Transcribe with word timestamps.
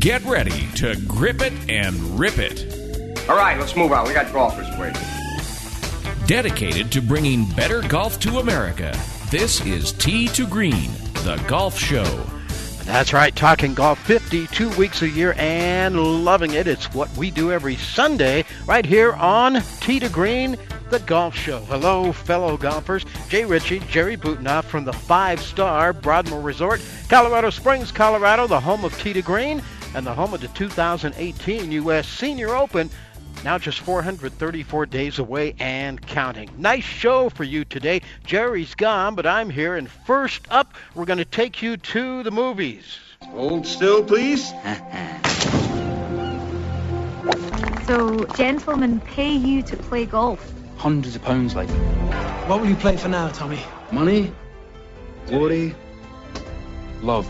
Get 0.00 0.24
ready 0.24 0.66
to 0.76 0.96
grip 1.06 1.42
it 1.42 1.52
and 1.68 1.94
rip 2.18 2.38
it. 2.38 3.28
All 3.28 3.36
right, 3.36 3.60
let's 3.60 3.76
move 3.76 3.92
on. 3.92 4.08
We 4.08 4.14
got 4.14 4.32
golfers 4.32 4.66
waiting. 4.78 5.02
Dedicated 6.26 6.90
to 6.92 7.02
bringing 7.02 7.44
better 7.50 7.82
golf 7.82 8.18
to 8.20 8.38
America, 8.38 8.98
this 9.30 9.60
is 9.66 9.92
Tee 9.92 10.26
to 10.28 10.46
Green, 10.46 10.90
the 11.24 11.36
golf 11.46 11.78
show. 11.78 12.24
That's 12.84 13.12
right, 13.12 13.36
talking 13.36 13.74
golf 13.74 13.98
52 14.06 14.70
weeks 14.70 15.02
a 15.02 15.08
year 15.08 15.34
and 15.36 16.24
loving 16.24 16.54
it. 16.54 16.66
It's 16.66 16.94
what 16.94 17.14
we 17.18 17.30
do 17.30 17.52
every 17.52 17.76
Sunday 17.76 18.46
right 18.64 18.86
here 18.86 19.12
on 19.12 19.60
Tee 19.80 20.00
to 20.00 20.08
Green, 20.08 20.56
the 20.88 21.00
golf 21.00 21.36
show. 21.36 21.60
Hello, 21.66 22.10
fellow 22.10 22.56
golfers. 22.56 23.04
Jay 23.28 23.44
Ritchie, 23.44 23.80
Jerry 23.80 24.16
Butenoff 24.16 24.64
from 24.64 24.86
the 24.86 24.94
five 24.94 25.42
star 25.42 25.92
Broadmoor 25.92 26.40
Resort, 26.40 26.80
Colorado 27.10 27.50
Springs, 27.50 27.92
Colorado, 27.92 28.46
the 28.46 28.60
home 28.60 28.82
of 28.86 28.98
Tee 28.98 29.12
to 29.12 29.20
Green 29.20 29.62
and 29.94 30.06
the 30.06 30.14
home 30.14 30.34
of 30.34 30.40
the 30.40 30.48
2018 30.48 31.72
U.S. 31.72 32.08
Senior 32.08 32.54
Open 32.54 32.90
now 33.44 33.56
just 33.56 33.80
434 33.80 34.86
days 34.86 35.18
away 35.18 35.54
and 35.58 36.00
counting. 36.06 36.50
Nice 36.58 36.84
show 36.84 37.30
for 37.30 37.44
you 37.44 37.64
today. 37.64 38.02
Jerry's 38.24 38.74
gone, 38.74 39.14
but 39.14 39.26
I'm 39.26 39.48
here. 39.48 39.76
And 39.76 39.90
first 39.90 40.42
up, 40.50 40.74
we're 40.94 41.06
going 41.06 41.18
to 41.18 41.24
take 41.24 41.62
you 41.62 41.78
to 41.78 42.22
the 42.22 42.30
movies. 42.30 42.98
Hold 43.22 43.66
still, 43.66 44.04
please. 44.04 44.48
so, 47.86 48.24
gentlemen 48.36 49.00
pay 49.00 49.32
you 49.32 49.62
to 49.62 49.76
play 49.76 50.04
golf? 50.04 50.52
Hundreds 50.76 51.16
of 51.16 51.22
pounds, 51.22 51.54
like. 51.54 51.70
What 52.48 52.60
will 52.60 52.68
you 52.68 52.76
play 52.76 52.98
for 52.98 53.08
now, 53.08 53.28
Tommy? 53.28 53.60
Money, 53.90 54.32
glory, 55.26 55.74
love. 57.00 57.26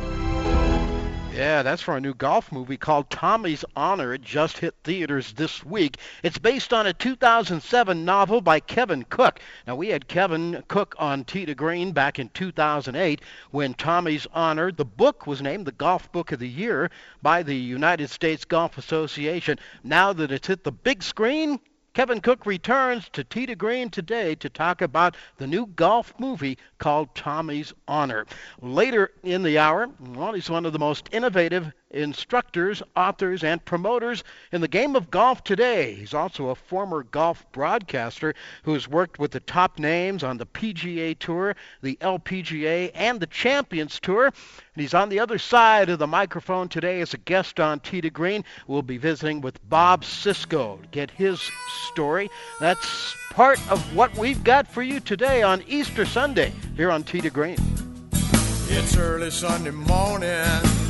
Yeah, 1.33 1.63
that's 1.63 1.81
for 1.81 1.97
a 1.97 2.01
new 2.01 2.13
golf 2.13 2.51
movie 2.51 2.77
called 2.77 3.09
Tommy's 3.09 3.65
Honor. 3.77 4.13
It 4.13 4.21
just 4.21 4.59
hit 4.59 4.75
theaters 4.83 5.33
this 5.33 5.65
week. 5.65 5.97
It's 6.25 6.39
based 6.39 6.73
on 6.73 6.89
a 6.89 6.93
2007 6.93 8.05
novel 8.05 8.41
by 8.41 8.59
Kevin 8.59 9.05
Cook. 9.09 9.39
Now, 9.65 9.77
we 9.77 9.89
had 9.89 10.09
Kevin 10.09 10.65
Cook 10.67 10.97
on 10.99 11.25
to 11.25 11.55
Green 11.55 11.93
back 11.93 12.19
in 12.19 12.31
2008 12.31 13.23
when 13.53 13.75
Tommy's 13.75 14.27
Honor, 14.35 14.73
the 14.73 14.85
book, 14.85 15.27
was 15.27 15.41
named 15.41 15.67
the 15.67 15.73
Golf 15.73 16.11
Book 16.11 16.33
of 16.33 16.41
the 16.41 16.49
Year 16.49 16.91
by 17.23 17.45
the 17.45 17.57
United 17.57 18.11
States 18.11 18.45
Golf 18.45 18.77
Association. 18.77 19.59
Now 19.85 20.13
that 20.13 20.33
it's 20.33 20.49
hit 20.49 20.65
the 20.65 20.73
big 20.73 21.01
screen, 21.03 21.61
Kevin 21.93 22.21
Cook 22.21 22.47
returns 22.47 23.09
Tee 23.25 23.47
to 23.47 23.57
Green 23.57 23.91
today 23.91 24.37
to 24.37 24.49
talk 24.49 24.81
about 24.81 25.17
the 25.39 25.47
new 25.49 25.67
golf 25.67 26.15
movie 26.21 26.57
called 26.79 27.17
Tommy's 27.17 27.73
Honor. 27.89 28.27
Later 28.61 29.11
in 29.25 29.43
the 29.43 29.59
hour, 29.59 29.91
well, 29.99 30.33
he's 30.33 30.49
one 30.49 30.65
of 30.65 30.73
the 30.73 30.79
most 30.79 31.09
innovative 31.11 31.73
instructors, 31.91 32.83
authors, 32.97 33.43
and 33.43 33.65
promoters 33.65 34.23
in 34.53 34.61
the 34.61 34.69
game 34.69 34.95
of 34.95 35.11
golf 35.11 35.43
today. 35.45 35.95
He's 35.95 36.15
also 36.15 36.49
a 36.49 36.55
former 36.55 37.03
golf 37.03 37.45
broadcaster 37.53 38.35
who 38.63 38.75
has 38.75 38.89
worked 38.89 39.19
with 39.19 39.33
the 39.33 39.41
top 39.41 39.79
names 39.79 40.23
on 40.23 40.39
the 40.39 40.47
PGA 40.47 41.19
Tour, 41.19 41.57
the 41.83 41.97
LPGA, 42.01 42.91
and 42.95 43.21
the 43.21 43.27
Champions 43.27 43.99
Tour. 44.01 44.27
And 44.27 44.35
he's 44.83 44.95
on 44.95 45.09
the 45.09 45.21
other 45.21 45.39
side 45.39 45.89
of 45.89 45.99
the 45.99 46.07
microphone 46.07 46.69
today 46.69 47.01
as 47.01 47.15
a 47.15 47.19
guest 47.19 47.59
on 47.59 47.81
Tee 47.81 48.01
to 48.01 48.11
Green. 48.11 48.45
We'll 48.67 48.83
be 48.83 48.99
visiting 48.99 49.41
with 49.41 49.69
Bob 49.69 50.05
Cisco 50.05 50.79
to 50.83 50.89
get 50.89 51.11
his 51.11 51.41
story. 51.91 52.31
That's 52.61 53.15
part 53.31 53.59
of 53.71 53.97
what 53.97 54.17
we've 54.17 54.43
got 54.45 54.67
for 54.67 54.83
you 54.83 55.01
today 55.01 55.43
on 55.43 55.63
Easter 55.67 56.05
Sunday 56.05 56.53
here 56.77 56.91
on 56.91 57.03
Tee 57.03 57.21
to 57.21 57.31
Green. 57.31 57.59
It's 58.73 58.97
early 58.97 59.31
Sunday 59.31 59.73
morning 59.73 60.90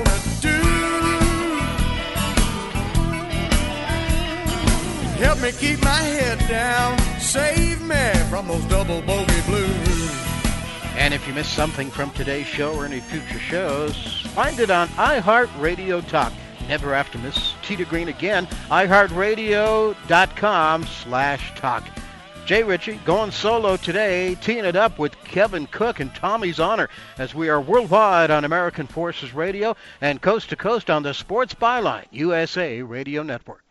Help 5.21 5.39
me 5.39 5.51
keep 5.51 5.79
my 5.83 5.91
head 5.91 6.39
down. 6.49 6.97
Save 7.19 7.79
me 7.83 8.11
from 8.27 8.47
those 8.47 8.65
double 8.65 9.03
bogey 9.03 9.39
blues. 9.45 10.11
And 10.95 11.13
if 11.13 11.27
you 11.27 11.33
missed 11.35 11.53
something 11.53 11.91
from 11.91 12.09
today's 12.09 12.47
show 12.47 12.73
or 12.73 12.85
any 12.85 13.01
future 13.01 13.37
shows, 13.37 14.25
find 14.33 14.59
it 14.59 14.71
on 14.71 14.87
iHeartRadio 14.89 16.09
Talk. 16.09 16.33
Never 16.67 17.03
to 17.03 17.17
miss 17.19 17.53
to 17.61 17.85
Green 17.85 18.07
again. 18.07 18.47
iHeartRadio.com 18.71 20.85
slash 20.87 21.55
talk. 21.55 21.87
Jay 22.47 22.63
Ritchie 22.63 22.99
going 23.05 23.29
solo 23.29 23.77
today, 23.77 24.33
teeing 24.41 24.65
it 24.65 24.75
up 24.75 24.97
with 24.97 25.15
Kevin 25.23 25.67
Cook 25.67 25.99
and 25.99 26.11
Tommy's 26.15 26.59
Honor 26.59 26.89
as 27.19 27.35
we 27.35 27.47
are 27.47 27.61
worldwide 27.61 28.31
on 28.31 28.43
American 28.43 28.87
Forces 28.87 29.35
Radio 29.35 29.75
and 30.01 30.19
coast 30.19 30.49
to 30.49 30.55
coast 30.55 30.89
on 30.89 31.03
the 31.03 31.13
Sports 31.13 31.53
Byline 31.53 32.07
USA 32.09 32.81
Radio 32.81 33.21
Network. 33.21 33.70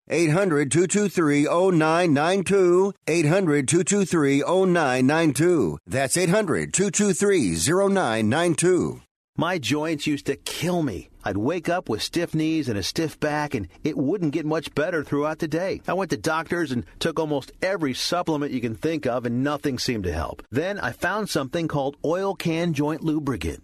800 0.11 0.69
223 0.69 1.45
0992. 1.45 2.93
800 3.07 3.67
223 3.67 4.39
0992. 4.41 5.77
That's 5.87 6.17
800 6.17 6.73
223 6.73 7.55
0992. 7.55 9.01
My 9.37 9.57
joints 9.57 10.05
used 10.05 10.25
to 10.25 10.35
kill 10.35 10.83
me. 10.83 11.09
I'd 11.23 11.37
wake 11.37 11.69
up 11.69 11.87
with 11.87 12.01
stiff 12.01 12.35
knees 12.35 12.67
and 12.67 12.77
a 12.77 12.83
stiff 12.83 13.19
back, 13.19 13.53
and 13.53 13.69
it 13.83 13.95
wouldn't 13.97 14.33
get 14.33 14.45
much 14.45 14.73
better 14.75 15.03
throughout 15.03 15.39
the 15.39 15.47
day. 15.47 15.81
I 15.87 15.93
went 15.93 16.11
to 16.11 16.17
doctors 16.17 16.71
and 16.71 16.83
took 16.99 17.19
almost 17.19 17.51
every 17.61 17.93
supplement 17.93 18.51
you 18.51 18.59
can 18.59 18.75
think 18.75 19.05
of, 19.05 19.25
and 19.25 19.43
nothing 19.43 19.79
seemed 19.79 20.03
to 20.03 20.13
help. 20.13 20.43
Then 20.51 20.79
I 20.79 20.91
found 20.91 21.29
something 21.29 21.67
called 21.67 21.95
Oil 22.03 22.35
Can 22.35 22.73
Joint 22.73 23.03
Lubricant. 23.03 23.63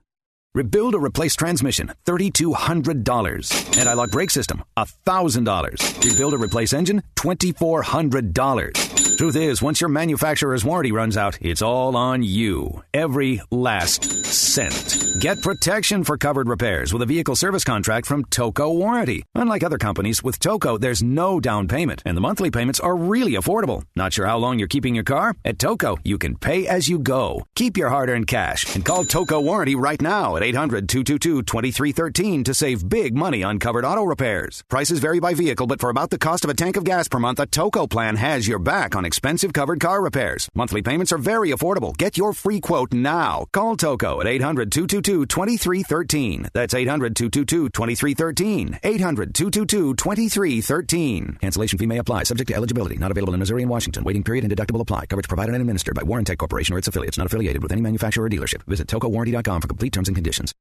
Rebuild 0.53 0.95
or 0.95 0.99
replace 0.99 1.33
transmission, 1.33 1.93
$3,200. 2.05 3.77
Anti-lock 3.77 4.11
brake 4.11 4.29
system, 4.29 4.61
$1,000. 4.75 6.03
Rebuild 6.03 6.33
or 6.33 6.37
replace 6.37 6.73
engine, 6.73 7.01
$2,400. 7.15 9.17
Truth 9.17 9.35
is, 9.37 9.61
once 9.61 9.79
your 9.79 9.89
manufacturer's 9.89 10.65
warranty 10.65 10.91
runs 10.91 11.15
out, 11.15 11.37
it's 11.39 11.61
all 11.61 11.95
on 11.95 12.23
you. 12.23 12.83
Every 12.93 13.39
last 13.49 14.03
cent. 14.25 15.00
Get 15.19 15.41
protection 15.41 16.05
for 16.05 16.17
covered 16.17 16.47
repairs 16.47 16.93
with 16.93 17.01
a 17.01 17.05
vehicle 17.05 17.35
service 17.35 17.65
contract 17.65 18.05
from 18.05 18.23
Toco 18.25 18.73
Warranty. 18.73 19.23
Unlike 19.35 19.63
other 19.63 19.77
companies, 19.77 20.23
with 20.23 20.39
Toco, 20.39 20.79
there's 20.79 21.03
no 21.03 21.39
down 21.39 21.67
payment, 21.67 22.01
and 22.05 22.15
the 22.15 22.21
monthly 22.21 22.49
payments 22.49 22.79
are 22.79 22.95
really 22.95 23.33
affordable. 23.33 23.83
Not 23.93 24.13
sure 24.13 24.25
how 24.25 24.37
long 24.37 24.57
you're 24.57 24.69
keeping 24.69 24.95
your 24.95 25.03
car? 25.03 25.35
At 25.43 25.57
Toco, 25.57 25.97
you 26.05 26.17
can 26.17 26.37
pay 26.37 26.65
as 26.65 26.87
you 26.87 26.97
go. 26.97 27.45
Keep 27.55 27.77
your 27.77 27.89
hard 27.89 28.09
earned 28.09 28.27
cash 28.27 28.73
and 28.73 28.85
call 28.85 29.03
Toco 29.03 29.43
Warranty 29.43 29.75
right 29.75 30.01
now 30.01 30.37
at 30.37 30.43
800 30.43 30.87
222 30.87 31.43
2313 31.43 32.43
to 32.45 32.53
save 32.53 32.87
big 32.87 33.13
money 33.13 33.43
on 33.43 33.59
covered 33.59 33.83
auto 33.83 34.03
repairs. 34.03 34.63
Prices 34.69 34.99
vary 34.99 35.19
by 35.19 35.33
vehicle, 35.33 35.67
but 35.67 35.81
for 35.81 35.89
about 35.89 36.09
the 36.09 36.17
cost 36.17 36.45
of 36.45 36.49
a 36.49 36.55
tank 36.55 36.77
of 36.77 36.85
gas 36.85 37.09
per 37.09 37.19
month, 37.19 37.39
a 37.39 37.47
Toco 37.47 37.89
plan 37.89 38.15
has 38.15 38.47
your 38.47 38.59
back 38.59 38.95
on 38.95 39.03
expensive 39.03 39.51
covered 39.51 39.81
car 39.81 40.01
repairs. 40.01 40.49
Monthly 40.55 40.81
payments 40.81 41.11
are 41.11 41.17
very 41.17 41.51
affordable. 41.51 41.95
Get 41.97 42.17
your 42.17 42.31
free 42.33 42.61
quote 42.61 42.93
now. 42.93 43.45
Call 43.51 43.75
Toco 43.75 44.21
at 44.21 44.27
800 44.27 44.71
222 44.71 45.00
2313. 45.01 46.49
That's 46.53 46.73
800 46.73 47.15
222 47.15 47.69
2313. 47.69 48.79
800 48.83 49.33
222 49.35 49.95
2313. 49.95 51.37
Cancellation 51.41 51.79
fee 51.79 51.85
may 51.85 51.97
apply, 51.97 52.23
subject 52.23 52.49
to 52.49 52.55
eligibility. 52.55 52.97
Not 52.97 53.11
available 53.11 53.33
in 53.33 53.39
Missouri 53.39 53.63
and 53.63 53.71
Washington. 53.71 54.03
Waiting 54.03 54.23
period 54.23 54.43
and 54.43 54.55
deductible 54.55 54.81
apply. 54.81 55.07
Coverage 55.07 55.27
provided 55.27 55.53
and 55.53 55.61
administered 55.61 55.95
by 55.95 56.03
Warrantech 56.03 56.37
Corporation 56.37 56.75
or 56.75 56.77
its 56.77 56.87
affiliates, 56.87 57.17
not 57.17 57.27
affiliated 57.27 57.63
with 57.63 57.71
any 57.71 57.81
manufacturer 57.81 58.25
or 58.25 58.29
dealership. 58.29 58.63
Visit 58.63 58.87
tocowarranty.com 58.87 59.61
for 59.61 59.67
complete 59.67 59.93
terms 59.93 60.07
and 60.09 60.15
conditions. 60.15 60.53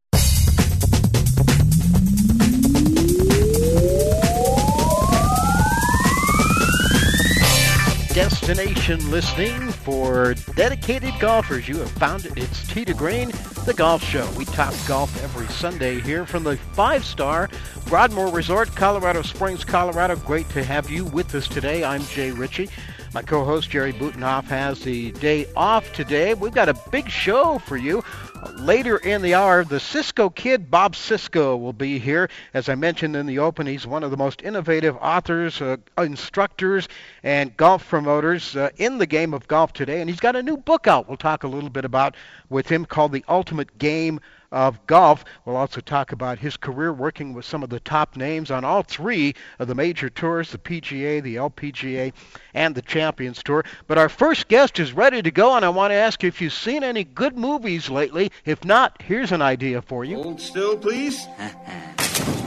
Destination 8.15 9.09
listening 9.09 9.71
for 9.71 10.35
dedicated 10.57 11.15
golfers. 11.21 11.69
You 11.69 11.79
have 11.79 11.93
found 11.93 12.27
it. 12.27 12.37
It's 12.37 12.67
to 12.67 12.85
Green, 12.93 13.31
the 13.67 13.75
golf 13.77 14.03
show. 14.03 14.29
We 14.37 14.45
talk 14.47 14.75
golf 14.89 15.23
every 15.23 15.47
Sunday 15.47 16.01
here 16.01 16.27
from 16.27 16.43
the 16.43 16.57
five 16.57 17.05
star 17.05 17.49
Broadmoor 17.87 18.33
Resort, 18.33 18.75
Colorado 18.75 19.23
Springs, 19.23 19.65
Colorado. 19.65 20.17
Great 20.17 20.49
to 20.51 20.65
have 20.65 20.91
you 20.91 21.05
with 21.05 21.33
us 21.37 21.47
today. 21.47 21.85
I'm 21.85 22.03
Jay 22.03 22.33
Ritchie. 22.33 22.69
My 23.15 23.23
co 23.23 23.45
host 23.45 23.71
Jerry 23.71 23.93
Butenhoff 23.93 24.45
has 24.45 24.81
the 24.81 25.13
day 25.13 25.47
off 25.55 25.93
today. 25.93 26.35
We've 26.35 26.53
got 26.53 26.69
a 26.69 26.75
big 26.91 27.09
show 27.09 27.59
for 27.59 27.77
you. 27.77 28.03
Later 28.57 28.97
in 28.97 29.21
the 29.21 29.35
hour, 29.35 29.65
the 29.65 29.81
Cisco 29.81 30.31
Kid, 30.31 30.71
Bob 30.71 30.97
Cisco, 30.97 31.57
will 31.57 31.75
be 31.75 31.99
here. 31.99 32.31
As 32.55 32.69
I 32.69 32.75
mentioned 32.75 33.15
in 33.15 33.27
the 33.27 33.39
open, 33.39 33.67
he's 33.67 33.87
one 33.87 34.03
of 34.03 34.11
the 34.11 34.17
most 34.17 34.43
innovative 34.43 34.97
authors, 34.97 35.61
uh, 35.61 35.77
instructors, 35.99 36.89
and 37.23 37.55
golf 37.57 37.87
promoters 37.89 38.57
uh, 38.57 38.71
in 38.77 38.97
the 38.99 39.07
game 39.07 39.35
of 39.35 39.47
golf 39.47 39.75
today. 39.75 40.01
And 40.01 40.09
he's 40.09 40.21
got 40.21 40.37
a 40.37 40.43
new 40.43 40.57
book 40.57 40.87
out 40.87 41.07
we'll 41.07 41.19
talk 41.19 41.45
a 41.45 41.49
little 41.49 41.69
bit 41.69 41.85
about 41.85 42.17
with 42.49 42.69
him 42.69 42.87
called 42.87 43.13
The 43.13 43.25
Ultimate 43.29 43.77
Game 43.79 44.21
of 44.53 44.85
golf. 44.87 45.25
We'll 45.45 45.57
also 45.57 45.81
talk 45.81 46.13
about 46.13 46.39
his 46.39 46.57
career 46.57 46.93
working 46.93 47.35
with 47.35 47.45
some 47.45 47.63
of 47.63 47.71
the 47.71 47.81
top 47.81 48.17
names 48.17 48.51
on 48.51 48.65
all 48.65 48.83
three 48.83 49.35
of 49.59 49.69
the 49.69 49.75
major 49.75 50.11
tours 50.11 50.51
the 50.51 50.59
PGA, 50.59 51.23
the 51.23 51.37
LPGA, 51.37 52.13
and 52.55 52.75
the 52.75 52.83
Champions 52.83 53.43
Tour. 53.43 53.65
But 53.87 53.99
our 53.99 54.09
first 54.09 54.49
guest 54.49 54.79
is 54.79 54.93
ready 54.93 55.23
to 55.23 55.31
go, 55.31 55.55
and 55.55 55.65
I 55.65 55.69
want 55.69 55.93
to 55.93 55.97
ask 55.97 56.25
if 56.25 56.41
you've 56.41 56.53
seen 56.53 56.83
any 56.83 57.05
good 57.05 57.37
movies 57.37 57.89
lately. 57.89 58.33
If 58.45 58.65
not, 58.65 59.03
here's 59.03 59.33
an 59.33 59.43
idea 59.43 59.83
for 59.83 60.05
you. 60.05 60.17
Hold 60.17 60.41
still, 60.41 60.77
please. 60.77 61.27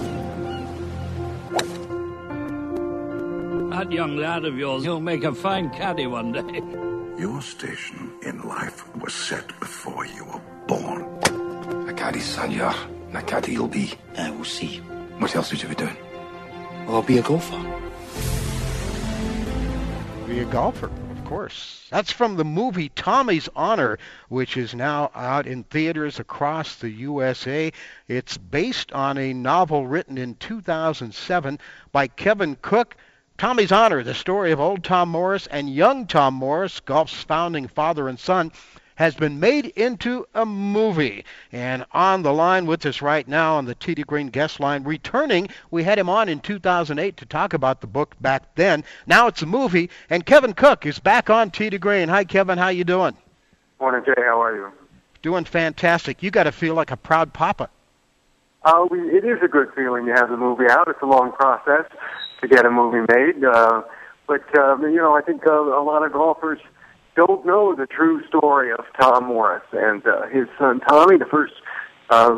That 3.73 3.91
young 3.91 4.17
lad 4.17 4.45
of 4.45 4.55
yours, 4.55 4.83
he'll 4.83 4.99
make 4.99 5.23
a 5.23 5.33
fine 5.33 5.71
caddy 5.71 6.05
one 6.05 6.31
day. 6.31 6.61
Your 7.19 7.41
station 7.41 8.13
in 8.21 8.41
life 8.47 8.95
was 8.95 9.13
set 9.13 9.47
before 9.59 10.05
you 10.05 10.23
were 10.25 10.41
born. 10.67 11.32
A 12.03 12.07
caddy, 12.07 12.19
Sanyar. 12.19 12.75
And 13.07 13.15
a 13.15 13.21
caddy 13.21 13.53
you'll 13.53 13.69
be. 13.69 13.93
Uh, 14.17 14.29
we'll 14.35 14.43
see. 14.43 14.79
What 15.19 15.33
else 15.37 15.51
would 15.51 15.63
you 15.63 15.69
be 15.69 15.75
doing? 15.75 15.95
Well, 16.85 16.97
I'll 16.97 17.01
be 17.01 17.17
a 17.17 17.21
golfer. 17.21 17.57
Be 20.27 20.39
a 20.39 20.45
golfer, 20.45 20.87
of 20.87 21.23
course. 21.23 21.87
That's 21.91 22.11
from 22.11 22.35
the 22.35 22.43
movie 22.43 22.89
Tommy's 22.89 23.47
Honor, 23.55 23.99
which 24.27 24.57
is 24.57 24.75
now 24.75 25.11
out 25.15 25.47
in 25.47 25.63
theaters 25.63 26.19
across 26.19 26.75
the 26.75 26.89
USA. 26.89 27.71
It's 28.09 28.37
based 28.37 28.91
on 28.91 29.17
a 29.17 29.31
novel 29.31 29.87
written 29.87 30.17
in 30.17 30.35
2007 30.35 31.57
by 31.93 32.07
Kevin 32.07 32.57
Cook. 32.61 32.97
Tommy's 33.37 33.71
Honor, 33.71 34.03
the 34.03 34.13
story 34.13 34.51
of 34.51 34.59
old 34.59 34.83
Tom 34.83 35.07
Morris 35.07 35.47
and 35.47 35.73
young 35.73 36.05
Tom 36.05 36.33
Morris, 36.33 36.81
golf's 36.81 37.23
founding 37.23 37.69
father 37.69 38.09
and 38.09 38.19
son, 38.19 38.51
has 38.95 39.15
been 39.15 39.39
made 39.39 39.67
into 39.75 40.25
a 40.33 40.45
movie. 40.45 41.25
And 41.51 41.85
on 41.91 42.23
the 42.23 42.33
line 42.33 42.65
with 42.65 42.85
us 42.85 43.01
right 43.01 43.27
now 43.27 43.55
on 43.55 43.65
the 43.65 43.75
Tee 43.75 43.95
to 43.95 44.03
Green 44.03 44.27
guest 44.27 44.59
line, 44.59 44.83
returning, 44.83 45.49
we 45.71 45.83
had 45.83 45.99
him 45.99 46.09
on 46.09 46.29
in 46.29 46.39
2008 46.39 47.17
to 47.17 47.25
talk 47.25 47.53
about 47.53 47.81
the 47.81 47.87
book 47.87 48.15
back 48.21 48.55
then. 48.55 48.83
Now 49.07 49.27
it's 49.27 49.41
a 49.41 49.45
movie, 49.45 49.89
and 50.09 50.25
Kevin 50.25 50.53
Cook 50.53 50.85
is 50.85 50.99
back 50.99 51.29
on 51.29 51.51
Tee 51.51 51.69
to 51.69 51.79
Green. 51.79 52.09
Hi, 52.09 52.23
Kevin. 52.23 52.57
How 52.57 52.69
you 52.69 52.83
doing? 52.83 53.15
Morning, 53.79 54.03
Jay. 54.05 54.21
How 54.21 54.41
are 54.41 54.55
you? 54.55 54.71
Doing 55.21 55.45
fantastic. 55.45 56.21
You 56.21 56.31
got 56.31 56.43
to 56.43 56.51
feel 56.51 56.75
like 56.75 56.91
a 56.91 56.97
proud 56.97 57.33
papa. 57.33 57.69
Uh, 58.63 58.85
we, 58.89 58.99
it 59.09 59.25
is 59.25 59.39
a 59.43 59.47
good 59.47 59.69
feeling 59.75 60.05
to 60.05 60.13
have 60.13 60.29
the 60.29 60.37
movie 60.37 60.69
out. 60.69 60.87
It's 60.87 61.01
a 61.01 61.05
long 61.05 61.31
process 61.33 61.85
to 62.41 62.47
get 62.47 62.65
a 62.65 62.71
movie 62.71 63.05
made, 63.09 63.43
uh, 63.43 63.81
but 64.27 64.43
uh, 64.57 64.77
you 64.79 64.97
know, 64.97 65.15
I 65.15 65.21
think 65.21 65.45
uh, 65.45 65.51
a 65.51 65.83
lot 65.83 66.05
of 66.05 66.13
golfers 66.13 66.59
don't 67.15 67.45
know 67.45 67.75
the 67.75 67.85
true 67.85 68.25
story 68.27 68.71
of 68.71 68.85
Tom 68.99 69.25
Morris 69.25 69.63
and 69.71 70.05
uh, 70.05 70.27
his 70.27 70.47
son 70.57 70.79
Tommy, 70.81 71.17
the 71.17 71.25
first 71.25 71.53
uh, 72.09 72.29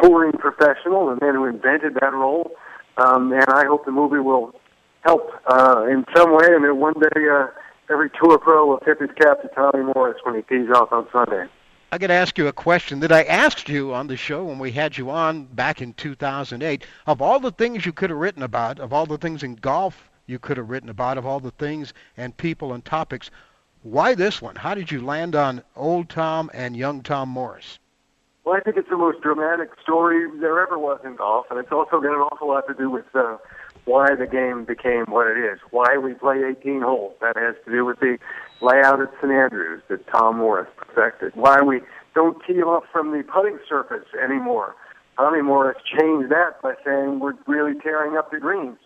touring 0.00 0.32
professional, 0.32 1.06
the 1.06 1.24
man 1.24 1.34
who 1.34 1.44
invented 1.44 1.94
that 2.00 2.12
role. 2.12 2.52
Um, 2.96 3.32
and 3.32 3.44
I 3.48 3.64
hope 3.64 3.84
the 3.84 3.92
movie 3.92 4.20
will 4.20 4.54
help 5.02 5.30
uh, 5.46 5.86
in 5.90 6.04
some 6.14 6.32
way. 6.32 6.46
And 6.48 6.64
then 6.64 6.78
one 6.78 6.94
day, 6.94 7.28
uh, 7.30 7.46
every 7.90 8.10
tour 8.10 8.38
pro 8.38 8.66
will 8.66 8.78
tip 8.78 9.00
his 9.00 9.10
cap 9.20 9.42
to 9.42 9.48
Tommy 9.48 9.84
Morris 9.94 10.18
when 10.24 10.34
he 10.34 10.42
tees 10.42 10.70
off 10.74 10.92
on 10.92 11.06
Sunday. 11.12 11.46
I 11.92 11.98
got 11.98 12.08
to 12.08 12.14
ask 12.14 12.38
you 12.38 12.48
a 12.48 12.52
question 12.52 13.00
that 13.00 13.12
I 13.12 13.22
asked 13.22 13.68
you 13.68 13.94
on 13.94 14.08
the 14.08 14.16
show 14.16 14.44
when 14.44 14.58
we 14.58 14.72
had 14.72 14.98
you 14.98 15.10
on 15.10 15.44
back 15.44 15.80
in 15.80 15.92
2008. 15.94 16.84
Of 17.06 17.22
all 17.22 17.38
the 17.38 17.52
things 17.52 17.86
you 17.86 17.92
could 17.92 18.10
have 18.10 18.18
written 18.18 18.42
about, 18.42 18.80
of 18.80 18.92
all 18.92 19.06
the 19.06 19.18
things 19.18 19.44
in 19.44 19.54
golf 19.54 20.10
you 20.26 20.38
could 20.38 20.56
have 20.56 20.70
written 20.70 20.88
about, 20.88 21.18
of 21.18 21.26
all 21.26 21.38
the 21.38 21.52
things 21.52 21.94
and 22.16 22.36
people 22.36 22.72
and 22.72 22.84
topics, 22.84 23.30
why 23.84 24.14
this 24.14 24.42
one? 24.42 24.56
How 24.56 24.74
did 24.74 24.90
you 24.90 25.04
land 25.04 25.36
on 25.36 25.62
old 25.76 26.08
Tom 26.08 26.50
and 26.52 26.76
young 26.76 27.02
Tom 27.02 27.28
Morris? 27.28 27.78
Well, 28.44 28.56
I 28.56 28.60
think 28.60 28.76
it's 28.76 28.88
the 28.88 28.96
most 28.96 29.20
dramatic 29.22 29.70
story 29.82 30.26
there 30.40 30.60
ever 30.60 30.78
was 30.78 31.00
in 31.04 31.16
golf, 31.16 31.46
and 31.50 31.58
it's 31.58 31.70
also 31.70 32.00
got 32.00 32.12
an 32.12 32.20
awful 32.20 32.48
lot 32.48 32.66
to 32.66 32.74
do 32.74 32.90
with 32.90 33.04
uh, 33.14 33.36
why 33.84 34.14
the 34.14 34.26
game 34.26 34.64
became 34.64 35.04
what 35.08 35.26
it 35.26 35.38
is, 35.38 35.58
why 35.70 35.96
we 35.96 36.14
play 36.14 36.42
18 36.58 36.80
holes. 36.80 37.14
That 37.20 37.36
has 37.36 37.54
to 37.66 37.70
do 37.70 37.84
with 37.84 38.00
the 38.00 38.18
layout 38.60 39.00
at 39.00 39.10
St. 39.20 39.32
Andrews 39.32 39.82
that 39.88 40.06
Tom 40.08 40.38
Morris 40.38 40.68
perfected, 40.76 41.32
why 41.34 41.60
we 41.60 41.80
don't 42.14 42.36
tee 42.46 42.62
off 42.62 42.84
from 42.92 43.12
the 43.12 43.22
putting 43.22 43.58
surface 43.68 44.06
anymore. 44.22 44.74
Tommy 45.16 45.42
Morris 45.42 45.76
changed 45.84 46.30
that 46.30 46.60
by 46.62 46.74
saying 46.84 47.20
we're 47.20 47.34
really 47.46 47.78
tearing 47.80 48.16
up 48.16 48.30
the 48.30 48.38
greens. 48.38 48.78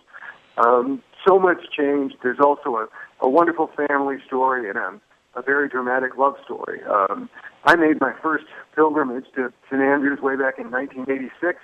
Um, 0.58 1.02
so 1.26 1.38
much 1.38 1.58
changed. 1.76 2.16
There's 2.22 2.40
also 2.40 2.76
a, 2.76 2.88
a 3.20 3.28
wonderful 3.28 3.70
family 3.76 4.16
story 4.26 4.68
and 4.68 4.78
a, 4.78 5.00
a 5.38 5.42
very 5.42 5.68
dramatic 5.68 6.16
love 6.16 6.34
story. 6.44 6.80
Um, 6.84 7.28
I 7.64 7.76
made 7.76 8.00
my 8.00 8.12
first 8.22 8.44
pilgrimage 8.74 9.26
to 9.36 9.52
St. 9.70 9.82
Andrews 9.82 10.20
way 10.20 10.36
back 10.36 10.58
in 10.58 10.70
1986 10.70 11.58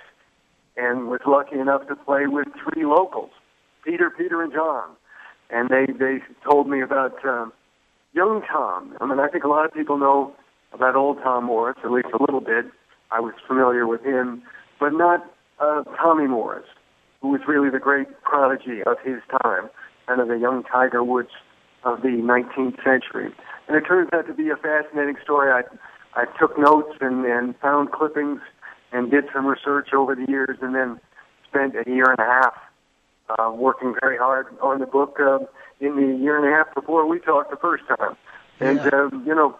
and 0.77 1.07
was 1.07 1.21
lucky 1.25 1.57
enough 1.57 1.87
to 1.87 1.95
play 1.95 2.27
with 2.27 2.47
three 2.63 2.85
locals, 2.85 3.31
Peter, 3.83 4.09
Peter, 4.09 4.41
and 4.41 4.51
John. 4.51 4.89
And 5.49 5.69
they, 5.69 5.85
they 5.93 6.19
told 6.43 6.67
me 6.67 6.81
about 6.81 7.23
um, 7.25 7.53
young 8.13 8.41
Tom. 8.51 8.97
I 8.99 9.05
mean, 9.05 9.19
I 9.19 9.27
think 9.27 9.43
a 9.43 9.47
lot 9.47 9.65
of 9.65 9.73
people 9.73 9.97
know 9.97 10.33
about 10.73 10.95
old 10.95 11.19
Tom 11.23 11.45
Morris, 11.45 11.77
at 11.83 11.91
least 11.91 12.09
a 12.13 12.21
little 12.21 12.41
bit. 12.41 12.65
I 13.11 13.19
was 13.19 13.33
familiar 13.47 13.87
with 13.87 14.03
him, 14.03 14.41
but 14.79 14.89
not 14.89 15.25
uh, 15.59 15.83
Tommy 15.97 16.27
Morris 16.27 16.65
who 17.25 17.31
was 17.31 17.41
really 17.47 17.71
the 17.71 17.79
great 17.79 18.21
prodigy 18.21 18.83
of 18.85 18.97
his 19.03 19.17
time, 19.41 19.67
kind 20.05 20.21
of 20.21 20.27
the 20.27 20.37
young 20.37 20.63
Tiger 20.63 21.03
Woods 21.03 21.31
of 21.85 22.01
the 22.01 22.09
19th 22.09 22.83
century. 22.83 23.33
And 23.67 23.77
it 23.77 23.81
turns 23.81 24.09
out 24.11 24.27
to 24.27 24.33
be 24.33 24.49
a 24.49 24.57
fascinating 24.57 25.15
story. 25.23 25.51
I, 25.51 25.61
I 26.19 26.25
took 26.39 26.57
notes 26.59 26.97
and, 26.99 27.25
and 27.25 27.55
found 27.59 27.91
clippings 27.91 28.41
and 28.91 29.09
did 29.09 29.25
some 29.33 29.45
research 29.45 29.93
over 29.93 30.15
the 30.15 30.25
years 30.27 30.57
and 30.61 30.75
then 30.75 30.99
spent 31.47 31.75
a 31.75 31.89
year 31.89 32.09
and 32.09 32.19
a 32.19 32.25
half 32.25 32.53
uh, 33.29 33.51
working 33.51 33.95
very 34.01 34.17
hard 34.17 34.47
on 34.61 34.79
the 34.79 34.85
book 34.85 35.17
uh, 35.19 35.39
in 35.79 35.95
the 35.95 36.17
year 36.21 36.37
and 36.37 36.47
a 36.47 36.55
half 36.55 36.73
before 36.75 37.07
we 37.07 37.19
talked 37.19 37.49
the 37.51 37.57
first 37.57 37.83
time. 37.87 38.15
And, 38.59 38.77
yeah. 38.77 38.87
uh, 38.87 39.09
you 39.25 39.35
know, 39.35 39.57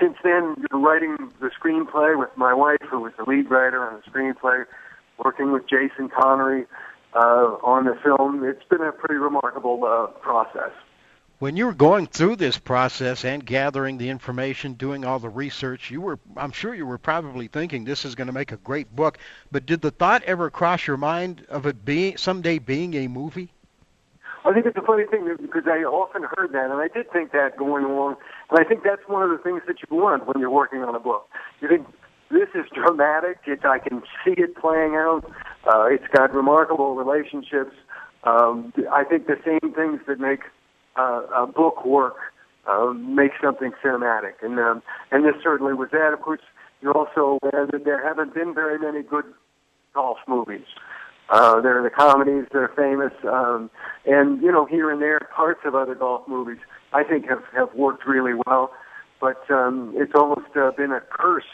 since 0.00 0.16
then, 0.24 0.56
writing 0.72 1.16
the 1.40 1.50
screenplay 1.50 2.18
with 2.18 2.30
my 2.36 2.52
wife, 2.54 2.82
who 2.90 3.00
was 3.00 3.12
the 3.16 3.24
lead 3.24 3.50
writer 3.50 3.84
on 3.84 4.00
the 4.04 4.10
screenplay, 4.10 4.64
working 5.22 5.52
with 5.52 5.68
Jason 5.68 6.08
Connery 6.08 6.64
uh, 7.14 7.56
on 7.62 7.84
the 7.84 7.96
film, 8.02 8.42
it's 8.44 8.64
been 8.68 8.80
a 8.80 8.92
pretty 8.92 9.16
remarkable 9.16 9.84
uh, 9.84 10.06
process. 10.20 10.72
When 11.42 11.56
you 11.56 11.66
were 11.66 11.74
going 11.74 12.06
through 12.06 12.36
this 12.36 12.56
process 12.56 13.24
and 13.24 13.44
gathering 13.44 13.98
the 13.98 14.10
information, 14.10 14.74
doing 14.74 15.04
all 15.04 15.18
the 15.18 15.28
research, 15.28 15.90
you 15.90 16.00
were 16.00 16.20
I'm 16.36 16.52
sure 16.52 16.72
you 16.72 16.86
were 16.86 16.98
probably 16.98 17.48
thinking 17.48 17.82
this 17.82 18.04
is 18.04 18.14
going 18.14 18.28
to 18.28 18.32
make 18.32 18.52
a 18.52 18.58
great 18.58 18.94
book, 18.94 19.18
but 19.50 19.66
did 19.66 19.80
the 19.80 19.90
thought 19.90 20.22
ever 20.22 20.50
cross 20.50 20.86
your 20.86 20.98
mind 20.98 21.44
of 21.48 21.66
it 21.66 21.84
being 21.84 22.16
someday 22.16 22.60
being 22.60 22.94
a 22.94 23.08
movie? 23.08 23.52
I 24.44 24.52
think 24.52 24.66
it's 24.66 24.76
a 24.76 24.82
funny 24.82 25.04
thing 25.04 25.36
because 25.42 25.64
I 25.66 25.82
often 25.82 26.22
heard 26.36 26.52
that, 26.52 26.70
and 26.70 26.80
I 26.80 26.86
did 26.86 27.10
think 27.10 27.32
that 27.32 27.56
going 27.56 27.86
along. 27.86 28.18
And 28.48 28.60
I 28.60 28.62
think 28.62 28.84
that's 28.84 29.02
one 29.08 29.24
of 29.24 29.30
the 29.30 29.38
things 29.38 29.62
that 29.66 29.78
you 29.80 29.96
want 29.96 30.28
when 30.28 30.38
you're 30.38 30.48
working 30.48 30.84
on 30.84 30.94
a 30.94 31.00
book. 31.00 31.28
You 31.60 31.66
think 31.66 31.88
this 32.30 32.50
is 32.54 32.66
dramatic. 32.72 33.38
It, 33.46 33.64
I 33.64 33.80
can 33.80 34.04
see 34.24 34.34
it 34.36 34.54
playing 34.54 34.94
out. 34.94 35.28
Uh, 35.66 35.86
it's 35.86 36.06
got 36.14 36.32
remarkable 36.32 36.94
relationships. 36.94 37.74
Um, 38.22 38.72
I 38.92 39.02
think 39.02 39.26
the 39.26 39.40
same 39.44 39.74
things 39.74 40.02
that 40.06 40.20
make 40.20 40.42
uh, 40.96 41.22
a 41.34 41.46
book 41.46 41.84
work 41.84 42.16
uh, 42.66 42.92
make 42.92 43.32
something 43.42 43.72
cinematic, 43.84 44.34
and 44.42 44.58
um, 44.58 44.82
and 45.10 45.24
this 45.24 45.34
certainly 45.42 45.74
was 45.74 45.88
that. 45.92 46.12
Of 46.12 46.20
course, 46.20 46.40
you're 46.80 46.96
also 46.96 47.38
aware 47.42 47.66
that 47.66 47.84
there 47.84 48.06
haven't 48.06 48.34
been 48.34 48.54
very 48.54 48.78
many 48.78 49.02
good 49.02 49.24
golf 49.94 50.18
movies. 50.28 50.66
Uh, 51.28 51.60
there 51.60 51.78
are 51.78 51.82
the 51.82 51.90
comedies 51.90 52.44
that 52.52 52.58
are 52.58 52.72
famous, 52.76 53.12
um, 53.24 53.70
and 54.06 54.42
you 54.42 54.52
know 54.52 54.66
here 54.66 54.90
and 54.90 55.00
there 55.00 55.20
parts 55.34 55.60
of 55.64 55.74
other 55.74 55.94
golf 55.94 56.26
movies 56.28 56.58
I 56.92 57.04
think 57.04 57.26
have 57.28 57.42
have 57.54 57.74
worked 57.74 58.06
really 58.06 58.34
well, 58.46 58.72
but 59.20 59.42
um, 59.50 59.94
it's 59.96 60.12
almost 60.14 60.56
uh, 60.56 60.72
been 60.76 60.92
a 60.92 61.00
curse 61.00 61.44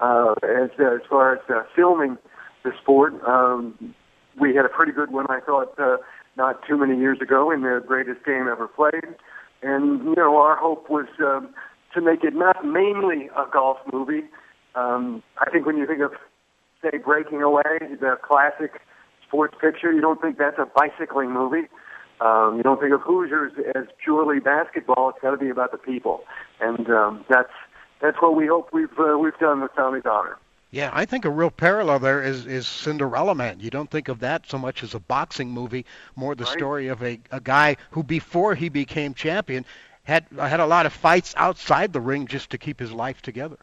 uh, 0.00 0.34
as 0.42 0.70
uh, 0.78 0.94
as 0.94 1.00
far 1.08 1.34
as 1.34 1.40
uh, 1.48 1.62
filming 1.74 2.18
the 2.62 2.72
sport. 2.82 3.14
Um, 3.26 3.94
we 4.38 4.54
had 4.54 4.64
a 4.64 4.68
pretty 4.68 4.92
good 4.92 5.10
one, 5.10 5.26
I 5.28 5.40
thought, 5.40 5.78
uh, 5.78 5.98
not 6.36 6.66
too 6.66 6.76
many 6.76 6.98
years 6.98 7.18
ago 7.20 7.50
in 7.50 7.62
the 7.62 7.82
greatest 7.86 8.24
game 8.24 8.48
ever 8.50 8.68
played, 8.68 9.14
and 9.62 10.04
you 10.04 10.14
know 10.16 10.36
our 10.38 10.56
hope 10.56 10.88
was 10.88 11.06
um, 11.20 11.54
to 11.94 12.00
make 12.00 12.24
it 12.24 12.34
not 12.34 12.64
mainly 12.64 13.28
a 13.36 13.44
golf 13.52 13.78
movie. 13.92 14.24
Um, 14.74 15.22
I 15.38 15.50
think 15.50 15.66
when 15.66 15.76
you 15.76 15.86
think 15.86 16.00
of 16.00 16.12
say 16.82 16.98
Breaking 16.98 17.42
Away, 17.42 17.78
the 18.00 18.16
classic 18.22 18.80
sports 19.26 19.54
picture, 19.60 19.92
you 19.92 20.00
don't 20.00 20.20
think 20.20 20.38
that's 20.38 20.58
a 20.58 20.66
bicycling 20.66 21.30
movie. 21.30 21.68
Um, 22.20 22.54
you 22.56 22.62
don't 22.62 22.80
think 22.80 22.92
of 22.92 23.00
Hoosiers 23.00 23.52
as 23.74 23.84
purely 24.02 24.38
basketball. 24.38 25.10
It's 25.10 25.18
got 25.20 25.32
to 25.32 25.36
be 25.36 25.50
about 25.50 25.72
the 25.72 25.78
people, 25.78 26.20
and 26.60 26.88
um, 26.90 27.24
that's 27.28 27.52
that's 28.00 28.16
what 28.20 28.36
we 28.36 28.46
hope 28.46 28.70
we've 28.72 28.98
uh, 28.98 29.18
we've 29.18 29.36
done 29.38 29.60
with 29.60 29.74
Tommy's 29.74 30.04
Honor. 30.08 30.38
Yeah, 30.72 30.88
I 30.90 31.04
think 31.04 31.26
a 31.26 31.30
real 31.30 31.50
parallel 31.50 31.98
there 31.98 32.22
is 32.22 32.46
is 32.46 32.66
Cinderella 32.66 33.34
Man. 33.34 33.60
You 33.60 33.68
don't 33.68 33.90
think 33.90 34.08
of 34.08 34.20
that 34.20 34.48
so 34.48 34.56
much 34.56 34.82
as 34.82 34.94
a 34.94 34.98
boxing 34.98 35.50
movie, 35.50 35.84
more 36.16 36.34
the 36.34 36.44
right. 36.44 36.52
story 36.52 36.88
of 36.88 37.02
a 37.02 37.20
a 37.30 37.40
guy 37.40 37.76
who 37.90 38.02
before 38.02 38.54
he 38.54 38.70
became 38.70 39.12
champion 39.12 39.66
had 40.04 40.24
had 40.38 40.60
a 40.60 40.66
lot 40.66 40.86
of 40.86 40.94
fights 40.94 41.34
outside 41.36 41.92
the 41.92 42.00
ring 42.00 42.26
just 42.26 42.48
to 42.50 42.58
keep 42.58 42.80
his 42.80 42.90
life 42.90 43.20
together. 43.20 43.58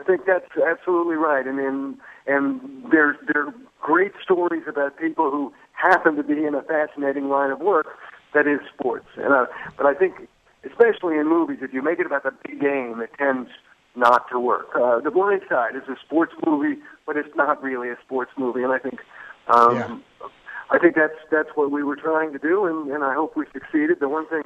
I 0.00 0.02
think 0.02 0.26
that's 0.26 0.50
absolutely 0.66 1.14
right, 1.14 1.46
and 1.46 1.60
and 1.60 1.96
and 2.26 2.90
there 2.90 3.16
there 3.32 3.46
are 3.46 3.54
great 3.80 4.12
stories 4.20 4.64
about 4.66 4.98
people 4.98 5.30
who 5.30 5.54
happen 5.74 6.16
to 6.16 6.24
be 6.24 6.44
in 6.44 6.56
a 6.56 6.62
fascinating 6.62 7.28
line 7.28 7.52
of 7.52 7.60
work 7.60 7.86
that 8.34 8.48
is 8.48 8.58
sports. 8.74 9.06
And 9.14 9.32
uh, 9.32 9.46
but 9.76 9.86
I 9.86 9.94
think, 9.94 10.28
especially 10.64 11.18
in 11.18 11.28
movies, 11.28 11.58
if 11.62 11.72
you 11.72 11.82
make 11.82 12.00
it 12.00 12.06
about 12.06 12.24
the 12.24 12.32
big 12.44 12.60
game, 12.60 13.00
it 13.00 13.10
tends 13.16 13.48
not 13.96 14.28
to 14.30 14.38
work. 14.38 14.68
Uh, 14.74 15.00
the 15.00 15.10
Blind 15.10 15.42
Side 15.48 15.74
is 15.74 15.82
a 15.88 15.96
sports 16.04 16.32
movie, 16.46 16.80
but 17.06 17.16
it's 17.16 17.34
not 17.36 17.62
really 17.62 17.88
a 17.88 17.96
sports 18.04 18.30
movie, 18.36 18.62
and 18.62 18.72
I 18.72 18.78
think. 18.78 19.00
Um, 19.48 19.74
yeah. 19.76 20.28
I 20.68 20.78
think 20.78 20.96
that's 20.96 21.14
that's 21.30 21.50
what 21.54 21.70
we 21.70 21.84
were 21.84 21.94
trying 21.94 22.32
to 22.32 22.38
do, 22.40 22.66
and, 22.66 22.90
and 22.90 23.04
I 23.04 23.14
hope 23.14 23.36
we 23.36 23.44
succeeded. 23.52 24.00
The 24.00 24.08
one 24.08 24.26
thing 24.26 24.42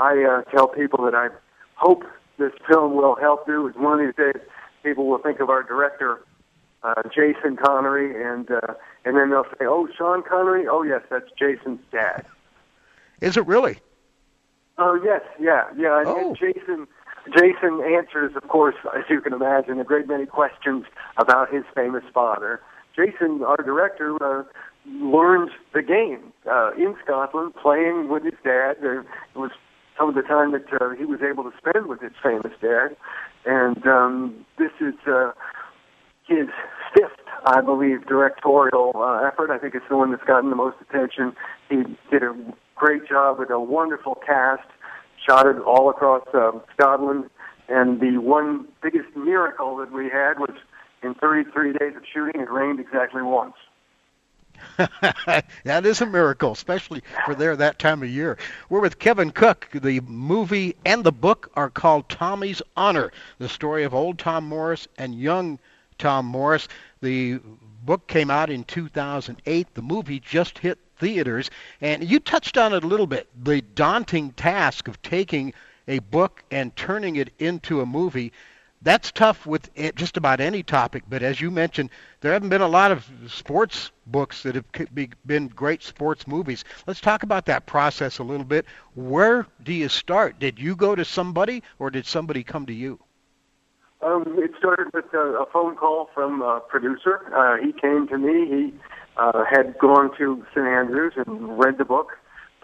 I 0.00 0.24
uh, 0.24 0.50
tell 0.50 0.66
people 0.66 1.04
that 1.04 1.14
I 1.14 1.28
hope 1.76 2.02
this 2.38 2.52
film 2.68 2.96
will 2.96 3.14
help 3.14 3.46
do 3.46 3.68
is 3.68 3.76
one 3.76 4.00
of 4.00 4.04
these 4.04 4.16
days 4.16 4.42
people 4.82 5.06
will 5.06 5.18
think 5.18 5.38
of 5.38 5.48
our 5.48 5.62
director 5.62 6.24
uh, 6.82 7.02
Jason 7.14 7.56
Connery, 7.56 8.22
and 8.22 8.50
uh, 8.50 8.74
and 9.04 9.16
then 9.16 9.30
they'll 9.30 9.44
say, 9.44 9.66
"Oh, 9.66 9.88
Sean 9.96 10.22
Connery. 10.22 10.66
Oh, 10.66 10.82
yes, 10.82 11.02
that's 11.10 11.26
Jason's 11.38 11.80
dad." 11.92 12.24
Is 13.20 13.36
it 13.36 13.46
really? 13.46 13.78
Oh, 14.78 14.98
yes, 15.04 15.20
yeah, 15.38 15.64
yeah. 15.76 15.98
And, 15.98 16.08
oh. 16.08 16.28
and 16.28 16.36
Jason, 16.36 16.88
Jason 17.26 17.82
answers, 17.84 18.32
of 18.34 18.48
course, 18.48 18.74
as 18.96 19.04
you 19.08 19.20
can 19.20 19.32
imagine, 19.32 19.78
a 19.78 19.84
great 19.84 20.08
many 20.08 20.26
questions 20.26 20.84
about 21.16 21.52
his 21.52 21.64
famous 21.74 22.04
father. 22.12 22.60
Jason, 22.96 23.42
our 23.42 23.58
director, 23.58 24.16
uh, 24.22 24.44
learned 24.86 25.50
the 25.74 25.82
game 25.82 26.32
uh, 26.50 26.72
in 26.72 26.96
Scotland, 27.04 27.54
playing 27.60 28.08
with 28.08 28.24
his 28.24 28.34
dad. 28.42 28.76
There 28.80 29.04
was 29.34 29.50
some 29.98 30.08
of 30.08 30.14
the 30.14 30.22
time 30.22 30.52
that 30.52 30.64
uh, 30.80 30.90
he 30.98 31.04
was 31.04 31.20
able 31.22 31.44
to 31.44 31.52
spend 31.58 31.86
with 31.86 32.00
his 32.00 32.12
famous 32.22 32.52
dad, 32.60 32.96
and 33.44 33.86
um, 33.86 34.46
this 34.58 34.72
is. 34.80 34.94
Uh, 35.06 35.32
his 36.30 36.46
fifth, 36.94 37.26
I 37.44 37.60
believe, 37.60 38.06
directorial 38.06 38.92
uh, 38.94 39.26
effort. 39.26 39.50
I 39.50 39.58
think 39.58 39.74
it's 39.74 39.84
the 39.90 39.96
one 39.96 40.12
that's 40.12 40.22
gotten 40.24 40.48
the 40.48 40.56
most 40.56 40.76
attention. 40.80 41.34
He 41.68 41.82
did 42.10 42.22
a 42.22 42.34
great 42.76 43.06
job 43.08 43.38
with 43.38 43.50
a 43.50 43.58
wonderful 43.58 44.16
cast, 44.24 44.62
shot 45.26 45.46
it 45.46 45.58
all 45.60 45.90
across 45.90 46.26
uh, 46.34 46.52
Scotland. 46.74 47.30
And 47.68 48.00
the 48.00 48.18
one 48.18 48.66
biggest 48.82 49.14
miracle 49.16 49.76
that 49.76 49.92
we 49.92 50.08
had 50.08 50.38
was 50.38 50.54
in 51.02 51.14
33 51.14 51.72
days 51.74 51.96
of 51.96 52.02
shooting, 52.12 52.40
it 52.40 52.50
rained 52.50 52.80
exactly 52.80 53.22
once. 53.22 53.54
that 55.64 55.86
is 55.86 56.00
a 56.00 56.06
miracle, 56.06 56.52
especially 56.52 57.02
for 57.24 57.34
there 57.34 57.56
that 57.56 57.78
time 57.78 58.02
of 58.02 58.10
year. 58.10 58.36
We're 58.68 58.80
with 58.80 58.98
Kevin 58.98 59.30
Cook. 59.30 59.68
The 59.72 60.00
movie 60.00 60.76
and 60.84 61.04
the 61.04 61.12
book 61.12 61.50
are 61.54 61.70
called 61.70 62.08
Tommy's 62.08 62.60
Honor, 62.76 63.12
the 63.38 63.48
story 63.48 63.84
of 63.84 63.94
old 63.94 64.18
Tom 64.18 64.44
Morris 64.44 64.86
and 64.98 65.14
young 65.14 65.58
Tom 65.98 66.26
Morris. 66.26 66.68
The 67.00 67.40
book 67.84 68.06
came 68.06 68.30
out 68.30 68.50
in 68.50 68.64
2008. 68.64 69.74
The 69.74 69.82
movie 69.82 70.20
just 70.20 70.58
hit 70.58 70.78
theaters. 71.00 71.50
And 71.80 72.08
you 72.08 72.20
touched 72.20 72.56
on 72.56 72.72
it 72.72 72.84
a 72.84 72.86
little 72.86 73.08
bit 73.08 73.28
the 73.42 73.62
daunting 73.62 74.32
task 74.32 74.86
of 74.86 75.02
taking 75.02 75.52
a 75.88 75.98
book 75.98 76.44
and 76.50 76.76
turning 76.76 77.16
it 77.16 77.32
into 77.38 77.80
a 77.80 77.86
movie. 77.86 78.32
That's 78.82 79.12
tough 79.12 79.44
with 79.44 79.68
just 79.94 80.16
about 80.16 80.40
any 80.40 80.62
topic, 80.62 81.02
but 81.06 81.22
as 81.22 81.38
you 81.38 81.50
mentioned, 81.50 81.90
there 82.22 82.32
haven't 82.32 82.48
been 82.48 82.62
a 82.62 82.68
lot 82.68 82.90
of 82.90 83.06
sports 83.28 83.90
books 84.06 84.42
that 84.42 84.54
have 84.54 84.64
been 85.26 85.48
great 85.48 85.82
sports 85.82 86.26
movies. 86.26 86.64
Let's 86.86 87.00
talk 87.00 87.22
about 87.22 87.44
that 87.46 87.66
process 87.66 88.18
a 88.18 88.22
little 88.22 88.46
bit. 88.46 88.64
Where 88.94 89.46
do 89.62 89.74
you 89.74 89.90
start? 89.90 90.38
Did 90.38 90.58
you 90.58 90.76
go 90.76 90.94
to 90.94 91.04
somebody, 91.04 91.62
or 91.78 91.90
did 91.90 92.06
somebody 92.06 92.42
come 92.42 92.64
to 92.66 92.72
you? 92.72 92.98
Um, 94.02 94.24
it 94.38 94.52
started 94.58 94.86
with 94.94 95.12
a, 95.12 95.42
a 95.42 95.46
phone 95.52 95.76
call 95.76 96.08
from 96.14 96.40
a 96.40 96.60
producer. 96.60 97.20
Uh, 97.36 97.62
he 97.62 97.72
came 97.78 98.08
to 98.08 98.16
me. 98.16 98.46
He 98.48 98.74
uh, 99.20 99.44
had 99.50 99.78
gone 99.78 100.10
to 100.16 100.44
St. 100.54 100.66
Andrews 100.66 101.12
and 101.16 101.58
read 101.58 101.76
the 101.78 101.84
book 101.84 102.12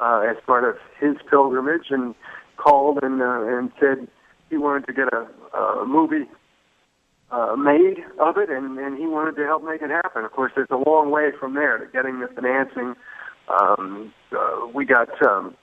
uh, 0.01 0.25
as 0.29 0.37
part 0.47 0.65
of 0.65 0.77
his 0.99 1.17
pilgrimage, 1.29 1.91
and 1.91 2.15
called 2.57 2.99
and 3.03 3.21
uh, 3.21 3.43
and 3.47 3.71
said 3.79 4.09
he 4.49 4.57
wanted 4.57 4.87
to 4.87 4.93
get 4.93 5.09
a, 5.13 5.59
a 5.59 5.87
movie 5.87 6.25
uh, 7.31 7.57
made 7.57 7.99
of 8.19 8.37
it, 8.39 8.49
and, 8.49 8.79
and 8.79 8.97
he 8.97 9.07
wanted 9.07 9.37
to 9.37 9.45
help 9.45 9.63
make 9.65 9.83
it 9.83 9.91
happen. 9.91 10.25
Of 10.25 10.33
course, 10.33 10.53
there's 10.55 10.71
a 10.71 10.89
long 10.89 11.11
way 11.11 11.31
from 11.39 11.55
there 11.55 11.79
to 11.79 11.87
getting 11.93 12.21
the 12.21 12.29
financing. 12.29 12.95
Um, 13.49 14.13
uh, 14.33 14.67
we 14.75 14.85
got 14.85 15.11
um, 15.27 15.57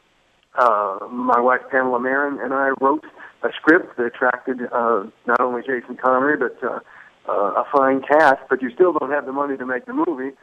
uh, 0.57 0.99
my 1.09 1.39
wife 1.39 1.61
Pamela 1.71 1.99
Marin 1.99 2.39
and 2.39 2.53
I 2.53 2.69
wrote 2.79 3.05
a 3.43 3.49
script 3.55 3.97
that 3.97 4.05
attracted 4.05 4.59
uh, 4.71 5.05
not 5.25 5.41
only 5.41 5.61
Jason 5.61 5.97
Connery 5.97 6.37
but 6.37 6.57
uh, 6.63 6.79
uh, 7.27 7.63
a 7.63 7.65
fine 7.75 8.01
cast. 8.01 8.41
But 8.49 8.61
you 8.61 8.69
still 8.73 8.93
don't 8.93 9.11
have 9.11 9.25
the 9.25 9.31
money 9.31 9.57
to 9.57 9.65
make 9.65 9.85
the 9.85 9.93
movie. 9.93 10.35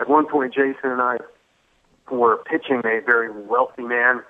At 0.00 0.08
one 0.08 0.26
point, 0.26 0.54
Jason 0.54 0.90
and 0.90 1.00
I 1.00 1.18
were 2.10 2.36
pitching 2.38 2.82
a 2.84 3.00
very 3.04 3.30
wealthy 3.30 3.82
man 3.82 4.22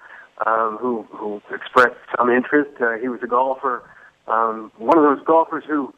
um, 0.46 0.78
who 0.80 1.02
who 1.10 1.42
expressed 1.52 1.96
some 2.16 2.30
interest. 2.30 2.70
Uh, 2.80 2.96
he 3.00 3.08
was 3.08 3.20
a 3.22 3.26
golfer, 3.26 3.82
um, 4.28 4.70
one 4.78 4.98
of 4.98 5.04
those 5.04 5.24
golfers 5.26 5.64
who 5.66 5.92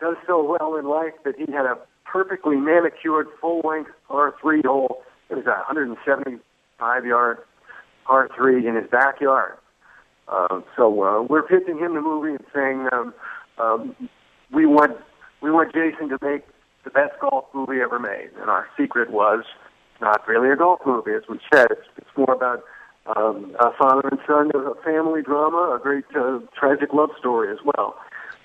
does 0.00 0.16
so 0.26 0.42
well 0.42 0.76
in 0.76 0.86
life 0.86 1.12
that 1.24 1.34
he 1.36 1.50
had 1.52 1.66
a 1.66 1.78
perfectly 2.04 2.56
manicured 2.56 3.28
full-length 3.40 3.90
par-3 4.08 4.64
hole. 4.66 5.02
It 5.30 5.36
was 5.36 5.46
a 5.46 5.72
175-yard 5.72 7.38
par 8.04 8.28
three 8.36 8.66
in 8.66 8.74
his 8.74 8.90
backyard. 8.90 9.56
Uh, 10.28 10.60
so 10.76 11.02
uh, 11.02 11.22
we're 11.22 11.42
pitching 11.42 11.78
him 11.78 11.94
the 11.94 12.00
movie 12.00 12.30
and 12.30 12.44
saying 12.54 12.88
um, 12.92 13.14
um, 13.58 14.08
we 14.52 14.66
want 14.66 14.96
we 15.40 15.50
want 15.50 15.72
Jason 15.72 16.08
to 16.08 16.18
make 16.22 16.44
the 16.84 16.90
best 16.90 17.18
golf 17.20 17.44
movie 17.54 17.80
ever 17.80 17.98
made. 17.98 18.30
And 18.40 18.50
our 18.50 18.68
secret 18.76 19.10
was 19.10 19.44
not 20.00 20.26
really 20.26 20.50
a 20.50 20.56
golf 20.56 20.80
movie, 20.84 21.12
as 21.12 21.22
we 21.28 21.38
said. 21.52 21.68
It's, 21.70 21.88
it's 21.96 22.16
more 22.16 22.32
about 22.32 22.64
um, 23.16 23.56
a 23.58 23.72
father 23.76 24.08
and 24.08 24.20
son, 24.26 24.50
a 24.54 24.74
family 24.82 25.22
drama, 25.22 25.76
a 25.76 25.80
great 25.82 26.04
uh, 26.16 26.40
tragic 26.58 26.92
love 26.92 27.10
story 27.18 27.50
as 27.52 27.58
well. 27.64 27.96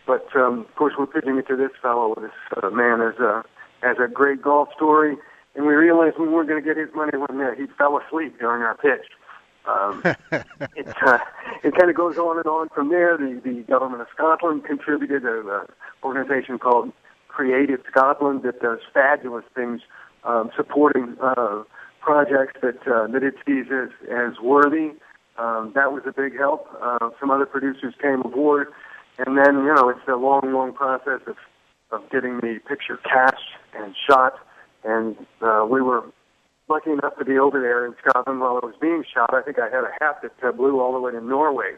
But 0.05 0.27
um, 0.35 0.61
of 0.61 0.75
course, 0.75 0.93
we're 0.97 1.07
pitching 1.07 1.37
it 1.37 1.47
to 1.47 1.55
this 1.55 1.71
fellow. 1.81 2.15
This 2.19 2.31
uh, 2.63 2.69
man 2.69 2.99
has 2.99 3.19
a 3.19 3.43
has 3.81 3.97
a 4.03 4.07
great 4.07 4.41
golf 4.41 4.69
story, 4.75 5.17
and 5.55 5.65
we 5.65 5.73
realized 5.73 6.17
we 6.17 6.29
weren't 6.29 6.47
going 6.47 6.63
to 6.63 6.67
get 6.67 6.77
his 6.77 6.89
money 6.95 7.17
when 7.17 7.41
uh, 7.41 7.53
he 7.55 7.67
fell 7.77 7.99
asleep 7.99 8.39
during 8.39 8.63
our 8.63 8.77
pitch. 8.77 9.05
Um, 9.67 10.01
it 10.75 10.87
uh, 11.05 11.19
it 11.63 11.75
kind 11.75 11.89
of 11.89 11.95
goes 11.95 12.17
on 12.17 12.37
and 12.37 12.47
on 12.47 12.69
from 12.69 12.89
there. 12.89 13.17
The 13.17 13.41
the 13.43 13.63
government 13.63 14.01
of 14.01 14.07
Scotland 14.13 14.63
contributed 14.63 15.23
an 15.23 15.67
organization 16.03 16.57
called 16.57 16.93
Creative 17.37 17.79
Scotland 17.87 18.41
that 18.41 18.59
does 18.61 18.79
fabulous 18.91 19.45
things 19.53 19.81
um, 20.23 20.49
supporting 20.57 21.15
uh, 21.21 21.61
projects 22.01 22.59
that 22.63 22.79
uh, 22.87 23.05
that 23.13 23.21
it 23.21 23.35
sees 23.45 23.67
as 23.71 23.89
as 24.09 24.39
worthy. 24.41 24.89
Um, 25.37 25.71
that 25.75 25.93
was 25.93 26.01
a 26.07 26.11
big 26.11 26.35
help. 26.35 26.65
Uh, 26.81 27.11
some 27.19 27.29
other 27.29 27.45
producers 27.45 27.93
came 28.01 28.21
aboard, 28.21 28.69
and 29.19 29.37
then 29.37 29.53
you 29.65 29.71
know 29.71 29.87
it's 29.87 30.07
a 30.07 30.15
long, 30.15 30.51
long 30.51 30.73
process 30.73 31.21
of 31.27 31.35
of 31.91 32.09
getting 32.09 32.37
the 32.37 32.57
picture 32.67 32.97
cast 33.03 33.45
and 33.77 33.93
shot. 34.09 34.33
And 34.83 35.15
uh, 35.39 35.67
we 35.69 35.79
were 35.79 36.05
lucky 36.69 36.89
enough 36.89 37.19
to 37.19 37.25
be 37.25 37.37
over 37.37 37.61
there 37.61 37.85
in 37.85 37.93
Scotland 38.01 38.39
while 38.39 38.57
it 38.57 38.63
was 38.63 38.73
being 38.81 39.03
shot. 39.13 39.35
I 39.35 39.43
think 39.43 39.59
I 39.59 39.65
had 39.65 39.83
a 39.83 39.93
hat 40.01 40.23
that 40.23 40.33
uh, 40.43 40.51
blew 40.53 40.79
all 40.79 40.91
the 40.91 40.99
way 40.99 41.11
to 41.11 41.21
Norway. 41.21 41.73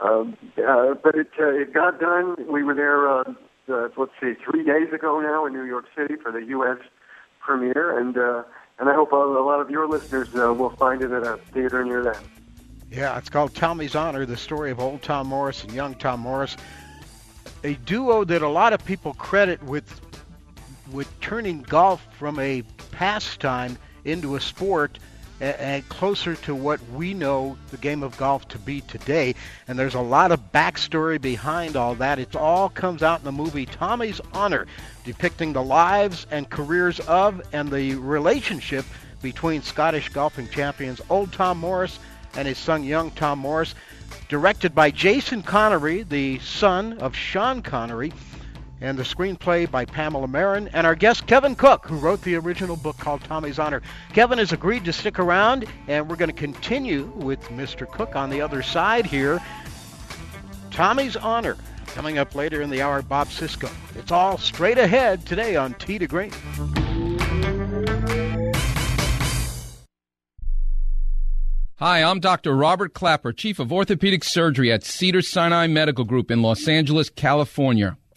Um, 0.00 0.38
uh, 0.56 0.94
but 0.94 1.14
it 1.14 1.28
uh, 1.38 1.52
it 1.52 1.74
got 1.74 2.00
done. 2.00 2.36
We 2.50 2.62
were 2.62 2.74
there. 2.74 3.06
Uh, 3.06 3.34
uh, 3.68 3.88
let's 3.96 4.12
see, 4.20 4.34
three 4.34 4.64
days 4.64 4.92
ago 4.92 5.20
now 5.20 5.46
in 5.46 5.52
New 5.52 5.64
York 5.64 5.86
City 5.96 6.16
for 6.16 6.32
the 6.32 6.44
U.S. 6.46 6.78
premiere, 7.40 7.98
and 7.98 8.16
uh, 8.16 8.42
and 8.78 8.88
I 8.88 8.94
hope 8.94 9.12
a, 9.12 9.16
a 9.16 9.44
lot 9.44 9.60
of 9.60 9.70
your 9.70 9.88
listeners 9.88 10.28
uh, 10.34 10.52
will 10.52 10.70
find 10.70 11.02
it 11.02 11.10
at 11.10 11.22
a 11.22 11.36
theater 11.52 11.84
near 11.84 12.02
them. 12.02 12.22
Yeah, 12.90 13.18
it's 13.18 13.28
called 13.28 13.54
Tommy's 13.54 13.94
Honor: 13.94 14.26
The 14.26 14.36
Story 14.36 14.70
of 14.70 14.80
Old 14.80 15.02
Tom 15.02 15.28
Morris 15.28 15.62
and 15.64 15.72
Young 15.72 15.94
Tom 15.94 16.20
Morris, 16.20 16.56
a 17.64 17.74
duo 17.74 18.24
that 18.24 18.42
a 18.42 18.48
lot 18.48 18.72
of 18.72 18.84
people 18.84 19.14
credit 19.14 19.62
with 19.62 20.00
with 20.92 21.08
turning 21.20 21.62
golf 21.62 22.06
from 22.18 22.38
a 22.38 22.62
pastime 22.92 23.78
into 24.04 24.36
a 24.36 24.40
sport 24.40 24.98
and 25.40 25.88
closer 25.88 26.34
to 26.34 26.54
what 26.54 26.80
we 26.90 27.14
know 27.14 27.56
the 27.70 27.76
game 27.76 28.02
of 28.02 28.16
golf 28.16 28.48
to 28.48 28.58
be 28.58 28.80
today. 28.82 29.34
And 29.66 29.78
there's 29.78 29.94
a 29.94 30.00
lot 30.00 30.32
of 30.32 30.52
backstory 30.52 31.20
behind 31.20 31.76
all 31.76 31.94
that. 31.96 32.18
It 32.18 32.34
all 32.34 32.68
comes 32.68 33.02
out 33.02 33.20
in 33.20 33.24
the 33.24 33.32
movie 33.32 33.66
Tommy's 33.66 34.20
Honor, 34.32 34.66
depicting 35.04 35.52
the 35.52 35.62
lives 35.62 36.26
and 36.30 36.50
careers 36.50 37.00
of 37.00 37.42
and 37.52 37.70
the 37.70 37.94
relationship 37.94 38.84
between 39.22 39.62
Scottish 39.62 40.08
golfing 40.08 40.48
champions 40.48 41.00
Old 41.10 41.32
Tom 41.32 41.58
Morris 41.58 41.98
and 42.34 42.46
his 42.46 42.58
son 42.58 42.84
Young 42.84 43.10
Tom 43.12 43.38
Morris. 43.38 43.74
Directed 44.28 44.74
by 44.74 44.90
Jason 44.90 45.42
Connery, 45.42 46.02
the 46.02 46.38
son 46.38 46.94
of 46.98 47.14
Sean 47.14 47.62
Connery 47.62 48.12
and 48.80 48.98
the 48.98 49.02
screenplay 49.02 49.70
by 49.70 49.84
Pamela 49.84 50.28
Marin, 50.28 50.68
and 50.68 50.86
our 50.86 50.94
guest 50.94 51.26
Kevin 51.26 51.56
Cook, 51.56 51.86
who 51.86 51.96
wrote 51.96 52.22
the 52.22 52.36
original 52.36 52.76
book 52.76 52.96
called 52.98 53.22
Tommy's 53.22 53.58
Honor. 53.58 53.82
Kevin 54.12 54.38
has 54.38 54.52
agreed 54.52 54.84
to 54.84 54.92
stick 54.92 55.18
around, 55.18 55.66
and 55.88 56.08
we're 56.08 56.16
going 56.16 56.30
to 56.30 56.36
continue 56.36 57.04
with 57.16 57.40
Mr. 57.48 57.90
Cook 57.90 58.14
on 58.16 58.30
the 58.30 58.40
other 58.40 58.62
side 58.62 59.06
here. 59.06 59.40
Tommy's 60.70 61.16
Honor 61.16 61.56
coming 61.86 62.18
up 62.18 62.34
later 62.34 62.62
in 62.62 62.70
the 62.70 62.82
hour. 62.82 63.02
Bob 63.02 63.28
Cisco. 63.28 63.68
It's 63.96 64.12
all 64.12 64.38
straight 64.38 64.78
ahead 64.78 65.26
today 65.26 65.56
on 65.56 65.74
Tee 65.74 65.98
to 65.98 66.06
Green. 66.06 66.32
Hi, 71.76 72.02
I'm 72.02 72.18
Dr. 72.18 72.56
Robert 72.56 72.92
Klapper, 72.92 73.32
Chief 73.32 73.60
of 73.60 73.72
Orthopedic 73.72 74.24
Surgery 74.24 74.72
at 74.72 74.82
Cedar 74.82 75.22
Sinai 75.22 75.68
Medical 75.68 76.04
Group 76.04 76.28
in 76.30 76.42
Los 76.42 76.66
Angeles, 76.66 77.08
California 77.08 77.96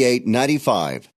4895. 0.00 1.10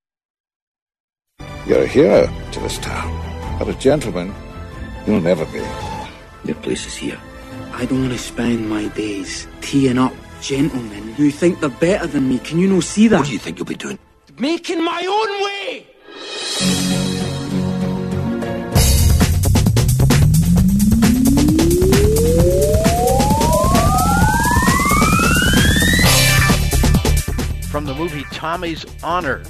You're 1.65 1.83
a 1.83 1.87
hero 1.87 2.29
to 2.51 2.59
this 2.59 2.77
town, 2.79 3.57
but 3.57 3.69
a 3.69 3.73
gentleman 3.79 4.33
You'll 5.05 5.21
never 5.21 5.45
be. 5.45 5.61
Your 6.45 6.55
place 6.61 6.87
is 6.87 6.95
here. 6.95 7.19
I 7.73 7.85
don't 7.85 8.01
want 8.01 8.13
to 8.13 8.19
spend 8.19 8.69
my 8.69 8.87
days 8.89 9.47
teeing 9.61 9.97
up 9.97 10.13
gentlemen 10.41 11.13
who 11.13 11.29
think 11.31 11.59
they're 11.59 11.69
better 11.69 12.07
than 12.07 12.29
me. 12.29 12.39
Can 12.39 12.59
you 12.59 12.67
not 12.67 12.83
see 12.83 13.07
that? 13.09 13.17
What 13.17 13.27
do 13.27 13.33
you 13.33 13.39
think 13.39 13.57
you'll 13.57 13.65
be 13.65 13.75
doing? 13.75 13.99
Making 14.37 14.83
my 14.83 15.05
own 15.05 15.43
way! 15.43 17.12
Movie 28.03 28.25
Tommy's 28.31 28.85
Honor, 29.01 29.43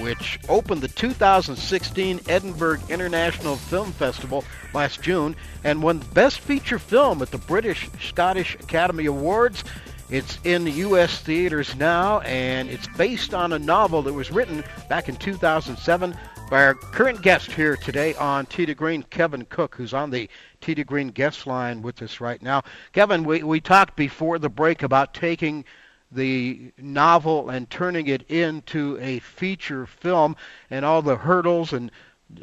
which 0.00 0.40
opened 0.48 0.80
the 0.80 0.88
2016 0.88 2.20
Edinburgh 2.28 2.80
International 2.88 3.54
Film 3.54 3.92
Festival 3.92 4.44
last 4.74 5.00
June 5.00 5.36
and 5.62 5.80
won 5.80 5.98
Best 6.12 6.40
Feature 6.40 6.80
Film 6.80 7.22
at 7.22 7.30
the 7.30 7.38
British 7.38 7.88
Scottish 8.02 8.56
Academy 8.56 9.06
Awards. 9.06 9.62
It's 10.10 10.40
in 10.42 10.64
the 10.64 10.72
U.S. 10.72 11.20
theaters 11.20 11.76
now, 11.76 12.18
and 12.22 12.68
it's 12.68 12.88
based 12.96 13.32
on 13.32 13.52
a 13.52 13.60
novel 13.60 14.02
that 14.02 14.12
was 14.12 14.32
written 14.32 14.64
back 14.88 15.08
in 15.08 15.14
2007 15.14 16.16
by 16.50 16.64
our 16.64 16.74
current 16.74 17.22
guest 17.22 17.52
here 17.52 17.76
today 17.76 18.14
on 18.16 18.44
Tee 18.46 18.66
to 18.66 18.74
Green, 18.74 19.04
Kevin 19.04 19.44
Cook, 19.44 19.76
who's 19.76 19.94
on 19.94 20.10
the 20.10 20.28
Tee 20.60 20.74
to 20.74 20.82
Green 20.82 21.10
guest 21.10 21.46
line 21.46 21.80
with 21.80 22.02
us 22.02 22.20
right 22.20 22.42
now. 22.42 22.64
Kevin, 22.92 23.22
we, 23.22 23.44
we 23.44 23.60
talked 23.60 23.94
before 23.94 24.40
the 24.40 24.48
break 24.48 24.82
about 24.82 25.14
taking 25.14 25.64
the 26.12 26.72
novel 26.78 27.50
and 27.50 27.68
turning 27.70 28.06
it 28.08 28.22
into 28.30 28.98
a 29.00 29.20
feature 29.20 29.86
film 29.86 30.36
and 30.70 30.84
all 30.84 31.02
the 31.02 31.16
hurdles 31.16 31.72
and 31.72 31.90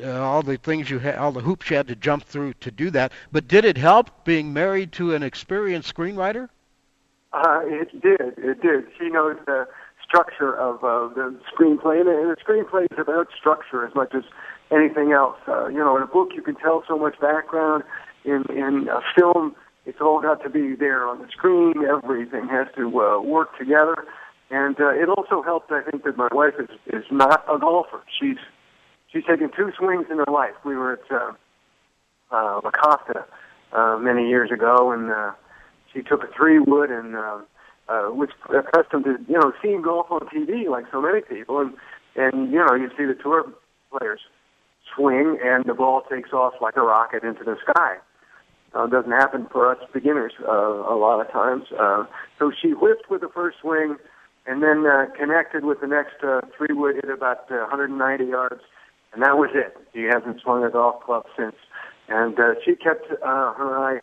uh, 0.03 0.21
all 0.21 0.41
the 0.41 0.57
things 0.57 0.89
you 0.89 0.99
had, 0.99 1.15
all 1.15 1.31
the 1.31 1.41
hoops 1.41 1.69
you 1.69 1.77
had 1.77 1.87
to 1.87 1.95
jump 1.95 2.23
through 2.23 2.53
to 2.55 2.71
do 2.71 2.89
that. 2.91 3.11
But 3.31 3.47
did 3.47 3.65
it 3.65 3.77
help 3.77 4.25
being 4.25 4.53
married 4.53 4.91
to 4.93 5.13
an 5.13 5.23
experienced 5.23 5.93
screenwriter? 5.93 6.49
Uh, 7.33 7.61
it 7.63 8.01
did. 8.01 8.37
It 8.37 8.61
did. 8.61 8.85
She 8.97 9.09
knows 9.09 9.37
the 9.45 9.67
structure 10.03 10.55
of 10.55 10.83
uh, 10.83 11.13
the 11.13 11.35
screenplay, 11.53 11.99
and 11.99 12.07
the 12.07 12.37
screenplay 12.45 12.85
is 12.91 12.97
about 12.97 13.27
structure 13.37 13.85
as 13.85 13.93
much 13.95 14.13
as 14.13 14.23
anything 14.71 15.11
else. 15.11 15.37
Uh, 15.47 15.67
you 15.67 15.77
know, 15.77 15.95
in 15.97 16.03
a 16.03 16.07
book, 16.07 16.29
you 16.33 16.41
can 16.41 16.55
tell 16.55 16.83
so 16.87 16.97
much 16.97 17.19
background. 17.19 17.83
In 18.25 18.43
in 18.49 18.89
a 18.89 19.01
film, 19.17 19.55
it's 19.87 20.01
all 20.01 20.21
got 20.21 20.43
to 20.43 20.49
be 20.49 20.75
there 20.75 21.07
on 21.07 21.19
the 21.21 21.29
screen. 21.29 21.73
Everything 21.85 22.49
has 22.49 22.67
to 22.75 22.87
uh, 22.99 23.21
work 23.21 23.57
together. 23.57 23.95
And 24.49 24.79
uh, 24.79 24.89
it 24.89 25.07
also 25.07 25.41
helped, 25.41 25.71
I 25.71 25.81
think, 25.89 26.03
that 26.03 26.17
my 26.17 26.27
wife 26.31 26.55
is 26.59 26.69
is 26.87 27.05
not 27.09 27.43
a 27.49 27.57
golfer. 27.57 28.03
She's 28.19 28.37
she's 29.11 29.23
taken 29.23 29.49
two 29.55 29.71
swings 29.77 30.07
in 30.11 30.17
her 30.17 30.31
life. 30.31 30.55
We 30.65 30.75
were 30.75 30.93
at 30.93 31.11
uh, 31.11 31.31
uh, 32.31 32.61
La 32.63 32.71
Costa 32.71 33.25
uh, 33.71 33.97
many 33.97 34.27
years 34.27 34.51
ago, 34.51 34.91
and 34.91 35.09
uh, 35.09 35.31
she 35.93 36.01
took 36.01 36.23
a 36.23 36.27
three 36.35 36.59
wood 36.59 36.91
and 36.91 37.15
uh, 37.15 37.39
uh, 37.87 38.11
was 38.11 38.29
accustomed 38.53 39.05
to 39.05 39.17
you 39.27 39.39
know 39.39 39.53
seeing 39.61 39.81
golf 39.81 40.07
on 40.11 40.21
TV 40.27 40.69
like 40.69 40.85
so 40.91 41.01
many 41.01 41.21
people, 41.21 41.59
and 41.59 41.73
and 42.15 42.51
you 42.51 42.59
know 42.59 42.73
you 42.75 42.89
see 42.97 43.05
the 43.05 43.15
tour 43.15 43.45
players 43.89 44.19
swing 44.95 45.37
and 45.43 45.65
the 45.65 45.73
ball 45.73 46.03
takes 46.09 46.31
off 46.33 46.53
like 46.61 46.75
a 46.75 46.81
rocket 46.81 47.23
into 47.23 47.43
the 47.43 47.55
sky. 47.63 47.97
Uh, 48.73 48.85
doesn't 48.85 49.11
happen 49.11 49.47
for 49.51 49.71
us 49.71 49.77
beginners 49.93 50.33
uh, 50.47 50.51
a 50.51 50.95
lot 50.95 51.19
of 51.19 51.31
times. 51.31 51.63
Uh, 51.79 52.05
so 52.37 52.51
she 52.61 52.69
whipped 52.69 53.09
with 53.09 53.21
the 53.21 53.29
first 53.33 53.57
swing, 53.61 53.95
and 54.45 54.61
then 54.61 54.85
uh, 54.85 55.05
connected 55.17 55.63
with 55.63 55.79
the 55.81 55.87
next 55.87 56.23
uh, 56.23 56.41
three 56.55 56.75
wood, 56.75 56.95
hit 56.95 57.09
about 57.09 57.49
uh, 57.51 57.67
190 57.69 58.25
yards, 58.25 58.61
and 59.13 59.23
that 59.23 59.37
was 59.37 59.49
it. 59.53 59.75
She 59.93 60.03
hasn't 60.03 60.41
swung 60.41 60.63
a 60.63 60.69
golf 60.69 61.03
club 61.03 61.25
since. 61.37 61.55
And 62.09 62.39
uh, 62.39 62.53
she 62.63 62.75
kept 62.75 63.11
uh, 63.11 63.53
her 63.53 63.77
eye, 63.77 63.99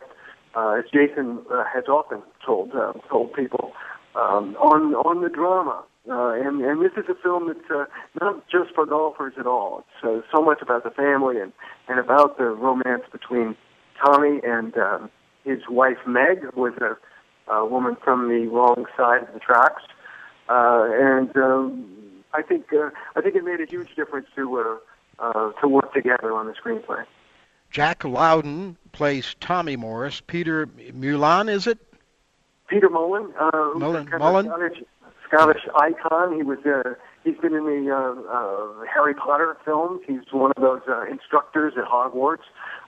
uh, 0.55 0.79
as 0.79 0.85
Jason 0.91 1.39
uh, 1.51 1.63
has 1.73 1.85
often 1.87 2.21
told 2.45 2.71
uh, 2.75 2.93
told 3.09 3.33
people, 3.33 3.73
um, 4.15 4.55
on 4.57 4.93
on 4.93 5.21
the 5.21 5.29
drama. 5.29 5.83
Uh, 6.07 6.33
and 6.33 6.61
and 6.61 6.85
this 6.85 6.91
is 6.97 7.09
a 7.09 7.15
film 7.15 7.47
that's 7.47 7.71
uh, 7.73 7.85
not 8.21 8.47
just 8.47 8.75
for 8.75 8.85
golfers 8.85 9.33
at 9.39 9.47
all. 9.47 9.79
It's 9.79 10.05
uh, 10.05 10.21
so 10.35 10.43
much 10.43 10.61
about 10.61 10.83
the 10.83 10.91
family 10.91 11.39
and 11.39 11.51
and 11.87 11.99
about 11.99 12.37
the 12.37 12.45
romance 12.45 13.03
between 13.11 13.55
Tommy 14.03 14.39
and 14.43 14.77
um, 14.77 15.09
his 15.43 15.59
wife 15.69 15.97
Meg, 16.07 16.43
who 16.53 16.61
was 16.61 16.73
a, 16.81 17.51
a 17.51 17.65
woman 17.65 17.95
from 18.03 18.27
the 18.29 18.47
wrong 18.47 18.85
side 18.97 19.23
of 19.23 19.33
the 19.33 19.39
tracks. 19.39 19.83
Uh, 20.49 20.87
and 20.91 21.35
um, 21.37 21.95
I 22.33 22.41
think 22.41 22.65
uh, 22.73 22.89
I 23.15 23.21
think 23.21 23.35
it 23.35 23.43
made 23.43 23.61
a 23.61 23.65
huge 23.65 23.95
difference 23.95 24.27
to 24.35 24.59
uh, 24.59 25.23
uh, 25.23 25.51
to 25.61 25.67
work 25.67 25.93
together 25.93 26.33
on 26.33 26.47
the 26.47 26.53
screenplay. 26.53 27.03
Jack 27.71 28.03
Lowden 28.03 28.77
plays 28.91 29.35
Tommy 29.39 29.75
Morris. 29.75 30.21
Peter 30.21 30.67
Mullan, 30.67 31.49
is 31.49 31.67
it? 31.67 31.79
Peter 32.67 32.89
Mullen, 32.89 33.33
uh, 33.39 33.71
Mullen- 33.75 34.09
Mullen? 34.17 34.45
Scottish, 34.45 34.83
Scottish 35.27 35.61
icon. 35.75 36.35
He 36.35 36.43
was 36.43 36.59
uh, 36.65 36.93
he's 37.23 37.37
been 37.37 37.53
in 37.53 37.65
the 37.65 37.91
uh, 37.91 38.31
uh, 38.31 38.85
Harry 38.91 39.13
Potter 39.13 39.57
films. 39.65 40.01
He's 40.07 40.21
one 40.31 40.51
of 40.55 40.61
those 40.61 40.81
uh, 40.87 41.05
instructors 41.05 41.73
at 41.77 41.85
Hogwarts. 41.85 42.45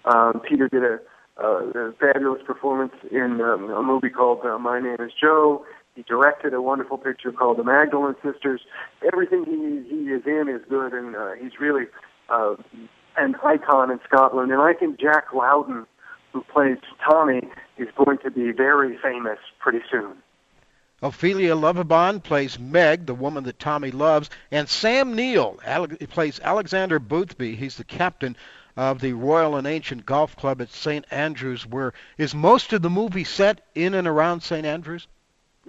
Um, 0.08 0.42
Peter 0.48 0.70
did 0.70 0.84
a, 0.84 1.00
uh, 1.42 1.90
a 1.90 1.92
fabulous 2.00 2.42
performance 2.46 2.94
in 3.12 3.42
um, 3.42 3.70
a 3.70 3.84
movie 3.84 4.10
called 4.10 4.46
uh, 4.46 4.58
My 4.58 4.80
Name 4.80 4.98
Is 5.00 5.12
Joe. 5.20 5.66
He 5.96 6.04
directed 6.04 6.54
a 6.54 6.62
wonderful 6.62 6.98
picture 6.98 7.32
called 7.32 7.58
The 7.58 7.64
Magdalene 7.64 8.16
Sisters. 8.24 8.62
Everything 9.12 9.44
he 9.46 9.96
he 9.96 10.04
is 10.12 10.22
in 10.26 10.48
is 10.48 10.62
good, 10.70 10.94
and 10.94 11.16
uh, 11.16 11.32
he's 11.42 11.60
really 11.60 11.86
uh, 12.30 12.56
an 13.18 13.36
icon 13.44 13.92
in 13.92 14.00
Scotland. 14.08 14.52
And 14.52 14.62
I 14.62 14.74
think 14.74 15.00
Jack 15.00 15.34
Lowden, 15.34 15.86
who 16.32 16.42
plays 16.44 16.78
Tommy, 17.04 17.50
is 17.78 17.88
going 17.98 18.20
to 18.20 18.32
be 18.32 18.52
very 18.52 18.98
famous 19.02 19.40
pretty 19.60 19.82
soon. 19.92 20.18
Ophelia 21.02 21.56
Lovibond 21.56 22.24
plays 22.24 22.58
Meg, 22.58 23.06
the 23.06 23.14
woman 23.14 23.44
that 23.44 23.60
Tommy 23.60 23.92
loves, 23.92 24.30
and 24.50 24.68
Sam 24.68 25.16
Neill 25.16 25.60
plays 26.10 26.40
Alexander 26.40 26.98
Boothby. 26.98 27.56
He's 27.56 27.78
the 27.78 27.84
captain 27.84 28.36
of 28.78 29.02
the 29.02 29.14
Royal 29.14 29.56
and 29.56 29.68
Ancient 29.68 30.06
Golf 30.06 30.36
Club 30.36 30.62
at 30.62 30.70
St. 30.70 31.04
Andrews. 31.12 31.66
Where 31.66 31.94
is 32.18 32.34
most 32.34 32.72
of 32.72 32.84
the 32.84 32.90
movie 32.90 33.24
set 33.24 33.62
in 33.76 33.96
and 33.96 34.08
around 34.08 34.42
St. 34.42 34.66
Andrews? 34.66 35.08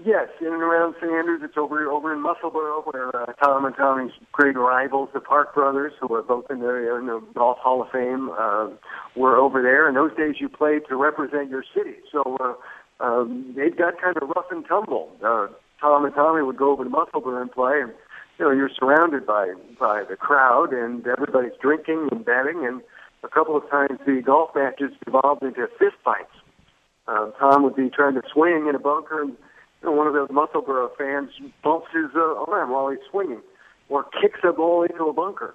Yes, 0.04 0.28
in 0.40 0.46
and 0.46 0.62
around 0.62 0.94
St. 1.00 1.10
Andrews. 1.10 1.40
It's 1.42 1.56
over 1.56 1.90
over 1.90 2.12
in 2.12 2.20
Musselburgh, 2.20 2.84
where 2.84 3.16
uh, 3.16 3.32
Tom 3.42 3.64
and 3.64 3.74
Tommy's 3.74 4.12
great 4.30 4.56
rivals, 4.56 5.08
the 5.12 5.20
Park 5.20 5.54
brothers, 5.54 5.92
who 6.00 6.14
are 6.14 6.22
both 6.22 6.48
in 6.50 6.60
the, 6.60 6.96
in 6.96 7.06
the 7.06 7.20
Golf 7.34 7.58
Hall 7.58 7.82
of 7.82 7.90
Fame, 7.90 8.30
uh, 8.30 8.68
were 9.16 9.36
over 9.36 9.60
there. 9.60 9.88
In 9.88 9.96
those 9.96 10.16
days, 10.16 10.36
you 10.38 10.48
played 10.48 10.82
to 10.88 10.94
represent 10.94 11.50
your 11.50 11.64
city, 11.74 11.96
so 12.12 12.36
uh, 12.38 13.04
um, 13.04 13.54
it 13.56 13.76
got 13.76 14.00
kind 14.00 14.16
of 14.18 14.28
rough 14.36 14.46
and 14.52 14.64
tumble. 14.68 15.10
Uh, 15.24 15.48
Tom 15.80 16.04
and 16.04 16.14
Tommy 16.14 16.42
would 16.42 16.56
go 16.56 16.70
over 16.70 16.84
to 16.84 16.90
Musselburgh 16.90 17.40
and 17.40 17.50
play, 17.50 17.80
and 17.82 17.92
you 18.38 18.44
know 18.44 18.50
you're 18.50 18.70
surrounded 18.78 19.26
by 19.26 19.52
by 19.78 20.04
the 20.08 20.16
crowd, 20.16 20.72
and 20.72 21.06
everybody's 21.06 21.56
drinking 21.60 22.08
and 22.10 22.24
betting, 22.24 22.64
and 22.66 22.82
a 23.22 23.28
couple 23.28 23.56
of 23.56 23.68
times 23.70 23.98
the 24.06 24.22
golf 24.24 24.50
matches 24.54 24.92
evolved 25.06 25.42
into 25.42 25.66
fist 25.78 25.96
fights. 26.04 26.30
Uh, 27.06 27.30
Tom 27.38 27.62
would 27.62 27.74
be 27.74 27.88
trying 27.90 28.14
to 28.14 28.22
swing 28.32 28.66
in 28.68 28.74
a 28.74 28.78
bunker, 28.78 29.22
and 29.22 29.30
you 29.82 29.88
know, 29.88 29.92
one 29.92 30.06
of 30.06 30.12
those 30.12 30.28
Musselburgh 30.30 30.90
fans 30.98 31.30
bumps 31.62 31.88
his 31.92 32.10
uh, 32.14 32.44
arm 32.48 32.70
while 32.70 32.90
he's 32.90 33.00
swinging, 33.10 33.40
or 33.88 34.04
kicks 34.20 34.40
a 34.44 34.52
ball 34.52 34.82
into 34.82 35.04
a 35.04 35.12
bunker. 35.12 35.54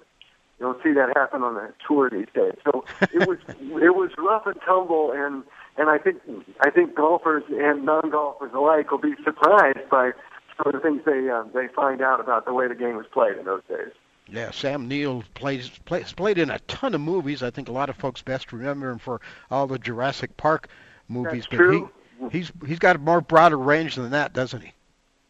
You 0.58 0.66
don't 0.66 0.82
see 0.82 0.92
that 0.92 1.12
happen 1.16 1.42
on 1.42 1.56
a 1.56 1.72
tour 1.86 2.10
these 2.10 2.28
days. 2.34 2.54
So 2.64 2.84
it 3.00 3.26
was 3.26 3.38
it 3.48 3.94
was 3.94 4.10
rough 4.18 4.46
and 4.46 4.56
tumble, 4.66 5.12
and 5.14 5.42
and 5.76 5.88
I 5.88 5.98
think 5.98 6.18
I 6.60 6.70
think 6.70 6.94
golfers 6.94 7.44
and 7.48 7.84
non-golfers 7.84 8.52
alike 8.54 8.90
will 8.90 8.98
be 8.98 9.14
surprised 9.24 9.88
by 9.90 10.12
some 10.56 10.74
of 10.74 10.80
the 10.80 10.80
things 10.80 11.02
they 11.04 11.28
uh, 11.28 11.44
they 11.52 11.68
find 11.74 12.00
out 12.00 12.20
about 12.20 12.46
the 12.46 12.52
way 12.52 12.68
the 12.68 12.74
game 12.74 12.96
was 12.96 13.06
played 13.12 13.36
in 13.36 13.44
those 13.44 13.62
days. 13.68 13.92
Yeah, 14.28 14.50
Sam 14.52 14.88
Neill 14.88 15.22
plays, 15.34 15.68
plays 15.84 16.12
played 16.12 16.38
in 16.38 16.48
a 16.50 16.58
ton 16.60 16.94
of 16.94 17.00
movies. 17.00 17.42
I 17.42 17.50
think 17.50 17.68
a 17.68 17.72
lot 17.72 17.90
of 17.90 17.96
folks 17.96 18.22
best 18.22 18.52
remember 18.52 18.90
him 18.90 18.98
for 18.98 19.20
all 19.50 19.66
the 19.66 19.78
Jurassic 19.78 20.36
Park 20.38 20.68
movies. 21.08 21.44
That's 21.44 21.46
but 21.48 21.56
true. 21.56 21.90
he 22.20 22.38
he's 22.38 22.52
he's 22.66 22.78
got 22.78 22.96
a 22.96 22.98
more 22.98 23.20
broader 23.20 23.58
range 23.58 23.96
than 23.96 24.10
that, 24.10 24.32
doesn't 24.32 24.62
he? 24.62 24.72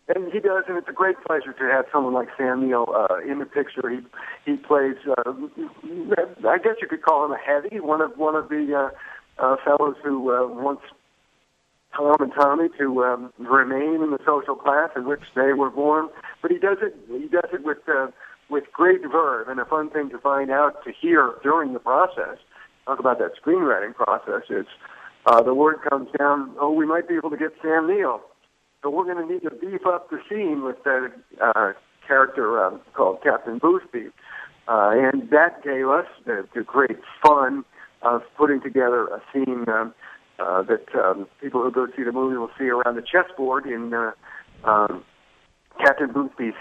And 0.06 0.30
he 0.30 0.38
does, 0.38 0.64
and 0.68 0.76
it's 0.76 0.88
a 0.88 0.92
great 0.92 1.16
pleasure 1.26 1.54
to 1.54 1.64
have 1.64 1.86
someone 1.90 2.12
like 2.12 2.28
Sam 2.36 2.66
Neill 2.66 2.86
uh, 2.94 3.20
in 3.26 3.38
the 3.38 3.46
picture. 3.46 3.88
He 3.88 4.00
he 4.44 4.58
plays, 4.58 4.96
uh, 5.08 5.32
I 6.46 6.58
guess 6.58 6.76
you 6.80 6.88
could 6.88 7.02
call 7.02 7.24
him 7.24 7.32
a 7.32 7.38
heavy, 7.38 7.80
one 7.80 8.02
of 8.02 8.16
one 8.16 8.36
of 8.36 8.48
the 8.48 8.90
uh, 9.38 9.42
uh, 9.42 9.56
fellows 9.64 9.96
who 10.04 10.30
uh, 10.30 10.46
wants 10.46 10.82
Tom 11.96 12.16
and 12.20 12.32
Tommy 12.34 12.68
to 12.78 13.04
um, 13.04 13.32
remain 13.38 14.02
in 14.02 14.10
the 14.10 14.18
social 14.26 14.54
class 14.54 14.90
in 14.96 15.06
which 15.06 15.22
they 15.34 15.52
were 15.52 15.70
born. 15.70 16.08
But 16.42 16.50
he 16.50 16.58
does 16.58 16.78
it 16.82 16.94
he 17.08 17.28
does 17.28 17.50
it 17.52 17.64
with 17.64 17.78
uh, 17.88 18.08
with 18.50 18.64
great 18.72 19.02
verve, 19.10 19.48
and 19.48 19.60
a 19.60 19.64
fun 19.64 19.90
thing 19.90 20.10
to 20.10 20.18
find 20.18 20.50
out 20.50 20.84
to 20.84 20.92
hear 20.92 21.34
during 21.42 21.72
the 21.72 21.78
process. 21.78 22.38
Talk 22.86 22.98
about 22.98 23.18
that 23.18 23.32
screenwriting 23.42 23.94
process 23.94 24.42
is 24.50 24.66
uh, 25.26 25.42
the 25.42 25.54
word 25.54 25.78
comes 25.88 26.08
down. 26.18 26.54
Oh, 26.60 26.70
we 26.70 26.86
might 26.86 27.08
be 27.08 27.14
able 27.14 27.30
to 27.30 27.36
get 27.36 27.52
Sam 27.62 27.86
Neill. 27.86 28.20
So 28.82 28.90
we're 28.90 29.04
going 29.04 29.26
to 29.26 29.32
need 29.32 29.42
to 29.42 29.50
beef 29.50 29.86
up 29.86 30.10
the 30.10 30.18
scene 30.28 30.62
with 30.62 30.76
that 30.84 31.10
uh, 31.42 31.72
character 32.06 32.62
uh, 32.62 32.76
called 32.92 33.22
Captain 33.22 33.56
Boothby. 33.58 34.08
Uh, 34.68 34.92
and 34.94 35.30
that 35.30 35.62
gave 35.62 35.88
us 35.88 36.06
the, 36.26 36.46
the 36.54 36.62
great 36.62 36.98
fun 37.22 37.64
of 38.02 38.22
putting 38.36 38.60
together 38.60 39.06
a 39.06 39.22
scene 39.32 39.64
um, 39.68 39.94
uh, 40.38 40.62
that 40.62 40.86
um, 40.94 41.26
people 41.40 41.62
who 41.62 41.70
go 41.70 41.86
see 41.96 42.02
the 42.02 42.12
movie 42.12 42.36
will 42.36 42.50
see 42.58 42.68
around 42.68 42.96
the 42.96 43.02
chessboard 43.02 43.66
in 43.66 43.94
uh, 43.94 44.12
um, 44.64 45.04
Captain 45.78 46.12
Boothby's 46.12 46.54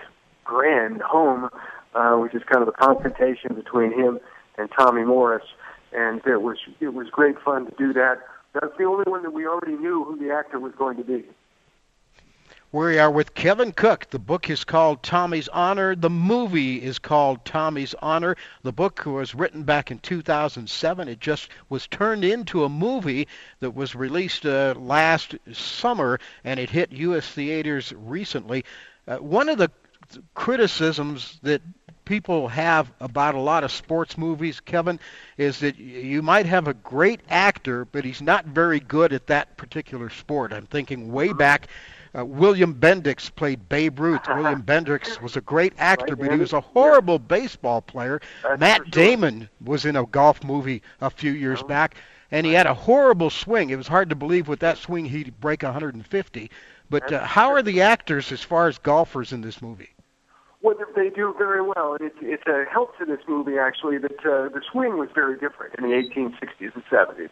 grand 0.43 1.01
home, 1.01 1.49
uh, 1.95 2.15
which 2.15 2.33
is 2.33 2.41
kind 2.51 2.61
of 2.61 2.67
a 2.67 2.71
confrontation 2.71 3.55
between 3.55 3.91
him 3.91 4.19
and 4.57 4.69
Tommy 4.77 5.03
Morris. 5.03 5.45
And 5.91 6.21
it 6.25 6.41
was 6.41 6.57
it 6.79 6.93
was 6.93 7.07
great 7.11 7.35
fun 7.43 7.65
to 7.65 7.73
do 7.77 7.93
that. 7.93 8.19
That's 8.53 8.73
the 8.77 8.85
only 8.85 9.03
one 9.05 9.23
that 9.23 9.33
we 9.33 9.47
already 9.47 9.75
knew 9.75 10.03
who 10.03 10.17
the 10.17 10.33
actor 10.33 10.59
was 10.59 10.73
going 10.77 10.97
to 10.97 11.03
be. 11.03 11.23
We 12.73 12.97
are 12.97 13.11
with 13.11 13.35
Kevin 13.35 13.71
Cook. 13.71 14.09
The 14.09 14.17
book 14.17 14.49
is 14.49 14.63
called 14.63 15.03
Tommy's 15.03 15.47
Honor. 15.49 15.95
The 15.95 16.09
movie 16.09 16.81
is 16.81 16.97
called 16.97 17.45
Tommy's 17.45 17.93
Honor. 18.01 18.35
The 18.63 18.71
book 18.71 19.05
was 19.05 19.35
written 19.35 19.61
back 19.61 19.91
in 19.91 19.99
2007. 19.99 21.07
It 21.07 21.19
just 21.19 21.49
was 21.69 21.85
turned 21.85 22.25
into 22.25 22.63
a 22.63 22.69
movie 22.69 23.27
that 23.59 23.75
was 23.75 23.93
released 23.93 24.47
uh, 24.47 24.73
last 24.75 25.35
summer, 25.51 26.19
and 26.43 26.59
it 26.59 26.71
hit 26.71 26.91
U.S. 26.93 27.27
theaters 27.27 27.93
recently. 27.95 28.65
Uh, 29.07 29.17
one 29.17 29.49
of 29.49 29.59
the 29.59 29.69
criticisms 30.33 31.37
that 31.43 31.61
people 32.05 32.47
have 32.47 32.91
about 32.99 33.35
a 33.35 33.39
lot 33.39 33.63
of 33.63 33.71
sports 33.71 34.17
movies, 34.17 34.59
Kevin, 34.59 34.99
is 35.37 35.59
that 35.59 35.77
you 35.77 36.23
might 36.23 36.47
have 36.47 36.67
a 36.67 36.73
great 36.73 37.21
actor, 37.29 37.85
but 37.85 38.03
he's 38.03 38.21
not 38.21 38.45
very 38.45 38.79
good 38.79 39.13
at 39.13 39.27
that 39.27 39.57
particular 39.57 40.09
sport. 40.09 40.51
I'm 40.51 40.65
thinking 40.65 41.11
way 41.11 41.33
back 41.33 41.67
uh, 42.17 42.25
William 42.25 42.75
Bendix 42.75 43.33
played 43.33 43.67
Babe 43.69 43.99
Ruth. 43.99 44.27
William 44.27 44.61
Bendix 44.65 45.21
was 45.21 45.35
a 45.35 45.41
great 45.41 45.73
actor, 45.77 46.15
but 46.15 46.31
he 46.31 46.37
was 46.37 46.53
a 46.53 46.61
horrible 46.61 47.19
baseball 47.19 47.81
player. 47.81 48.21
That's 48.43 48.59
Matt 48.59 48.77
sure. 48.77 48.85
Damon 48.85 49.49
was 49.63 49.85
in 49.85 49.95
a 49.95 50.05
golf 50.05 50.43
movie 50.43 50.81
a 51.01 51.09
few 51.09 51.31
years 51.31 51.63
back, 51.63 51.95
and 52.31 52.45
he 52.45 52.53
had 52.53 52.67
a 52.67 52.73
horrible 52.73 53.29
swing. 53.29 53.69
It 53.69 53.77
was 53.77 53.87
hard 53.87 54.09
to 54.09 54.15
believe 54.15 54.47
with 54.47 54.59
that 54.59 54.77
swing 54.77 55.05
he'd 55.05 55.39
break 55.39 55.63
150. 55.63 56.51
But 56.89 57.11
uh, 57.11 57.25
how 57.25 57.51
are 57.53 57.63
the 57.63 57.81
actors 57.81 58.31
as 58.31 58.41
far 58.41 58.67
as 58.67 58.77
golfers 58.77 59.33
in 59.33 59.41
this 59.41 59.61
movie? 59.61 59.89
Well, 60.61 60.75
they 60.95 61.09
do 61.09 61.35
very 61.37 61.61
well, 61.61 61.97
it's 61.99 62.15
it's 62.21 62.47
a 62.47 62.63
help 62.71 62.97
to 62.97 63.03
this 63.03 63.19
movie 63.27 63.57
actually 63.57 63.97
that 63.97 64.19
uh, 64.19 64.47
the 64.47 64.61
swing 64.71 64.97
was 64.97 65.09
very 65.13 65.37
different 65.37 65.75
in 65.77 65.83
the 65.83 65.89
1860s 65.89 66.73
and 66.73 66.83
70s. 66.85 67.29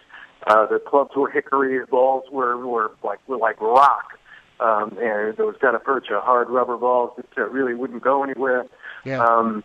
Uh, 0.48 0.66
the 0.66 0.80
clubs 0.80 1.12
were 1.16 1.30
hickory, 1.30 1.80
the 1.80 1.86
balls 1.86 2.26
were 2.30 2.58
were 2.58 2.92
like 3.04 3.20
were 3.30 3.38
like 3.38 3.62
rock, 3.62 4.20
um, 4.62 4.98
and 5.02 5.36
those 5.38 5.56
kind 5.60 5.76
of 5.76 5.84
perch 5.84 6.08
hard 6.10 6.50
rubber 6.50 6.78
balls 6.78 7.12
that 7.18 7.26
uh, 7.38 7.50
really 7.50 7.74
wouldn't 7.74 8.04
go 8.04 8.24
anywhere. 8.24 8.66
Yeah. 9.04 9.24
Um, 9.24 9.64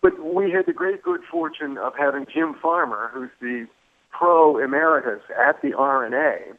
but 0.00 0.12
we 0.22 0.50
had 0.50 0.66
the 0.66 0.72
great 0.72 1.02
good 1.02 1.20
fortune 1.30 1.76
of 1.76 1.92
having 1.98 2.26
Jim 2.32 2.54
Farmer, 2.62 3.10
who's 3.12 3.30
the 3.40 3.66
pro 4.10 4.58
emeritus 4.58 5.22
at 5.38 5.60
the 5.62 5.74
R&A. 5.74 6.54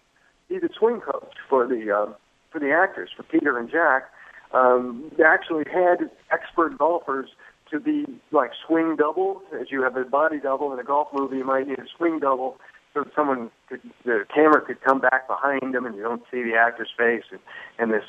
He's 0.48 0.64
a 0.64 0.70
swing 0.78 1.02
coach 1.02 1.34
for 1.50 1.66
the 1.66 1.92
uh, 1.92 2.14
for 2.52 2.60
the 2.60 2.72
actors, 2.72 3.10
for 3.16 3.24
Peter 3.24 3.58
and 3.58 3.72
Jack. 3.72 4.12
Um, 4.54 5.10
they 5.18 5.24
actually 5.24 5.64
had 5.72 6.10
expert 6.30 6.78
golfers 6.78 7.30
to 7.72 7.80
be 7.80 8.06
like 8.32 8.52
swing 8.68 8.98
doubles, 8.98 9.42
as 9.60 9.72
you 9.72 9.82
have 9.82 9.96
a 9.96 10.04
body 10.04 10.40
double 10.42 10.74
in 10.74 10.80
a 10.80 10.84
golf 10.84 11.08
movie. 11.14 11.38
You 11.38 11.46
might 11.46 11.68
need 11.68 11.80
a 11.80 11.86
swing 11.98 12.20
double 12.20 12.58
so 12.94 13.06
someone 13.16 13.52
could, 13.70 13.82
the 14.06 14.26
camera 14.34 14.62
could 14.62 14.82
come 14.82 15.00
back 15.00 15.28
behind 15.28 15.74
them 15.74 15.86
and 15.86 15.96
you 15.96 16.04
don't 16.04 16.24
see 16.32 16.44
the 16.44 16.56
actor's 16.56 16.90
face, 16.98 17.24
and, 17.32 17.40
and 17.80 17.92
this 17.92 18.04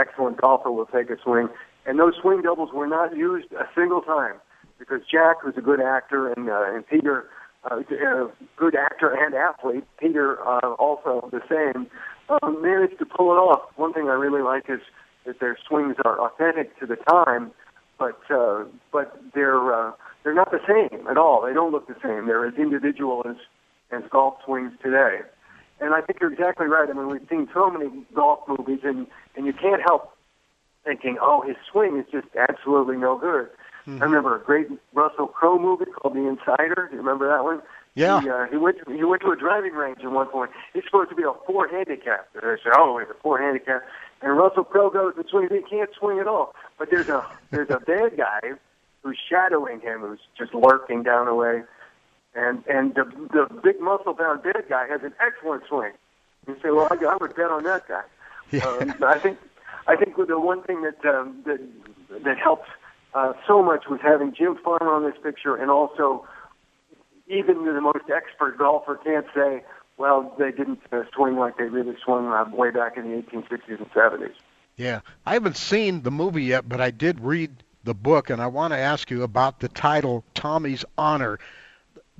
excellent 0.00 0.40
golfer 0.40 0.70
will 0.70 0.86
take 0.86 1.10
a 1.10 1.16
swing. 1.22 1.48
And 1.86 1.98
those 1.98 2.14
swing 2.20 2.42
doubles 2.42 2.70
were 2.72 2.86
not 2.86 3.16
used 3.16 3.50
a 3.52 3.66
single 3.74 4.02
time 4.02 4.34
because 4.78 5.00
Jack 5.10 5.42
was 5.42 5.54
a 5.56 5.60
good 5.60 5.80
actor 5.80 6.30
and 6.32 6.48
uh, 6.48 6.74
and 6.74 6.86
Peter, 6.86 7.28
uh, 7.70 7.78
a 7.78 8.30
good 8.56 8.76
actor 8.76 9.16
and 9.18 9.34
athlete. 9.34 9.84
Peter 9.98 10.38
uh, 10.46 10.74
also 10.74 11.28
the 11.32 11.40
same. 11.48 11.86
Uh, 12.28 12.50
managed 12.50 12.98
to 12.98 13.06
pull 13.06 13.32
it 13.32 13.38
off. 13.38 13.70
One 13.76 13.94
thing 13.94 14.08
I 14.08 14.12
really 14.12 14.42
like 14.42 14.64
is 14.68 14.80
that 15.24 15.40
their 15.40 15.56
swings 15.66 15.96
are 16.04 16.20
authentic 16.20 16.78
to 16.78 16.86
the 16.86 16.96
time, 16.96 17.52
but 17.98 18.20
uh, 18.30 18.64
but 18.92 19.18
they're 19.34 19.72
uh, 19.72 19.92
they're 20.22 20.34
not 20.34 20.50
the 20.50 20.60
same 20.68 21.06
at 21.08 21.16
all. 21.16 21.42
They 21.46 21.54
don't 21.54 21.72
look 21.72 21.88
the 21.88 21.96
same. 22.02 22.26
They're 22.26 22.46
as 22.46 22.54
individual 22.54 23.22
as 23.28 23.36
as 23.90 24.02
golf 24.10 24.34
swings 24.44 24.72
today. 24.82 25.20
And 25.80 25.94
I 25.94 26.00
think 26.00 26.20
you're 26.20 26.32
exactly 26.32 26.66
right. 26.66 26.88
I 26.88 26.92
mean, 26.92 27.08
we've 27.08 27.26
seen 27.30 27.48
so 27.54 27.70
many 27.70 27.88
golf 28.14 28.40
movies, 28.48 28.80
and 28.82 29.06
and 29.36 29.46
you 29.46 29.52
can't 29.52 29.80
help 29.80 30.12
thinking, 30.84 31.18
oh, 31.20 31.42
his 31.42 31.56
swing 31.70 31.98
is 31.98 32.06
just 32.10 32.26
absolutely 32.36 32.96
no 32.96 33.18
good. 33.18 33.48
I 33.88 34.04
remember 34.04 34.36
a 34.36 34.40
great 34.40 34.68
Russell 34.92 35.28
Crowe 35.28 35.58
movie 35.58 35.86
called 35.86 36.14
The 36.14 36.28
Insider. 36.28 36.88
Do 36.90 36.96
you 36.96 36.98
remember 36.98 37.26
that 37.28 37.42
one? 37.42 37.62
Yeah. 37.94 38.20
He, 38.20 38.28
uh, 38.28 38.46
he 38.50 38.58
went 38.58 38.76
to, 38.84 38.92
he 38.92 39.02
went 39.02 39.22
to 39.22 39.30
a 39.30 39.36
driving 39.36 39.72
range 39.72 40.00
at 40.04 40.10
one 40.10 40.28
point. 40.28 40.50
He's 40.74 40.84
supposed 40.84 41.08
to 41.08 41.16
be 41.16 41.22
a 41.22 41.32
four 41.46 41.68
handicap. 41.68 42.28
They 42.34 42.40
said, 42.40 42.72
oh, 42.76 42.98
he's 42.98 43.08
a 43.08 43.18
four 43.22 43.38
handicap. 43.40 43.82
And 44.20 44.36
Russell 44.36 44.64
Crowe 44.64 44.90
goes 44.90 45.14
and 45.16 45.24
swings. 45.30 45.50
He 45.50 45.62
can't 45.62 45.88
swing 45.98 46.18
at 46.18 46.26
all. 46.28 46.54
But 46.78 46.90
there's 46.90 47.08
a 47.08 47.24
there's 47.50 47.70
a 47.70 47.80
bad 47.86 48.16
guy 48.16 48.40
who's 49.02 49.18
shadowing 49.28 49.80
him, 49.80 50.00
who's 50.00 50.20
just 50.36 50.52
lurking 50.54 51.02
down 51.02 51.26
the 51.26 51.34
way. 51.34 51.62
And 52.38 52.62
and 52.68 52.94
the 52.94 53.04
the 53.32 53.60
big 53.62 53.80
muscle 53.80 54.14
bound 54.14 54.42
bad 54.42 54.64
guy 54.68 54.86
has 54.86 55.02
an 55.02 55.12
excellent 55.20 55.64
swing. 55.68 55.92
You 56.46 56.56
say, 56.62 56.70
well, 56.70 56.86
I, 56.90 56.94
I 57.04 57.16
would 57.20 57.34
bet 57.34 57.50
on 57.50 57.64
that 57.64 57.88
guy. 57.88 58.02
Um, 58.50 58.94
I 59.06 59.18
think 59.18 59.38
I 59.86 59.94
think 59.96 60.16
the 60.16 60.40
one 60.40 60.62
thing 60.62 60.80
that 60.82 61.04
um, 61.04 61.42
that 61.44 61.60
that 62.24 62.38
helped 62.38 62.68
uh, 63.12 63.34
so 63.46 63.62
much 63.62 63.84
was 63.90 64.00
having 64.02 64.32
Jim 64.34 64.56
Farmer 64.64 64.90
on 64.90 65.02
this 65.02 65.20
picture, 65.22 65.54
and 65.54 65.70
also 65.70 66.26
even 67.26 67.64
the 67.66 67.80
most 67.80 68.08
expert 68.14 68.56
golfer 68.56 68.96
can't 69.04 69.26
say, 69.34 69.62
well, 69.98 70.34
they 70.38 70.50
didn't 70.50 70.80
uh, 70.92 71.02
swing 71.14 71.36
like 71.36 71.58
they 71.58 71.64
really 71.64 71.96
swung 72.02 72.28
uh, 72.28 72.44
way 72.54 72.70
back 72.70 72.96
in 72.96 73.10
the 73.10 73.22
1860s 73.22 73.78
and 73.78 73.90
70s. 73.90 74.32
Yeah, 74.76 75.00
I 75.26 75.34
haven't 75.34 75.56
seen 75.56 76.02
the 76.02 76.10
movie 76.10 76.44
yet, 76.44 76.68
but 76.68 76.80
I 76.80 76.90
did 76.90 77.20
read 77.20 77.64
the 77.84 77.94
book, 77.94 78.30
and 78.30 78.40
I 78.40 78.46
want 78.46 78.72
to 78.72 78.78
ask 78.78 79.10
you 79.10 79.22
about 79.22 79.60
the 79.60 79.68
title 79.68 80.24
Tommy's 80.34 80.84
Honor. 80.96 81.38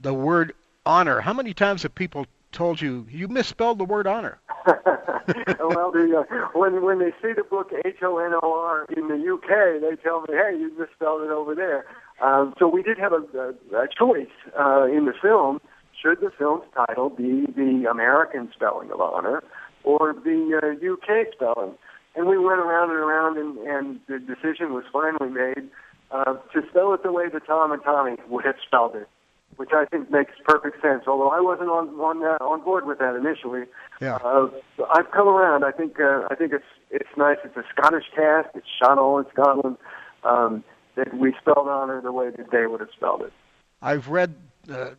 The 0.00 0.14
word 0.14 0.54
honor. 0.86 1.20
How 1.20 1.32
many 1.32 1.54
times 1.54 1.82
have 1.82 1.94
people 1.94 2.26
told 2.52 2.80
you 2.80 3.06
you 3.10 3.28
misspelled 3.28 3.78
the 3.78 3.84
word 3.84 4.06
honor? 4.06 4.38
well, 5.60 5.92
the, 5.92 6.24
uh, 6.24 6.48
when 6.58 6.82
when 6.82 6.98
they 6.98 7.10
see 7.20 7.32
the 7.34 7.44
book 7.44 7.70
H 7.84 7.98
O 8.02 8.18
N 8.18 8.32
O 8.42 8.54
R 8.54 8.86
in 8.96 9.08
the 9.08 9.14
UK, 9.14 9.80
they 9.80 10.00
tell 10.02 10.22
me, 10.22 10.28
"Hey, 10.30 10.56
you 10.58 10.72
misspelled 10.78 11.22
it 11.22 11.30
over 11.30 11.54
there." 11.54 11.84
Um, 12.20 12.54
so 12.58 12.66
we 12.66 12.82
did 12.82 12.98
have 12.98 13.12
a, 13.12 13.22
a, 13.38 13.82
a 13.82 13.88
choice 13.88 14.32
uh, 14.58 14.84
in 14.84 15.04
the 15.04 15.12
film: 15.20 15.60
should 16.00 16.20
the 16.20 16.30
film's 16.30 16.64
title 16.74 17.10
be 17.10 17.46
the 17.56 17.86
American 17.90 18.50
spelling 18.54 18.90
of 18.90 19.00
honor 19.00 19.42
or 19.84 20.14
the 20.14 20.60
uh, 20.62 20.92
UK 20.92 21.32
spelling? 21.32 21.74
And 22.16 22.26
we 22.26 22.38
went 22.38 22.60
around 22.60 22.90
and 22.90 22.98
around, 22.98 23.38
and, 23.38 23.58
and 23.58 24.00
the 24.08 24.18
decision 24.18 24.72
was 24.72 24.84
finally 24.92 25.30
made 25.30 25.68
uh, 26.10 26.34
to 26.54 26.62
spell 26.70 26.94
it 26.94 27.02
the 27.02 27.12
way 27.12 27.28
that 27.28 27.46
Tom 27.46 27.70
and 27.70 27.82
Tommy 27.82 28.16
would 28.28 28.44
have 28.44 28.56
spelled 28.66 28.96
it, 28.96 29.08
which 29.58 29.70
I 29.72 29.84
think 29.84 30.10
makes 30.10 30.32
perfect 30.44 30.80
sense. 30.80 31.04
Although 31.06 31.30
I 31.30 31.40
wasn't 31.40 31.68
on 31.70 31.88
on 32.00 32.24
uh, 32.24 32.42
on 32.44 32.62
board 32.64 32.86
with 32.86 32.98
that 32.98 33.14
initially. 33.14 33.64
Yeah. 34.00 34.16
Uh, 34.16 34.48
I've 34.94 35.10
come 35.10 35.28
around. 35.28 35.64
I 35.64 35.72
think 35.72 36.00
uh, 36.00 36.28
I 36.30 36.34
think 36.34 36.52
it's 36.52 36.64
it's 36.90 37.10
nice. 37.16 37.38
It's 37.44 37.56
a 37.56 37.64
Scottish 37.74 38.06
cast. 38.14 38.48
It's 38.54 38.66
shot 38.82 38.98
all 38.98 39.18
in 39.18 39.26
Scotland. 39.32 39.76
Um, 40.24 40.64
that 40.96 41.14
we 41.14 41.32
spelled 41.40 41.68
honor 41.68 42.00
the 42.00 42.12
way 42.12 42.30
that 42.30 42.50
they 42.50 42.66
would 42.66 42.80
have 42.80 42.90
spelled 42.96 43.22
it. 43.22 43.32
I've 43.80 44.08
read 44.08 44.34
uh, 44.68 44.90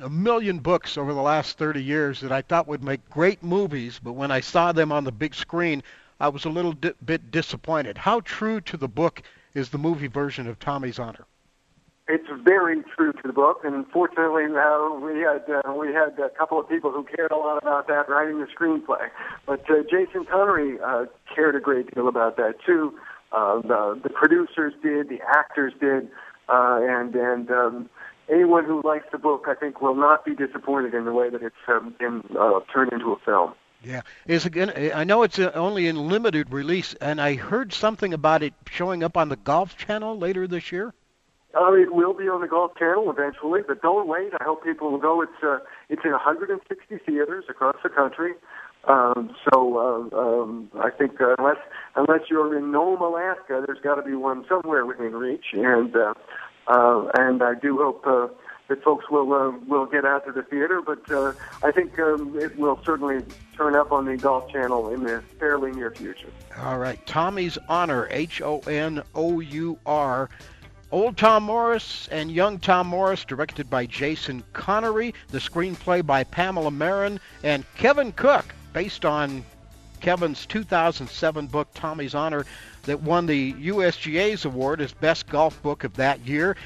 a 0.00 0.08
million 0.08 0.58
books 0.58 0.96
over 0.96 1.12
the 1.12 1.20
last 1.20 1.58
30 1.58 1.82
years 1.82 2.20
that 2.20 2.32
I 2.32 2.40
thought 2.40 2.66
would 2.66 2.82
make 2.82 3.08
great 3.10 3.42
movies, 3.42 4.00
but 4.02 4.14
when 4.14 4.30
I 4.30 4.40
saw 4.40 4.72
them 4.72 4.90
on 4.90 5.04
the 5.04 5.12
big 5.12 5.34
screen, 5.34 5.82
I 6.18 6.28
was 6.28 6.46
a 6.46 6.48
little 6.48 6.72
di- 6.72 6.94
bit 7.04 7.30
disappointed. 7.30 7.98
How 7.98 8.20
true 8.20 8.60
to 8.62 8.78
the 8.78 8.88
book 8.88 9.22
is 9.52 9.68
the 9.68 9.78
movie 9.78 10.06
version 10.06 10.48
of 10.48 10.58
Tommy's 10.58 10.98
Honor? 10.98 11.26
It's 12.06 12.28
very 12.44 12.82
true 12.94 13.12
to 13.12 13.22
the 13.24 13.32
book, 13.32 13.60
and 13.64 13.74
unfortunately, 13.74 14.44
uh, 14.44 14.90
we 15.00 15.20
had 15.20 15.42
uh, 15.48 15.72
we 15.72 15.88
had 15.88 16.18
a 16.18 16.28
couple 16.36 16.60
of 16.60 16.68
people 16.68 16.90
who 16.90 17.02
cared 17.02 17.32
a 17.32 17.36
lot 17.36 17.56
about 17.62 17.86
that 17.88 18.10
writing 18.10 18.40
the 18.40 18.46
screenplay. 18.46 19.08
But 19.46 19.68
uh, 19.70 19.84
Jason 19.90 20.26
Connery 20.30 20.78
uh, 20.84 21.06
cared 21.34 21.56
a 21.56 21.60
great 21.60 21.94
deal 21.94 22.06
about 22.06 22.36
that 22.36 22.56
too. 22.66 22.92
Uh, 23.32 23.62
the, 23.62 24.00
the 24.02 24.10
producers 24.10 24.74
did, 24.82 25.08
the 25.08 25.20
actors 25.26 25.72
did, 25.80 26.08
uh, 26.50 26.78
and 26.82 27.14
and 27.14 27.50
um, 27.50 27.88
anyone 28.30 28.66
who 28.66 28.82
likes 28.84 29.06
the 29.10 29.18
book, 29.18 29.46
I 29.48 29.54
think, 29.54 29.80
will 29.80 29.96
not 29.96 30.26
be 30.26 30.34
disappointed 30.34 30.92
in 30.92 31.06
the 31.06 31.12
way 31.12 31.30
that 31.30 31.42
it's 31.42 31.56
um, 31.68 31.94
been 31.98 32.22
uh, 32.38 32.60
turned 32.70 32.92
into 32.92 33.12
a 33.12 33.18
film. 33.24 33.54
Yeah, 33.82 34.02
is 34.26 34.44
again. 34.44 34.92
I 34.94 35.04
know 35.04 35.22
it's 35.22 35.38
uh, 35.38 35.52
only 35.54 35.86
in 35.86 36.08
limited 36.08 36.52
release, 36.52 36.92
and 37.00 37.18
I 37.18 37.34
heard 37.34 37.72
something 37.72 38.12
about 38.12 38.42
it 38.42 38.52
showing 38.70 39.02
up 39.02 39.16
on 39.16 39.30
the 39.30 39.36
Golf 39.36 39.78
Channel 39.78 40.18
later 40.18 40.46
this 40.46 40.70
year. 40.70 40.92
Uh, 41.56 41.72
it 41.72 41.94
will 41.94 42.14
be 42.14 42.28
on 42.28 42.40
the 42.40 42.48
Golf 42.48 42.72
Channel 42.76 43.10
eventually, 43.10 43.60
but 43.66 43.80
don't 43.82 44.08
wait. 44.08 44.32
I 44.40 44.44
hope 44.44 44.64
people 44.64 44.90
will 44.90 44.98
go. 44.98 45.22
It's 45.22 45.42
uh, 45.42 45.58
it's 45.88 46.02
in 46.04 46.12
160 46.12 46.98
theaters 47.06 47.44
across 47.48 47.76
the 47.82 47.88
country. 47.88 48.32
Um, 48.86 49.34
so 49.44 49.78
uh, 50.12 50.16
um, 50.18 50.70
I 50.78 50.90
think 50.90 51.20
uh, 51.20 51.36
unless 51.38 51.58
unless 51.96 52.28
you're 52.28 52.56
in 52.56 52.70
Nome, 52.70 53.00
Alaska, 53.00 53.62
there's 53.66 53.80
got 53.80 53.94
to 53.96 54.02
be 54.02 54.14
one 54.14 54.44
somewhere 54.48 54.84
within 54.84 55.12
reach. 55.12 55.46
And 55.52 55.94
uh, 55.96 56.14
uh, 56.66 57.10
and 57.14 57.42
I 57.42 57.54
do 57.54 57.78
hope 57.78 58.06
uh, 58.06 58.28
that 58.68 58.82
folks 58.82 59.08
will 59.10 59.32
uh, 59.32 59.52
will 59.66 59.86
get 59.86 60.04
out 60.04 60.26
to 60.26 60.32
the 60.32 60.42
theater. 60.42 60.82
But 60.84 61.10
uh, 61.10 61.32
I 61.62 61.70
think 61.70 61.98
um, 61.98 62.38
it 62.38 62.58
will 62.58 62.80
certainly 62.84 63.24
turn 63.56 63.74
up 63.74 63.92
on 63.92 64.06
the 64.06 64.16
Golf 64.16 64.50
Channel 64.50 64.90
in 64.90 65.04
the 65.04 65.22
fairly 65.38 65.72
near 65.72 65.90
future. 65.90 66.28
All 66.58 66.78
right, 66.78 67.04
Tommy's 67.06 67.58
Honor, 67.68 68.08
H 68.10 68.42
O 68.42 68.60
N 68.60 69.02
O 69.14 69.40
U 69.40 69.78
R. 69.86 70.28
Old 70.94 71.16
Tom 71.16 71.42
Morris 71.42 72.06
and 72.12 72.30
Young 72.30 72.60
Tom 72.60 72.86
Morris, 72.86 73.24
directed 73.24 73.68
by 73.68 73.84
Jason 73.84 74.44
Connery. 74.52 75.12
The 75.30 75.40
screenplay 75.40 76.06
by 76.06 76.22
Pamela 76.22 76.70
Marin 76.70 77.18
and 77.42 77.64
Kevin 77.74 78.12
Cook, 78.12 78.44
based 78.72 79.04
on 79.04 79.44
Kevin's 80.00 80.46
2007 80.46 81.48
book 81.48 81.66
Tommy's 81.74 82.14
Honor, 82.14 82.46
that 82.84 83.02
won 83.02 83.26
the 83.26 83.54
USGA's 83.54 84.44
award 84.44 84.80
as 84.80 84.92
Best 84.92 85.28
Golf 85.28 85.60
Book 85.64 85.82
of 85.82 85.94
that 85.94 86.24
year. 86.24 86.56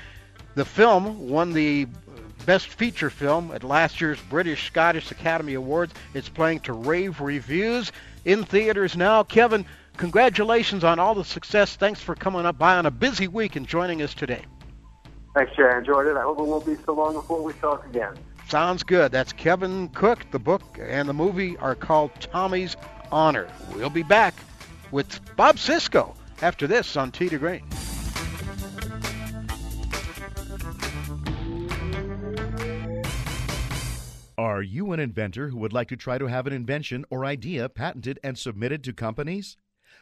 The 0.57 0.65
film 0.67 1.31
won 1.31 1.55
the 1.55 1.87
Best 2.45 2.69
Feature 2.69 3.09
Film 3.09 3.51
at 3.55 3.65
last 3.65 3.99
year's 3.99 4.21
British 4.29 4.67
Scottish 4.67 5.11
Academy 5.11 5.55
Awards. 5.55 5.95
It's 6.13 6.29
playing 6.29 6.61
to 6.61 6.75
rave 6.75 7.23
reviews 7.23 7.93
in 8.27 8.45
theaters 8.45 8.95
now. 8.95 9.23
Kevin, 9.23 9.65
congratulations 9.99 10.85
on 10.85 10.99
all 10.99 11.15
the 11.15 11.25
success. 11.25 11.77
Thanks 11.77 12.01
for 12.01 12.15
coming 12.15 12.47
up 12.47 12.57
by 12.57 12.77
on 12.77 12.87
a 12.87 12.91
busy 12.91 13.29
week 13.29 13.57
and 13.57 13.67
joining 13.67 14.01
us 14.01 14.15
today. 14.15 14.43
Thanks, 15.35 15.55
Jay. 15.55 15.65
I 15.65 15.79
enjoyed 15.79 16.07
it. 16.07 16.17
I 16.17 16.23
hope 16.23 16.39
it 16.39 16.47
won't 16.47 16.65
be 16.65 16.77
so 16.87 16.95
long 16.95 17.13
before 17.13 17.43
we 17.43 17.53
talk 17.55 17.85
again. 17.87 18.15
Sounds 18.49 18.83
good. 18.83 19.13
That's 19.13 19.33
Kevin 19.35 19.89
Cook. 19.91 20.31
The 20.31 20.39
book 20.39 20.63
and 20.81 21.07
the 21.07 21.13
movie 21.13 21.59
are 21.59 21.75
called 21.75 22.13
Tommy's 22.19 22.77
Honor. 23.13 23.47
We'll 23.75 23.91
be 23.91 24.03
back 24.03 24.35
with 24.91 25.21
Bob 25.37 25.59
Cisco 25.59 26.15
after 26.41 26.67
this 26.67 26.97
on 26.97 27.13
Tee 27.13 27.29
to 27.29 27.37
Green. 27.37 27.63
Are 34.39 34.63
you 34.63 34.93
an 34.93 35.01
inventor 35.01 35.49
who 35.49 35.59
would 35.59 35.73
like 35.73 35.89
to 35.89 35.97
try 35.97 36.17
to 36.17 36.27
have 36.27 36.47
an 36.47 36.53
invention 36.53 37.05
or 37.11 37.25
idea 37.25 37.69
patented 37.69 38.21
and 38.23 38.39
submitted 38.39 38.83
to 38.85 38.93
companies? 38.93 39.57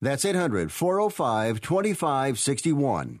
That's 0.00 0.24
800 0.24 0.70
405 0.70 1.60
2561. 1.60 3.20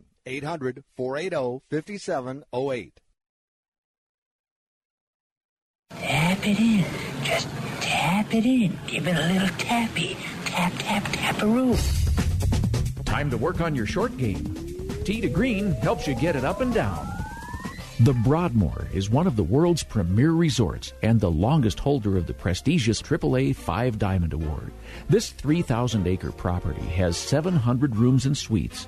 800 0.25 0.83
480 0.95 1.61
5708. 1.69 2.99
Tap 5.89 6.47
it 6.47 6.59
in. 6.59 6.85
Just 7.23 7.49
tap 7.81 8.33
it 8.33 8.45
in. 8.45 8.77
Give 8.87 9.07
it 9.07 9.15
a 9.15 9.33
little 9.33 9.57
tappy. 9.57 10.17
Tap, 10.45 10.73
tap, 10.77 11.03
taparoo. 11.03 11.75
Time 13.05 13.29
to 13.29 13.37
work 13.37 13.61
on 13.61 13.75
your 13.75 13.85
short 13.85 14.17
game. 14.17 14.55
Tee 15.05 15.21
to 15.21 15.29
Green 15.29 15.73
helps 15.73 16.07
you 16.07 16.15
get 16.15 16.35
it 16.35 16.45
up 16.45 16.61
and 16.61 16.73
down. 16.73 17.07
The 18.01 18.13
Broadmoor 18.13 18.87
is 18.91 19.11
one 19.11 19.27
of 19.27 19.35
the 19.35 19.43
world's 19.43 19.83
premier 19.83 20.31
resorts 20.31 20.93
and 21.03 21.19
the 21.19 21.29
longest 21.29 21.79
holder 21.79 22.17
of 22.17 22.25
the 22.25 22.33
prestigious 22.33 22.99
AAA 22.99 23.55
Five 23.55 23.99
Diamond 23.99 24.33
Award. 24.33 24.71
This 25.07 25.29
3,000 25.29 26.07
acre 26.07 26.31
property 26.31 26.81
has 26.81 27.15
700 27.15 27.95
rooms 27.95 28.25
and 28.25 28.35
suites, 28.35 28.87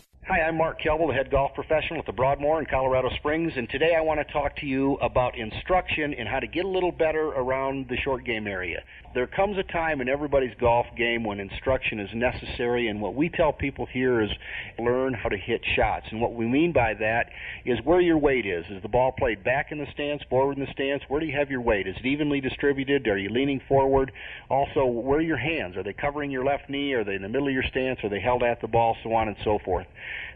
Hi, 0.27 0.41
I'm 0.41 0.55
Mark 0.55 0.79
Kelble, 0.79 1.07
the 1.07 1.15
head 1.15 1.31
golf 1.31 1.55
professional 1.55 1.99
at 1.99 2.05
the 2.05 2.11
Broadmoor 2.11 2.59
in 2.59 2.67
Colorado 2.67 3.09
Springs, 3.17 3.53
and 3.55 3.67
today 3.67 3.95
I 3.95 4.01
want 4.01 4.19
to 4.19 4.31
talk 4.31 4.55
to 4.57 4.67
you 4.67 4.93
about 5.01 5.35
instruction 5.35 6.13
and 6.13 6.29
how 6.29 6.39
to 6.39 6.45
get 6.45 6.63
a 6.63 6.67
little 6.67 6.91
better 6.91 7.29
around 7.29 7.87
the 7.89 7.97
short 7.97 8.23
game 8.23 8.45
area. 8.45 8.83
There 9.13 9.27
comes 9.27 9.57
a 9.57 9.63
time 9.63 9.99
in 9.99 10.07
everybody's 10.07 10.55
golf 10.57 10.85
game 10.95 11.25
when 11.25 11.41
instruction 11.41 11.99
is 11.99 12.09
necessary, 12.13 12.87
and 12.87 13.01
what 13.01 13.13
we 13.13 13.27
tell 13.27 13.51
people 13.51 13.85
here 13.85 14.21
is 14.21 14.29
learn 14.79 15.13
how 15.13 15.27
to 15.27 15.37
hit 15.37 15.61
shots. 15.75 16.05
And 16.11 16.21
what 16.21 16.33
we 16.33 16.45
mean 16.45 16.71
by 16.71 16.93
that 16.93 17.25
is 17.65 17.77
where 17.83 17.99
your 17.99 18.17
weight 18.17 18.45
is. 18.45 18.63
Is 18.69 18.81
the 18.81 18.87
ball 18.87 19.11
played 19.11 19.43
back 19.43 19.73
in 19.73 19.79
the 19.79 19.87
stance, 19.93 20.21
forward 20.29 20.57
in 20.57 20.63
the 20.63 20.71
stance? 20.71 21.03
Where 21.09 21.19
do 21.19 21.25
you 21.25 21.37
have 21.37 21.51
your 21.51 21.59
weight? 21.59 21.87
Is 21.87 21.97
it 21.99 22.05
evenly 22.05 22.39
distributed? 22.39 23.05
Are 23.09 23.17
you 23.17 23.29
leaning 23.29 23.59
forward? 23.67 24.13
Also, 24.49 24.85
where 24.85 25.19
are 25.19 25.21
your 25.21 25.35
hands? 25.35 25.75
Are 25.75 25.83
they 25.83 25.93
covering 25.93 26.31
your 26.31 26.45
left 26.45 26.69
knee? 26.69 26.93
Are 26.93 27.03
they 27.03 27.15
in 27.15 27.21
the 27.21 27.29
middle 27.29 27.47
of 27.47 27.53
your 27.53 27.63
stance? 27.69 27.99
Are 28.05 28.09
they 28.09 28.21
held 28.21 28.43
at 28.43 28.61
the 28.61 28.67
ball? 28.67 28.95
So 29.03 29.13
on 29.13 29.27
and 29.27 29.37
so 29.43 29.59
forth 29.59 29.87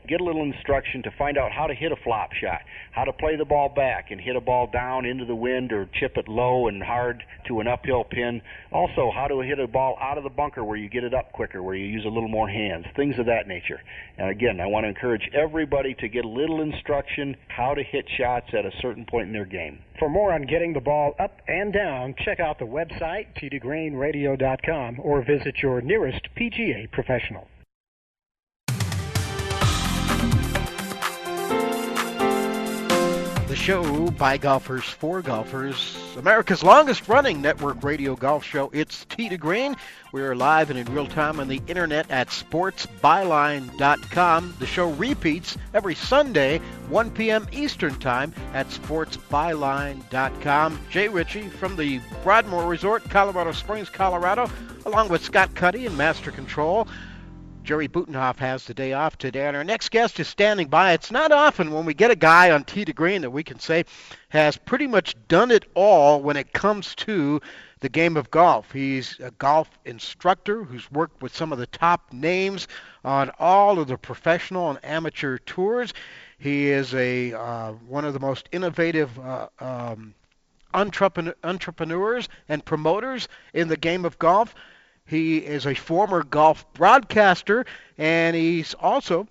get 0.07 0.21
a 0.21 0.23
little 0.23 0.43
instruction 0.43 1.03
to 1.03 1.11
find 1.17 1.37
out 1.37 1.51
how 1.51 1.67
to 1.67 1.73
hit 1.73 1.91
a 1.91 1.95
flop 2.03 2.33
shot, 2.33 2.61
how 2.91 3.03
to 3.03 3.13
play 3.13 3.35
the 3.35 3.45
ball 3.45 3.69
back 3.69 4.11
and 4.11 4.19
hit 4.19 4.35
a 4.35 4.41
ball 4.41 4.67
down 4.67 5.05
into 5.05 5.25
the 5.25 5.35
wind 5.35 5.71
or 5.71 5.89
chip 5.99 6.17
it 6.17 6.27
low 6.27 6.67
and 6.67 6.81
hard 6.83 7.23
to 7.47 7.59
an 7.59 7.67
uphill 7.67 8.03
pin. 8.03 8.41
Also, 8.71 9.11
how 9.13 9.27
to 9.27 9.39
hit 9.41 9.59
a 9.59 9.67
ball 9.67 9.97
out 10.01 10.17
of 10.17 10.23
the 10.23 10.29
bunker 10.29 10.63
where 10.63 10.77
you 10.77 10.89
get 10.89 11.03
it 11.03 11.13
up 11.13 11.31
quicker, 11.31 11.61
where 11.61 11.75
you 11.75 11.85
use 11.85 12.05
a 12.05 12.09
little 12.09 12.29
more 12.29 12.47
hands, 12.47 12.85
things 12.95 13.17
of 13.19 13.25
that 13.25 13.47
nature. 13.47 13.81
And 14.17 14.29
again, 14.29 14.59
I 14.59 14.67
want 14.67 14.85
to 14.85 14.89
encourage 14.89 15.29
everybody 15.33 15.93
to 15.95 16.07
get 16.07 16.25
a 16.25 16.29
little 16.29 16.61
instruction 16.61 17.35
how 17.47 17.73
to 17.73 17.83
hit 17.83 18.05
shots 18.17 18.47
at 18.53 18.65
a 18.65 18.71
certain 18.81 19.05
point 19.05 19.27
in 19.27 19.33
their 19.33 19.45
game. 19.45 19.79
For 19.99 20.09
more 20.09 20.33
on 20.33 20.43
getting 20.43 20.73
the 20.73 20.81
ball 20.81 21.15
up 21.19 21.41
and 21.47 21.71
down, 21.71 22.15
check 22.23 22.39
out 22.39 22.59
the 22.59 22.65
website, 22.65 23.27
tdgreenradio.com, 23.41 24.99
or 25.01 25.23
visit 25.23 25.55
your 25.61 25.81
nearest 25.81 26.27
PGA 26.35 26.91
professional. 26.91 27.47
The 33.55 33.61
show 33.61 34.11
by 34.11 34.37
golfers 34.37 34.83
for 34.83 35.21
golfers, 35.21 35.97
America's 36.17 36.61
longest 36.61 37.07
running 37.07 37.41
network 37.41 37.85
radio 37.85 38.17
golf 38.17 38.43
show. 38.43 38.69
It's 38.73 39.05
to 39.05 39.37
Green. 39.37 39.77
We 40.11 40.23
are 40.23 40.35
live 40.35 40.71
and 40.71 40.77
in 40.77 40.93
real 40.93 41.07
time 41.07 41.39
on 41.39 41.47
the 41.47 41.61
internet 41.65 42.11
at 42.11 42.27
sportsbyline.com. 42.27 44.55
The 44.59 44.65
show 44.65 44.91
repeats 44.91 45.57
every 45.73 45.95
Sunday, 45.95 46.57
1 46.89 47.11
p.m. 47.11 47.47
Eastern 47.53 47.97
Time 47.97 48.33
at 48.53 48.67
sportsbyline.com. 48.67 50.79
Jay 50.89 51.07
Ritchie 51.07 51.47
from 51.47 51.77
the 51.77 52.01
Broadmoor 52.23 52.67
Resort, 52.67 53.09
Colorado 53.09 53.53
Springs, 53.53 53.89
Colorado, 53.89 54.51
along 54.85 55.07
with 55.07 55.23
Scott 55.23 55.55
Cuddy 55.55 55.85
and 55.85 55.97
Master 55.97 56.29
Control. 56.29 56.89
Jerry 57.65 57.87
Butenhoff 57.87 58.37
has 58.37 58.65
the 58.65 58.75
day 58.75 58.93
off 58.93 59.17
today, 59.17 59.47
and 59.47 59.57
our 59.57 59.63
next 59.63 59.89
guest 59.89 60.19
is 60.19 60.27
standing 60.27 60.67
by. 60.67 60.93
It's 60.93 61.09
not 61.09 61.31
often 61.31 61.71
when 61.71 61.83
we 61.83 61.95
get 61.95 62.11
a 62.11 62.15
guy 62.15 62.51
on 62.51 62.63
T 62.63 62.85
to 62.85 62.93
Green 62.93 63.23
that 63.23 63.31
we 63.31 63.43
can 63.43 63.59
say 63.59 63.85
has 64.29 64.55
pretty 64.55 64.85
much 64.85 65.15
done 65.27 65.49
it 65.49 65.65
all 65.73 66.21
when 66.21 66.37
it 66.37 66.53
comes 66.53 66.93
to 66.93 67.41
the 67.79 67.89
game 67.89 68.17
of 68.17 68.29
golf. 68.29 68.71
He's 68.71 69.19
a 69.19 69.31
golf 69.31 69.67
instructor 69.83 70.63
who's 70.63 70.91
worked 70.91 71.23
with 71.23 71.35
some 71.35 71.51
of 71.51 71.57
the 71.57 71.65
top 71.65 72.13
names 72.13 72.67
on 73.03 73.31
all 73.39 73.79
of 73.79 73.87
the 73.87 73.97
professional 73.97 74.69
and 74.69 74.79
amateur 74.83 75.39
tours. 75.39 75.91
He 76.37 76.67
is 76.67 76.93
a 76.93 77.33
uh, 77.33 77.71
one 77.87 78.05
of 78.05 78.13
the 78.13 78.19
most 78.19 78.47
innovative 78.51 79.17
uh, 79.17 79.47
um, 79.59 80.13
entrepreneurs 80.75 82.29
and 82.47 82.63
promoters 82.63 83.27
in 83.55 83.69
the 83.69 83.77
game 83.77 84.05
of 84.05 84.19
golf. 84.19 84.53
He 85.07 85.37
is 85.37 85.67
a 85.67 85.75
former 85.75 86.23
golf 86.23 86.65
broadcaster, 86.73 87.65
and 87.95 88.35
he's 88.35 88.73
also 88.73 89.27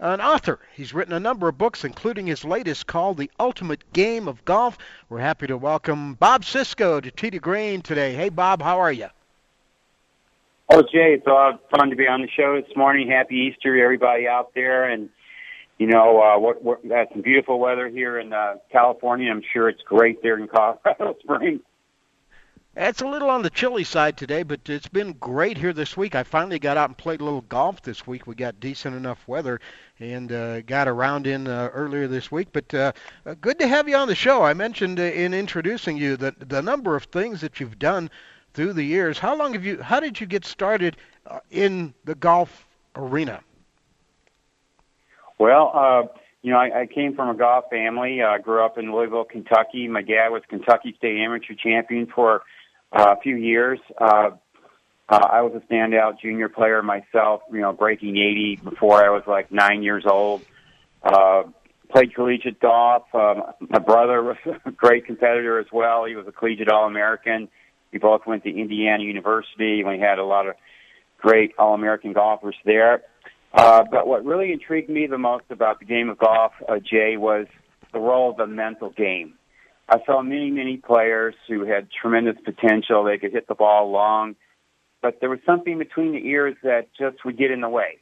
an 0.00 0.22
author. 0.22 0.58
He's 0.74 0.94
written 0.94 1.12
a 1.12 1.20
number 1.20 1.48
of 1.48 1.58
books, 1.58 1.84
including 1.84 2.26
his 2.26 2.46
latest 2.46 2.86
called 2.86 3.18
The 3.18 3.30
Ultimate 3.38 3.92
Game 3.92 4.26
of 4.26 4.42
Golf. 4.46 4.78
We're 5.10 5.18
happy 5.18 5.46
to 5.48 5.58
welcome 5.58 6.14
Bob 6.14 6.46
Cisco 6.46 7.00
to 7.00 7.10
to 7.10 7.38
Green 7.38 7.82
today. 7.82 8.14
Hey, 8.14 8.30
Bob, 8.30 8.62
how 8.62 8.78
are 8.78 8.92
you? 8.92 9.08
Oh, 10.70 10.80
Jay, 10.80 11.14
it's 11.14 11.26
uh, 11.26 11.58
fun 11.76 11.90
to 11.90 11.96
be 11.96 12.06
on 12.06 12.22
the 12.22 12.28
show 12.28 12.58
this 12.58 12.74
morning. 12.74 13.10
Happy 13.10 13.52
Easter, 13.52 13.76
everybody 13.82 14.26
out 14.26 14.54
there. 14.54 14.84
And, 14.84 15.10
you 15.76 15.88
know, 15.88 16.22
uh, 16.22 16.38
we're, 16.38 16.58
we're, 16.58 16.76
we 16.82 16.88
had 16.88 17.08
some 17.12 17.20
beautiful 17.20 17.58
weather 17.58 17.88
here 17.88 18.18
in 18.18 18.32
uh, 18.32 18.54
California. 18.72 19.30
I'm 19.30 19.42
sure 19.52 19.68
it's 19.68 19.82
great 19.82 20.22
there 20.22 20.38
in 20.38 20.48
Colorado 20.48 21.16
Springs. 21.22 21.60
It's 22.80 23.02
a 23.02 23.08
little 23.08 23.28
on 23.28 23.42
the 23.42 23.50
chilly 23.50 23.82
side 23.82 24.16
today, 24.16 24.44
but 24.44 24.68
it's 24.68 24.86
been 24.86 25.14
great 25.14 25.58
here 25.58 25.72
this 25.72 25.96
week. 25.96 26.14
I 26.14 26.22
finally 26.22 26.60
got 26.60 26.76
out 26.76 26.88
and 26.88 26.96
played 26.96 27.20
a 27.20 27.24
little 27.24 27.40
golf 27.40 27.82
this 27.82 28.06
week. 28.06 28.28
We 28.28 28.36
got 28.36 28.60
decent 28.60 28.94
enough 28.94 29.26
weather 29.26 29.60
and 29.98 30.30
uh, 30.30 30.60
got 30.60 30.86
around 30.86 31.26
in 31.26 31.48
uh, 31.48 31.70
earlier 31.74 32.06
this 32.06 32.30
week. 32.30 32.50
But 32.52 32.72
uh, 32.72 32.92
uh 33.26 33.34
good 33.40 33.58
to 33.58 33.66
have 33.66 33.88
you 33.88 33.96
on 33.96 34.06
the 34.06 34.14
show. 34.14 34.44
I 34.44 34.54
mentioned 34.54 35.00
uh, 35.00 35.02
in 35.02 35.34
introducing 35.34 35.96
you 35.96 36.16
that 36.18 36.48
the 36.48 36.62
number 36.62 36.94
of 36.94 37.02
things 37.06 37.40
that 37.40 37.58
you've 37.58 37.80
done 37.80 38.10
through 38.54 38.74
the 38.74 38.84
years. 38.84 39.18
How 39.18 39.36
long 39.36 39.54
have 39.54 39.64
you? 39.64 39.82
How 39.82 39.98
did 39.98 40.20
you 40.20 40.28
get 40.28 40.44
started 40.44 40.96
uh, 41.26 41.40
in 41.50 41.94
the 42.04 42.14
golf 42.14 42.64
arena? 42.94 43.40
Well, 45.36 45.72
uh, 45.74 46.02
you 46.42 46.52
know, 46.52 46.58
I, 46.58 46.82
I 46.82 46.86
came 46.86 47.16
from 47.16 47.28
a 47.28 47.34
golf 47.34 47.64
family. 47.70 48.22
I 48.22 48.36
uh, 48.36 48.38
grew 48.38 48.64
up 48.64 48.78
in 48.78 48.92
Louisville, 48.92 49.24
Kentucky. 49.24 49.88
My 49.88 50.02
dad 50.02 50.28
was 50.28 50.42
Kentucky 50.48 50.94
State 50.96 51.18
Amateur 51.18 51.54
Champion 51.54 52.06
for 52.06 52.42
a 52.92 53.20
few 53.20 53.36
years. 53.36 53.78
Uh, 53.98 54.30
uh, 55.08 55.26
I 55.30 55.40
was 55.42 55.52
a 55.54 55.72
standout 55.72 56.20
junior 56.20 56.48
player 56.48 56.82
myself, 56.82 57.42
you 57.50 57.60
know, 57.60 57.72
breaking 57.72 58.16
80 58.16 58.60
before 58.62 59.02
I 59.02 59.10
was 59.10 59.22
like 59.26 59.50
nine 59.50 59.82
years 59.82 60.04
old. 60.06 60.42
Uh, 61.02 61.44
played 61.90 62.14
collegiate 62.14 62.60
golf. 62.60 63.04
Um, 63.14 63.42
my 63.60 63.78
brother 63.78 64.22
was 64.22 64.36
a 64.64 64.70
great 64.70 65.06
competitor 65.06 65.58
as 65.58 65.66
well. 65.72 66.04
He 66.04 66.14
was 66.14 66.26
a 66.26 66.32
collegiate 66.32 66.68
All-American. 66.68 67.48
We 67.92 67.98
both 67.98 68.26
went 68.26 68.44
to 68.44 68.50
Indiana 68.50 69.02
University. 69.02 69.82
We 69.82 69.98
had 69.98 70.18
a 70.18 70.24
lot 70.24 70.46
of 70.46 70.56
great 71.18 71.54
All-American 71.58 72.12
golfers 72.12 72.56
there. 72.64 73.02
Uh, 73.54 73.84
but 73.90 74.06
what 74.06 74.26
really 74.26 74.52
intrigued 74.52 74.90
me 74.90 75.06
the 75.06 75.16
most 75.16 75.44
about 75.48 75.78
the 75.78 75.86
game 75.86 76.10
of 76.10 76.18
golf, 76.18 76.52
uh, 76.68 76.78
Jay, 76.78 77.16
was 77.16 77.46
the 77.94 77.98
role 77.98 78.30
of 78.30 78.36
the 78.36 78.46
mental 78.46 78.90
game. 78.90 79.37
I 79.88 79.98
saw 80.04 80.22
many, 80.22 80.50
many 80.50 80.76
players 80.76 81.34
who 81.48 81.64
had 81.64 81.88
tremendous 81.90 82.36
potential. 82.44 83.04
They 83.04 83.18
could 83.18 83.32
hit 83.32 83.48
the 83.48 83.54
ball 83.54 83.90
long, 83.90 84.36
but 85.00 85.20
there 85.20 85.30
was 85.30 85.38
something 85.46 85.78
between 85.78 86.12
the 86.12 86.26
ears 86.28 86.56
that 86.62 86.88
just 86.98 87.24
would 87.24 87.38
get 87.38 87.50
in 87.50 87.62
the 87.62 87.68
way. 87.68 87.98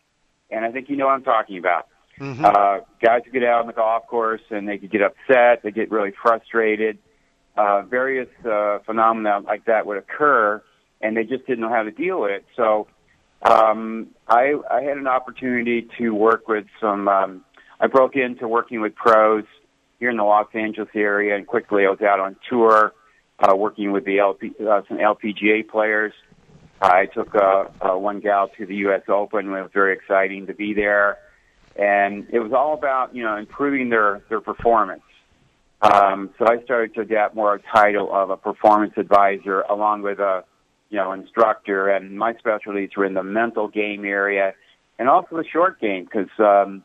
And 0.51 0.65
I 0.65 0.73
think 0.73 0.89
you 0.89 0.97
know 0.97 1.07
what 1.07 1.13
I'm 1.13 1.23
talking 1.23 1.59
about. 1.59 1.87
Mm-hmm. 2.19 2.45
Uh, 2.45 2.79
guys 3.01 3.23
would 3.25 3.33
get 3.33 3.45
out 3.45 3.61
on 3.61 3.67
the 3.67 3.73
golf 3.73 4.07
course 4.07 4.41
and 4.51 4.69
they 4.69 4.79
could 4.79 4.91
get 4.91 5.03
upset. 5.03 5.63
They 5.63 5.71
get 5.71 5.91
really 5.91 6.13
frustrated. 6.23 6.99
Uh, 7.57 7.83
various 7.83 8.29
uh, 8.45 8.79
phenomena 8.85 9.41
like 9.47 9.65
that 9.65 9.87
would 9.87 9.97
occur, 9.97 10.63
and 11.01 11.17
they 11.17 11.25
just 11.25 11.47
didn't 11.47 11.61
know 11.61 11.71
how 11.71 11.83
to 11.83 11.91
deal 11.91 12.21
with 12.21 12.31
it. 12.31 12.45
So 12.55 12.87
um, 13.43 14.09
I, 14.29 14.55
I 14.71 14.83
had 14.83 14.99
an 14.99 15.07
opportunity 15.07 15.89
to 15.99 16.11
work 16.11 16.49
with 16.49 16.67
some. 16.81 17.09
Um, 17.09 17.45
I 17.81 17.87
broke 17.87 18.17
into 18.17 18.47
working 18.47 18.81
with 18.83 18.95
pros 18.95 19.45
here 19.99 20.11
in 20.11 20.17
the 20.17 20.25
Los 20.25 20.49
Angeles 20.55 20.89
area, 20.95 21.37
and 21.37 21.47
quickly 21.47 21.87
I 21.87 21.91
was 21.91 22.01
out 22.01 22.21
on 22.21 22.37
tour, 22.49 22.93
uh, 23.39 23.55
working 23.57 23.93
with 23.93 24.05
the 24.05 24.19
LP, 24.19 24.53
uh, 24.61 24.83
some 24.89 24.99
LPGA 24.99 25.69
players. 25.69 26.13
I 26.81 27.07
took 27.07 27.35
uh, 27.35 27.65
uh, 27.81 27.97
one 27.97 28.21
gal 28.21 28.49
to 28.59 28.67
the 28.67 28.77
U.S. 28.77 29.03
Open. 29.09 29.47
It 29.47 29.51
was 29.51 29.71
very 29.73 29.95
exciting 29.95 30.47
to 30.47 30.55
be 30.55 30.75
there, 30.75 31.19
and 31.75 32.27
it 32.31 32.41
was 32.41 32.53
all 32.53 32.75
about 32.75 33.15
you 33.15 33.23
know 33.23 33.37
improving 33.37 33.89
their 33.89 34.23
their 34.29 34.41
performance. 34.41 35.03
Um, 35.81 36.31
so 36.39 36.47
I 36.47 36.63
started 36.65 36.95
to 36.95 37.03
adapt 37.03 37.35
more 37.35 37.55
a 37.55 37.61
title 37.75 38.15
of 38.15 38.31
a 38.31 38.37
performance 38.37 38.95
advisor, 38.97 39.61
along 39.63 40.03
with 40.03 40.19
a 40.19 40.45
you 40.91 40.97
know 40.97 41.13
instructor, 41.13 41.89
and 41.89 42.19
my 42.19 42.35
specialties 42.35 42.91
were 42.97 43.07
in 43.07 43.15
the 43.15 43.23
mental 43.23 43.69
game 43.69 44.05
area, 44.05 44.55
and 44.99 45.09
also 45.09 45.37
the 45.37 45.45
short 45.51 45.81
game 45.81 46.05
because 46.05 46.31
um, 46.39 46.85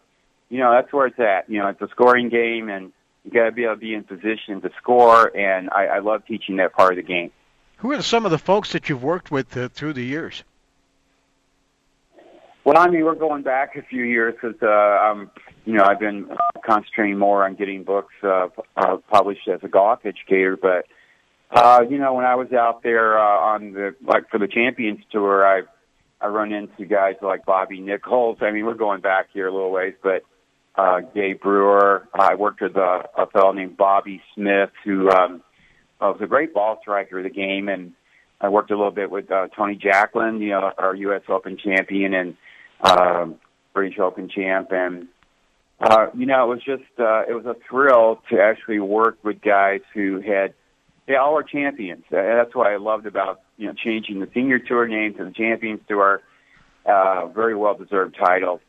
you 0.49 0.59
know 0.59 0.71
that's 0.71 0.91
where 0.93 1.07
it's 1.07 1.19
at. 1.19 1.49
You 1.49 1.59
know, 1.59 1.67
it's 1.67 1.81
a 1.81 1.89
scoring 1.89 2.29
game, 2.29 2.69
and 2.69 2.93
you 3.23 3.31
got 3.31 3.45
to 3.45 3.51
be 3.51 3.63
able 3.63 3.75
to 3.75 3.79
be 3.79 3.93
in 3.93 4.03
position 4.03 4.61
to 4.61 4.69
score, 4.77 5.35
and 5.35 5.69
I, 5.69 5.85
I 5.85 5.99
love 5.99 6.25
teaching 6.25 6.57
that 6.57 6.73
part 6.73 6.93
of 6.93 6.97
the 6.97 7.03
game. 7.03 7.31
Who 7.77 7.91
are 7.93 8.01
some 8.01 8.25
of 8.25 8.31
the 8.31 8.37
folks 8.37 8.73
that 8.73 8.89
you've 8.89 9.03
worked 9.03 9.31
with 9.31 9.55
uh, 9.57 9.69
through 9.69 9.93
the 9.93 10.03
years? 10.03 10.43
Well, 12.63 12.77
I 12.77 12.87
mean, 12.89 13.03
we're 13.03 13.15
going 13.15 13.41
back 13.41 13.75
a 13.75 13.81
few 13.81 14.03
years 14.03 14.35
because 14.39 14.61
uh, 14.61 14.67
I'm, 14.67 15.31
you 15.65 15.73
know, 15.73 15.83
I've 15.83 15.99
been 15.99 16.29
concentrating 16.63 17.17
more 17.17 17.43
on 17.43 17.55
getting 17.55 17.83
books 17.83 18.13
uh, 18.23 18.49
uh, 18.77 18.97
published 19.09 19.47
as 19.47 19.61
a 19.63 19.67
golf 19.67 20.05
educator. 20.05 20.57
But 20.57 20.85
uh, 21.49 21.83
you 21.89 21.97
know, 21.97 22.13
when 22.13 22.25
I 22.25 22.35
was 22.35 22.51
out 22.53 22.83
there 22.83 23.17
uh, 23.17 23.39
on 23.39 23.73
the 23.73 23.95
like 24.03 24.29
for 24.29 24.37
the 24.37 24.47
Champions 24.47 24.99
Tour, 25.11 25.45
I 25.45 25.63
I 26.23 26.27
run 26.27 26.51
into 26.51 26.85
guys 26.85 27.15
like 27.23 27.45
Bobby 27.45 27.79
Nichols. 27.79 28.37
I 28.41 28.51
mean, 28.51 28.65
we're 28.65 28.75
going 28.75 29.01
back 29.01 29.29
here 29.33 29.47
a 29.47 29.51
little 29.51 29.71
ways, 29.71 29.95
but 30.03 30.21
uh, 30.75 31.01
Gay 31.13 31.33
Brewer. 31.33 32.07
I 32.13 32.35
worked 32.35 32.61
with 32.61 32.75
a, 32.75 33.03
a 33.17 33.27
fellow 33.27 33.51
named 33.51 33.77
Bobby 33.77 34.21
Smith, 34.35 34.71
who 34.83 35.09
um, 35.09 35.41
was 35.99 36.19
a 36.21 36.27
great 36.27 36.53
ball 36.53 36.79
striker 36.81 37.19
of 37.19 37.23
the 37.23 37.29
game, 37.29 37.69
and 37.69 37.93
I 38.39 38.49
worked 38.49 38.71
a 38.71 38.75
little 38.75 38.91
bit 38.91 39.11
with 39.11 39.31
uh, 39.31 39.47
Tony 39.55 39.75
Jacklin, 39.75 40.41
you 40.41 40.49
know, 40.49 40.71
our 40.77 40.95
U.S. 40.95 41.21
Open 41.29 41.57
champion 41.57 42.13
and 42.13 42.37
uh, 42.81 43.27
British 43.73 43.99
Open 43.99 44.29
champ, 44.29 44.69
and 44.71 45.07
uh, 45.79 46.07
you 46.15 46.27
know, 46.27 46.45
it 46.45 46.47
was 46.47 46.63
just 46.63 46.99
uh, 46.99 47.23
it 47.27 47.33
was 47.33 47.45
a 47.45 47.55
thrill 47.67 48.21
to 48.29 48.39
actually 48.39 48.79
work 48.79 49.17
with 49.23 49.41
guys 49.41 49.81
who 49.93 50.21
had 50.21 50.53
they 51.07 51.15
all 51.15 51.37
are 51.37 51.43
champions. 51.43 52.03
Uh, 52.11 52.21
That's 52.21 52.55
what 52.55 52.67
I 52.67 52.77
loved 52.77 53.05
about 53.05 53.41
you 53.57 53.67
know 53.67 53.73
changing 53.73 54.19
the 54.19 54.29
senior 54.33 54.59
tour 54.59 54.87
name 54.87 55.15
to 55.15 55.25
the 55.25 55.31
champions 55.31 55.81
tour. 55.87 56.21
Uh, 56.85 57.27
very 57.27 57.55
well 57.55 57.75
deserved 57.75 58.15
title. 58.17 58.59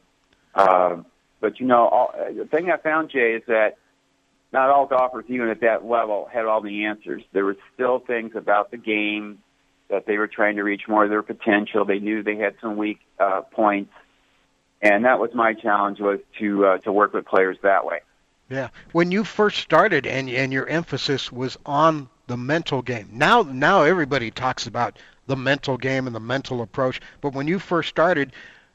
Uh, 0.54 0.96
but 1.42 1.60
you 1.60 1.66
know, 1.66 1.88
all, 1.88 2.14
uh, 2.14 2.32
the 2.32 2.46
thing 2.46 2.70
I 2.70 2.78
found, 2.78 3.10
Jay, 3.10 3.34
is 3.34 3.42
that 3.48 3.76
not 4.52 4.70
all 4.70 4.86
golfers, 4.86 5.24
even 5.28 5.48
at 5.48 5.60
that 5.60 5.84
level, 5.84 6.28
had 6.32 6.46
all 6.46 6.62
the 6.62 6.84
answers. 6.86 7.22
There 7.32 7.44
were 7.44 7.56
still 7.74 7.98
things 7.98 8.32
about 8.36 8.70
the 8.70 8.76
game 8.78 9.42
that 9.90 10.06
they 10.06 10.16
were 10.16 10.28
trying 10.28 10.56
to 10.56 10.62
reach 10.62 10.82
more 10.88 11.04
of 11.04 11.10
their 11.10 11.22
potential. 11.22 11.84
They 11.84 11.98
knew 11.98 12.22
they 12.22 12.36
had 12.36 12.54
some 12.62 12.76
weak 12.76 13.00
uh, 13.18 13.42
points, 13.42 13.92
and 14.80 15.04
that 15.04 15.18
was 15.18 15.30
my 15.34 15.52
challenge 15.52 16.00
was 16.00 16.20
to 16.38 16.64
uh, 16.64 16.78
to 16.78 16.92
work 16.92 17.12
with 17.12 17.26
players 17.26 17.58
that 17.62 17.84
way. 17.84 18.00
Yeah. 18.48 18.68
When 18.92 19.10
you 19.10 19.24
first 19.24 19.58
started 19.58 20.06
and 20.06 20.30
and 20.30 20.52
your 20.52 20.66
emphasis 20.66 21.32
was 21.32 21.58
on 21.66 22.08
the 22.28 22.36
mental 22.36 22.82
game. 22.82 23.08
Now 23.12 23.42
now 23.42 23.82
everybody 23.82 24.30
talks 24.30 24.66
about 24.66 24.98
the 25.26 25.36
mental 25.36 25.76
game 25.76 26.06
and 26.06 26.14
the 26.14 26.20
mental 26.20 26.62
approach, 26.62 27.00
but 27.20 27.32
when 27.32 27.48
you 27.48 27.58
first 27.58 27.88
started, 27.88 28.32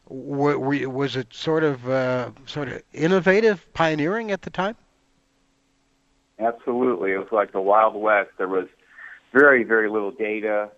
was 0.09 1.15
it 1.15 1.33
sort 1.33 1.63
of 1.63 1.87
uh, 1.89 2.31
sort 2.45 2.69
of 2.69 2.81
innovative, 2.93 3.71
pioneering 3.73 4.31
at 4.31 4.41
the 4.41 4.49
time? 4.49 4.75
Absolutely, 6.39 7.11
it 7.11 7.17
was 7.17 7.31
like 7.31 7.51
the 7.51 7.61
Wild 7.61 7.95
West. 7.95 8.31
There 8.37 8.47
was 8.47 8.67
very 9.33 9.63
very 9.63 9.89
little 9.89 10.11
data. 10.11 10.69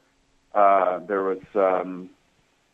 Uh, 0.54 1.00
there 1.06 1.22
was, 1.22 1.42
um, 1.54 2.10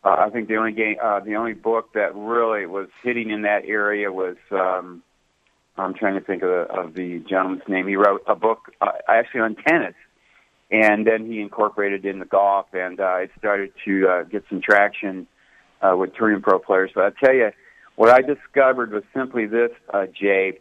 uh, 0.04 0.16
I 0.18 0.30
think, 0.30 0.48
the 0.48 0.56
only 0.56 0.72
game, 0.72 0.96
uh, 1.02 1.20
the 1.20 1.36
only 1.36 1.54
book 1.54 1.94
that 1.94 2.16
really 2.16 2.66
was 2.66 2.88
hitting 3.04 3.30
in 3.30 3.44
that 3.44 3.66
area 3.66 4.12
was. 4.12 4.38
Um, 4.52 5.04
I'm 5.78 5.94
trying 5.94 6.14
to 6.14 6.22
think 6.22 6.42
of 6.42 6.50
the, 6.50 6.74
of 6.74 6.94
the 6.94 7.20
gentleman's 7.20 7.68
name. 7.68 7.86
He 7.86 7.98
wrote 7.98 8.24
a 8.28 8.36
book 8.36 8.72
uh, 8.80 8.94
actually 9.10 9.42
on 9.42 9.56
tennis, 9.56 9.96
and 10.72 11.06
then 11.06 11.26
he 11.26 11.42
incorporated 11.42 12.06
in 12.06 12.20
the 12.20 12.26
golf, 12.26 12.68
and 12.72 12.98
uh, 12.98 13.18
it 13.18 13.32
started 13.38 13.74
to 13.84 14.08
uh, 14.08 14.24
get 14.24 14.46
some 14.50 14.62
traction 14.62 15.28
uh, 15.82 15.96
with 15.96 16.16
touring 16.16 16.42
pro 16.42 16.60
players. 16.60 16.92
But 16.94 17.06
I 17.06 17.26
tell 17.26 17.34
you, 17.34 17.52
what 17.96 18.10
I 18.10 18.22
discovered 18.22 18.92
was 18.92 19.04
simply 19.14 19.46
this, 19.46 19.72
uh, 19.94 20.06
Jay. 20.08 20.60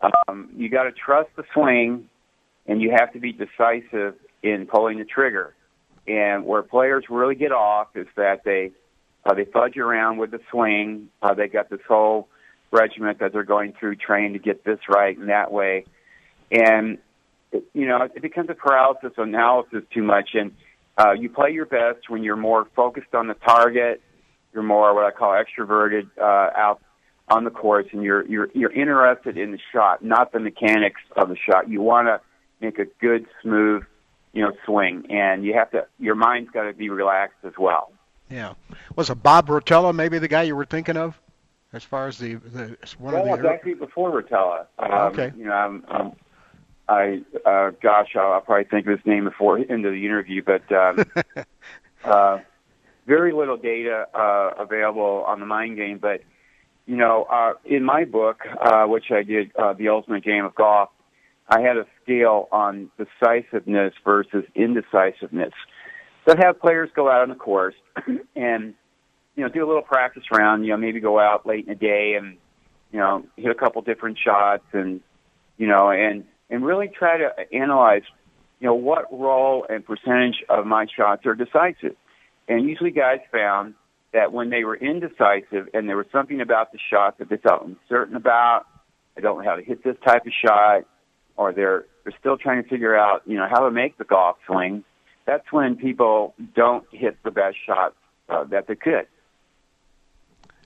Um, 0.00 0.50
you 0.56 0.68
got 0.68 0.84
to 0.84 0.92
trust 0.92 1.30
the 1.36 1.44
swing, 1.54 2.08
and 2.66 2.82
you 2.82 2.90
have 2.96 3.12
to 3.14 3.20
be 3.20 3.32
decisive 3.32 4.14
in 4.42 4.66
pulling 4.66 4.98
the 4.98 5.04
trigger. 5.04 5.54
And 6.06 6.44
where 6.44 6.62
players 6.62 7.04
really 7.08 7.34
get 7.34 7.52
off 7.52 7.88
is 7.96 8.06
that 8.16 8.44
they 8.44 8.72
uh, 9.24 9.34
they 9.34 9.44
fudge 9.44 9.76
around 9.76 10.18
with 10.18 10.30
the 10.30 10.40
swing. 10.50 11.08
Uh, 11.20 11.34
they 11.34 11.48
got 11.48 11.68
this 11.68 11.80
whole 11.88 12.28
regiment 12.70 13.18
that 13.18 13.32
they're 13.32 13.42
going 13.42 13.72
through 13.78 13.96
trying 13.96 14.34
to 14.34 14.38
get 14.38 14.64
this 14.64 14.78
right 14.88 15.16
and 15.18 15.28
that 15.28 15.50
way. 15.50 15.84
And, 16.50 16.98
you 17.72 17.86
know, 17.86 18.02
it 18.02 18.22
becomes 18.22 18.50
a 18.50 18.54
paralysis 18.54 19.12
analysis 19.16 19.82
too 19.92 20.02
much. 20.02 20.30
And 20.34 20.52
uh, 20.96 21.12
you 21.12 21.28
play 21.28 21.50
your 21.50 21.66
best 21.66 22.08
when 22.08 22.22
you're 22.22 22.36
more 22.36 22.66
focused 22.76 23.14
on 23.14 23.26
the 23.26 23.34
target. 23.34 24.00
You're 24.56 24.64
more 24.64 24.94
what 24.94 25.04
I 25.04 25.10
call 25.10 25.32
extroverted 25.32 26.08
uh, 26.18 26.50
out 26.56 26.80
on 27.28 27.44
the 27.44 27.50
course, 27.50 27.86
and 27.92 28.02
you're 28.02 28.26
you're 28.26 28.48
you're 28.54 28.72
interested 28.72 29.36
in 29.36 29.52
the 29.52 29.58
shot, 29.72 30.02
not 30.02 30.32
the 30.32 30.40
mechanics 30.40 31.02
of 31.14 31.28
the 31.28 31.36
shot. 31.36 31.68
You 31.68 31.82
want 31.82 32.08
to 32.08 32.20
make 32.60 32.78
a 32.78 32.86
good, 33.00 33.26
smooth, 33.42 33.84
you 34.32 34.42
know, 34.42 34.52
swing, 34.64 35.06
and 35.10 35.44
you 35.44 35.52
have 35.52 35.70
to. 35.72 35.86
Your 35.98 36.14
mind's 36.14 36.50
got 36.50 36.64
to 36.64 36.72
be 36.72 36.88
relaxed 36.88 37.44
as 37.44 37.52
well. 37.58 37.92
Yeah. 38.30 38.54
Was 38.96 39.10
it 39.10 39.22
Bob 39.22 39.48
Rotella 39.48 39.94
maybe 39.94 40.18
the 40.18 40.26
guy 40.26 40.42
you 40.42 40.56
were 40.56 40.64
thinking 40.64 40.96
of? 40.96 41.20
as 41.72 41.84
far 41.84 42.08
as 42.08 42.16
the, 42.16 42.36
the 42.36 42.76
one 42.98 43.12
well, 43.12 43.34
of 43.34 43.42
the 43.42 43.48
actually 43.50 43.74
before 43.74 44.22
Rotella. 44.22 44.66
Um, 44.78 44.92
okay. 45.12 45.32
You 45.36 45.44
know, 45.44 45.52
I'm, 45.52 45.84
I'm 45.88 46.12
I 46.88 47.22
uh, 47.44 47.72
gosh, 47.82 48.14
I'll, 48.16 48.32
I'll 48.32 48.40
probably 48.40 48.64
think 48.64 48.86
of 48.86 48.92
his 48.98 49.06
name 49.06 49.24
before 49.24 49.58
into 49.58 49.90
the 49.90 50.06
interview, 50.06 50.42
but 50.42 50.70
um, 50.72 51.04
uh, 52.04 52.38
very 53.06 53.32
little 53.32 53.56
data 53.56 54.06
uh, 54.14 54.50
available 54.58 55.24
on 55.26 55.40
the 55.40 55.46
mind 55.46 55.76
game. 55.76 55.98
But 55.98 56.22
you 56.86 56.96
know, 56.96 57.26
uh, 57.30 57.54
in 57.64 57.84
my 57.84 58.04
book, 58.04 58.40
uh, 58.60 58.84
which 58.84 59.10
I 59.10 59.22
did, 59.22 59.50
uh, 59.56 59.72
the 59.72 59.88
Ultimate 59.88 60.24
Game 60.24 60.44
of 60.44 60.54
Golf, 60.54 60.90
I 61.48 61.60
had 61.60 61.76
a 61.76 61.86
scale 62.02 62.48
on 62.52 62.90
decisiveness 62.96 63.94
versus 64.04 64.44
indecisiveness. 64.54 65.52
So 66.24 66.32
I'd 66.32 66.44
have 66.44 66.60
players 66.60 66.90
go 66.94 67.10
out 67.10 67.22
on 67.22 67.28
the 67.28 67.34
course 67.36 67.74
and 68.36 68.74
you 69.36 69.42
know, 69.44 69.50
do 69.50 69.64
a 69.64 69.68
little 69.68 69.82
practice 69.82 70.24
round, 70.32 70.64
you 70.64 70.72
know, 70.72 70.78
maybe 70.78 70.98
go 70.98 71.20
out 71.20 71.46
late 71.46 71.66
in 71.66 71.68
the 71.68 71.74
day 71.74 72.14
and, 72.18 72.38
you 72.90 72.98
know, 72.98 73.24
hit 73.36 73.50
a 73.50 73.54
couple 73.54 73.82
different 73.82 74.18
shots 74.18 74.64
and, 74.72 75.00
you 75.58 75.66
know, 75.66 75.90
and, 75.90 76.24
and 76.48 76.64
really 76.64 76.88
try 76.88 77.18
to 77.18 77.30
analyze, 77.52 78.02
you 78.60 78.66
know, 78.66 78.74
what 78.74 79.12
role 79.12 79.66
and 79.68 79.84
percentage 79.84 80.42
of 80.48 80.66
my 80.66 80.86
shots 80.96 81.26
are 81.26 81.34
decisive. 81.34 81.96
And 82.48 82.68
usually 82.68 82.90
guys 82.90 83.20
found 83.32 83.74
that 84.12 84.32
when 84.32 84.50
they 84.50 84.64
were 84.64 84.76
indecisive 84.76 85.68
and 85.74 85.88
there 85.88 85.96
was 85.96 86.06
something 86.12 86.40
about 86.40 86.72
the 86.72 86.78
shot 86.90 87.18
that 87.18 87.28
they 87.28 87.36
felt 87.36 87.66
uncertain 87.66 88.16
about, 88.16 88.64
I 89.16 89.20
don't 89.20 89.42
know 89.42 89.50
how 89.50 89.56
to 89.56 89.62
hit 89.62 89.82
this 89.82 89.96
type 90.06 90.26
of 90.26 90.32
shot, 90.32 90.84
or 91.36 91.52
they're, 91.52 91.86
they're 92.04 92.16
still 92.18 92.38
trying 92.38 92.62
to 92.62 92.68
figure 92.68 92.96
out, 92.96 93.22
you 93.26 93.36
know, 93.36 93.46
how 93.50 93.64
to 93.64 93.70
make 93.70 93.98
the 93.98 94.04
golf 94.04 94.36
swing, 94.46 94.84
that's 95.26 95.50
when 95.52 95.76
people 95.76 96.34
don't 96.54 96.86
hit 96.92 97.16
the 97.24 97.30
best 97.30 97.56
shots 97.66 97.96
uh, 98.28 98.44
that 98.44 98.68
they 98.68 98.76
could. 98.76 99.06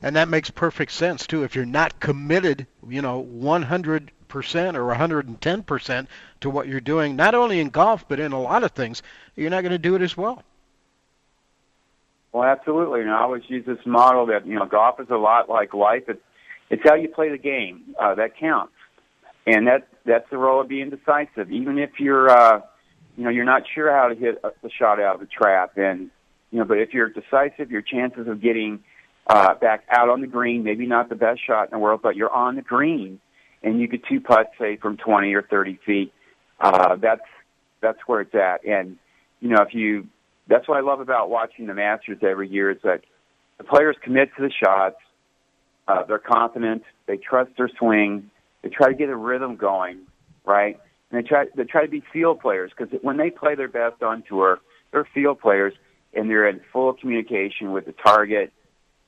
And 0.02 0.16
that 0.16 0.28
makes 0.28 0.50
perfect 0.50 0.92
sense 0.92 1.26
too. 1.26 1.42
If 1.42 1.54
you're 1.54 1.66
not 1.66 2.00
committed, 2.00 2.66
you 2.88 3.02
know, 3.02 3.22
100% 3.22 4.08
or 4.30 4.94
110% 4.94 6.06
to 6.40 6.50
what 6.50 6.68
you're 6.68 6.80
doing, 6.80 7.16
not 7.16 7.34
only 7.34 7.60
in 7.60 7.68
golf 7.70 8.06
but 8.06 8.20
in 8.20 8.32
a 8.32 8.40
lot 8.40 8.64
of 8.64 8.70
things, 8.72 9.02
you're 9.36 9.50
not 9.50 9.62
going 9.62 9.72
to 9.72 9.78
do 9.78 9.94
it 9.94 10.02
as 10.02 10.16
well. 10.16 10.42
Well, 12.32 12.44
absolutely. 12.44 13.00
And 13.00 13.10
I 13.10 13.20
always 13.20 13.42
use 13.48 13.66
this 13.66 13.84
model 13.84 14.26
that 14.26 14.46
you 14.46 14.54
know 14.54 14.66
golf 14.66 15.00
is 15.00 15.08
a 15.10 15.16
lot 15.16 15.48
like 15.48 15.74
life. 15.74 16.04
It's 16.08 16.20
it's 16.70 16.82
how 16.84 16.94
you 16.94 17.08
play 17.08 17.30
the 17.30 17.38
game 17.38 17.94
uh, 17.98 18.14
that 18.14 18.36
counts, 18.38 18.74
and 19.46 19.66
that 19.66 19.88
that's 20.04 20.28
the 20.30 20.38
role 20.38 20.60
of 20.60 20.68
being 20.68 20.90
decisive. 20.90 21.50
Even 21.50 21.78
if 21.78 21.98
you're 21.98 22.30
uh, 22.30 22.60
you 23.16 23.24
know 23.24 23.30
you're 23.30 23.44
not 23.44 23.62
sure 23.74 23.92
how 23.92 24.08
to 24.08 24.14
hit 24.14 24.42
the 24.42 24.70
shot 24.70 25.00
out 25.00 25.14
of 25.14 25.20
the 25.20 25.26
trap, 25.26 25.76
and 25.76 26.10
you 26.50 26.58
know, 26.58 26.64
but 26.64 26.78
if 26.78 26.94
you're 26.94 27.08
decisive, 27.08 27.70
your 27.70 27.82
chances 27.82 28.28
of 28.28 28.40
getting 28.40 28.80
uh, 29.26 29.54
back 29.54 29.84
out 29.90 30.08
on 30.08 30.20
the 30.20 30.26
green, 30.26 30.64
maybe 30.64 30.86
not 30.86 31.08
the 31.08 31.14
best 31.14 31.40
shot 31.46 31.64
in 31.64 31.70
the 31.70 31.78
world, 31.78 32.00
but 32.02 32.16
you're 32.16 32.32
on 32.32 32.56
the 32.56 32.62
green 32.62 33.20
and 33.62 33.80
you 33.80 33.88
could 33.88 34.02
two 34.08 34.20
putt 34.20 34.50
say 34.58 34.76
from 34.76 34.96
20 34.96 35.32
or 35.34 35.42
30 35.42 35.78
feet. 35.86 36.12
Uh, 36.58 36.96
that's, 36.96 37.22
that's 37.80 37.98
where 38.06 38.22
it's 38.22 38.34
at. 38.34 38.64
And, 38.64 38.96
you 39.40 39.48
know, 39.48 39.62
if 39.62 39.74
you, 39.74 40.08
that's 40.50 40.68
what 40.68 40.76
I 40.76 40.80
love 40.80 41.00
about 41.00 41.30
watching 41.30 41.66
the 41.66 41.74
Masters 41.74 42.18
every 42.22 42.48
year 42.48 42.70
is 42.70 42.78
that 42.82 43.02
the 43.58 43.64
players 43.64 43.96
commit 44.02 44.30
to 44.36 44.42
the 44.42 44.50
shots. 44.50 44.96
Uh, 45.88 46.04
they're 46.04 46.18
confident. 46.18 46.82
They 47.06 47.16
trust 47.16 47.52
their 47.56 47.70
swing. 47.78 48.30
They 48.62 48.68
try 48.68 48.88
to 48.88 48.94
get 48.94 49.08
a 49.08 49.16
rhythm 49.16 49.56
going, 49.56 50.00
right? 50.44 50.78
And 51.10 51.24
they 51.24 51.26
try, 51.26 51.46
they 51.54 51.64
try 51.64 51.84
to 51.84 51.90
be 51.90 52.02
field 52.12 52.40
players 52.40 52.70
because 52.76 52.92
when 53.02 53.16
they 53.16 53.30
play 53.30 53.54
their 53.54 53.68
best 53.68 54.02
on 54.02 54.22
tour, 54.28 54.60
they're 54.92 55.08
field 55.14 55.40
players 55.40 55.72
and 56.12 56.28
they're 56.28 56.48
in 56.48 56.60
full 56.72 56.92
communication 56.92 57.72
with 57.72 57.86
the 57.86 57.92
target 57.92 58.52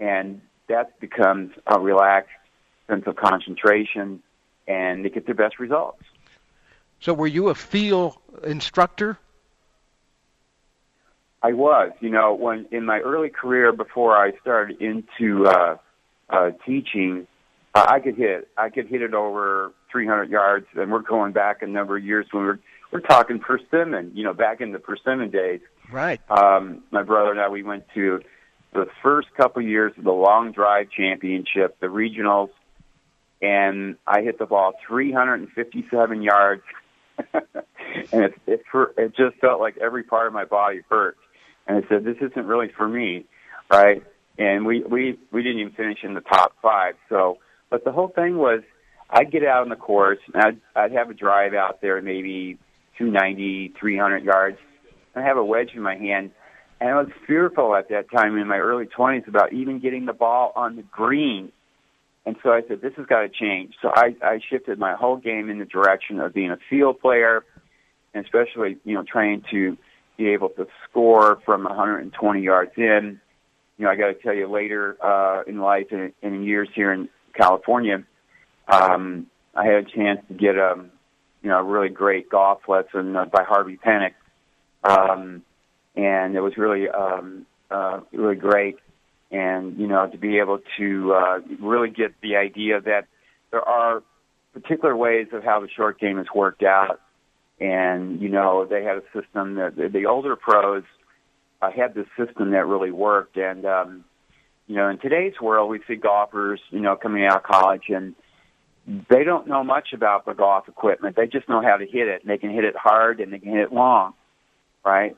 and 0.03 0.41
that 0.69 0.99
becomes 1.01 1.53
a 1.67 1.79
relaxed 1.79 2.31
sense 2.89 3.05
of 3.07 3.17
concentration, 3.17 4.23
and 4.67 5.05
they 5.05 5.11
get 5.11 5.27
their 5.27 5.35
best 5.35 5.59
results. 5.59 6.03
So, 7.01 7.15
were 7.15 7.27
you 7.27 7.49
a 7.49 7.55
field 7.55 8.17
instructor? 8.45 9.19
I 11.43 11.53
was. 11.53 11.91
You 12.01 12.11
know, 12.11 12.35
when 12.35 12.67
in 12.71 12.85
my 12.85 13.01
early 13.01 13.31
career, 13.31 13.73
before 13.73 14.17
I 14.17 14.33
started 14.41 14.81
into 14.81 15.47
uh, 15.47 15.77
uh, 16.31 16.51
teaching, 16.65 17.27
uh, 17.75 17.87
I 17.89 18.01
could 18.01 18.17
hit. 18.17 18.49
I 18.57 18.71
could 18.71 18.87
hit 18.87 19.03
it 19.03 19.15
over 19.15 19.73
300 19.91 20.31
yards, 20.31 20.67
and 20.75 20.91
we're 20.91 21.01
going 21.01 21.33
back 21.33 21.63
a 21.63 21.67
number 21.67 21.97
of 21.97 22.05
years 22.05 22.27
when 22.31 22.45
we're 22.45 22.59
we're 22.93 23.01
talking 23.01 23.39
persimmon. 23.39 24.13
You 24.15 24.25
know, 24.25 24.35
back 24.35 24.61
in 24.61 24.73
the 24.73 24.79
persimmon 24.79 25.31
days. 25.31 25.61
Right. 25.91 26.21
Um, 26.31 26.83
my 26.91 27.03
brother 27.03 27.33
and 27.33 27.41
I, 27.41 27.49
we 27.49 27.63
went 27.63 27.85
to 27.95 28.21
the 28.73 28.87
first 29.03 29.29
couple 29.37 29.63
years 29.63 29.93
of 29.99 30.05
the 30.05 30.13
long 30.13 30.53
drive 30.53 30.89
championship, 30.91 31.79
the 31.81 31.89
regionals, 31.89 32.49
and 33.43 33.97
I 34.07 34.23
hit 34.23 34.39
the 34.39 34.47
ball 34.47 34.73
357 34.87 36.23
yards, 36.23 36.63
and 37.35 37.43
it, 38.13 38.35
it 38.47 38.63
it 38.97 39.17
just 39.17 39.37
felt 39.41 39.61
like 39.61 39.77
every 39.79 40.05
part 40.05 40.27
of 40.27 40.33
my 40.33 40.45
body 40.45 40.81
hurt. 40.89 41.17
And 41.73 41.85
I 41.85 41.89
said, 41.89 42.05
"This 42.05 42.17
isn't 42.21 42.47
really 42.47 42.69
for 42.77 42.89
me, 42.89 43.25
right?" 43.71 44.03
And 44.39 44.67
we 44.67 44.83
we 44.83 45.19
we 45.31 45.43
didn't 45.43 45.61
even 45.61 45.73
finish 45.73 45.99
in 46.03 46.15
the 46.15 46.21
top 46.21 46.55
five. 46.61 46.95
So, 47.09 47.39
but 47.71 47.85
the 47.85 47.93
whole 47.93 48.09
thing 48.09 48.37
was, 48.37 48.63
I'd 49.11 49.31
get 49.31 49.45
out 49.45 49.63
on 49.63 49.69
the 49.69 49.77
course, 49.77 50.19
and 50.33 50.43
I'd 50.43 50.61
I'd 50.75 50.93
have 50.93 51.11
a 51.11 51.15
drive 51.15 51.55
out 51.55 51.81
there, 51.81 52.01
maybe 52.03 52.59
290, 52.99 53.75
300 53.79 54.25
yards. 54.25 54.59
I 55.15 55.23
have 55.23 55.37
a 55.37 55.45
wedge 55.45 55.71
in 55.75 55.83
my 55.83 55.97
hand 55.97 56.31
and 56.83 56.91
I 56.91 56.95
was 56.95 57.13
fearful 57.29 57.77
at 57.77 57.91
that 57.91 58.11
time 58.11 58.37
in 58.37 58.49
my 58.49 58.59
early 58.59 58.87
20s 58.87 59.29
about 59.29 59.53
even 59.53 59.79
getting 59.79 60.05
the 60.05 60.13
ball 60.13 60.53
on 60.57 60.75
the 60.75 60.83
green. 60.83 61.53
And 62.27 62.35
so 62.43 62.51
I 62.51 62.63
said, 62.67 62.81
this 62.81 62.93
has 62.97 63.07
got 63.07 63.21
to 63.21 63.29
change. 63.29 63.75
So 63.81 63.93
I, 63.95 64.17
I 64.21 64.41
shifted 64.51 64.81
my 64.81 64.97
whole 64.97 65.17
game 65.17 65.49
in 65.49 65.61
the 65.61 65.65
direction 65.65 66.19
of 66.19 66.35
being 66.35 66.51
a 66.51 66.59
field 66.69 67.01
player, 67.01 67.45
and 68.13 68.25
especially, 68.25 68.79
you 68.85 68.95
know, 68.95 69.05
trying 69.05 69.45
to 69.53 69.77
be 70.17 70.29
able 70.31 70.51
to 70.51 70.67
score 70.89 71.41
from 71.45 71.65
120 71.65 72.41
yards 72.41 72.73
in. 72.77 73.21
You 73.79 73.85
know, 73.85 73.91
I 73.91 73.97
got 73.97 74.09
to 74.09 74.15
tell 74.15 74.35
you 74.35 74.49
later 74.49 74.97
uh, 75.05 75.43
in 75.47 75.59
life, 75.59 75.87
in, 75.91 76.13
in 76.23 76.45
years 76.45 76.69
here 76.75 76.93
in 76.93 77.09
California, 77.35 78.05
um, 78.69 79.27
I 79.55 79.65
had 79.65 79.75
a 79.75 79.85
chance 79.85 80.21
to 80.29 80.35
get 80.35 80.57
a, 80.57 80.85
you 81.43 81.49
know, 81.49 81.59
a 81.59 81.63
really 81.63 81.89
great 81.89 82.29
golf 82.29 82.61
lesson 82.69 83.17
uh, 83.17 83.25
by 83.25 83.43
Harvey 83.43 83.79
Penick, 83.85 84.15
um, 84.85 85.43
and 85.97 86.35
it 86.35 86.41
was 86.41 86.57
really, 86.57 86.89
um, 86.89 87.47
uh, 87.71 88.01
really 88.13 88.37
great. 88.37 88.77
And 89.31 89.79
you 89.79 89.87
know, 89.87 90.07
to 90.07 90.19
be 90.19 90.39
able 90.39 90.61
to 90.77 91.15
uh, 91.15 91.39
really 91.59 91.89
get 91.89 92.13
the 92.21 92.37
idea 92.37 92.83
that 92.83 93.07
there 93.51 93.67
are 93.67 94.03
particular 94.53 94.95
ways 94.95 95.29
of 95.33 95.43
how 95.43 95.61
the 95.61 95.69
short 95.75 95.99
game 95.99 96.19
is 96.19 96.27
worked 96.35 96.63
out 96.63 97.01
and 97.63 98.21
you 98.21 98.29
know 98.29 98.67
they 98.69 98.83
had 98.83 98.97
a 98.97 99.03
system 99.15 99.55
that 99.55 99.77
the, 99.77 99.89
the 99.89 100.07
older 100.07 100.35
pros 100.35 100.83
uh, 101.61 101.71
had 101.71 101.95
this 101.95 102.07
system 102.19 102.51
that 102.51 102.67
really 102.67 102.91
worked. 102.91 103.37
And 103.37 103.65
um 103.65 104.05
you 104.67 104.77
know 104.77 104.89
in 104.89 104.99
today's 104.99 105.41
world 105.41 105.71
we 105.71 105.81
see 105.87 105.95
golfers 105.97 106.61
you 106.71 106.81
know 106.81 106.97
coming 106.97 107.25
out 107.25 107.37
of 107.37 107.43
college 107.45 107.85
and 107.89 108.15
they 109.09 109.23
don't 109.23 109.47
know 109.47 109.63
much 109.63 109.93
about 109.93 110.27
the 110.27 110.33
golf 110.33 110.67
equipment. 110.69 111.15
They 111.15 111.29
just 111.29 111.49
know 111.49 111.63
how 111.63 111.77
to 111.77 111.87
hit 111.87 112.09
it. 112.09 112.23
And 112.23 112.31
they 112.31 112.39
can 112.39 112.51
hit 112.51 112.65
it 112.65 112.75
hard 112.77 113.21
and 113.21 113.33
they 113.33 113.39
can 113.39 113.53
hit 113.53 113.61
it 113.61 113.73
long 113.73 114.15
right? 114.85 115.17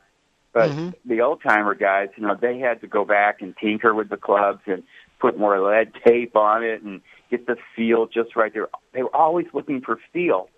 But 0.52 0.70
mm-hmm. 0.70 0.90
the 1.06 1.22
old 1.22 1.42
timer 1.42 1.74
guys 1.74 2.10
you 2.16 2.26
know 2.26 2.36
they 2.38 2.58
had 2.58 2.82
to 2.82 2.86
go 2.86 3.04
back 3.06 3.40
and 3.40 3.56
tinker 3.56 3.94
with 3.94 4.10
the 4.10 4.18
clubs 4.18 4.60
and 4.66 4.82
put 5.18 5.38
more 5.38 5.58
lead 5.58 5.92
tape 6.06 6.36
on 6.36 6.62
it 6.62 6.82
and 6.82 7.00
get 7.30 7.46
the 7.46 7.56
feel 7.74 8.06
just 8.06 8.36
right. 8.36 8.52
There 8.52 8.68
they 8.92 9.02
were 9.02 9.16
always 9.16 9.46
looking 9.54 9.80
for 9.80 9.98
feel 10.12 10.50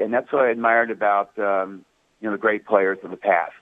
and 0.00 0.12
that's 0.12 0.32
what 0.32 0.44
I 0.44 0.50
admired 0.50 0.90
about 0.90 1.38
um, 1.38 1.84
you 2.20 2.28
know 2.28 2.32
the 2.32 2.40
great 2.40 2.66
players 2.66 2.98
of 3.02 3.10
the 3.10 3.16
past. 3.16 3.52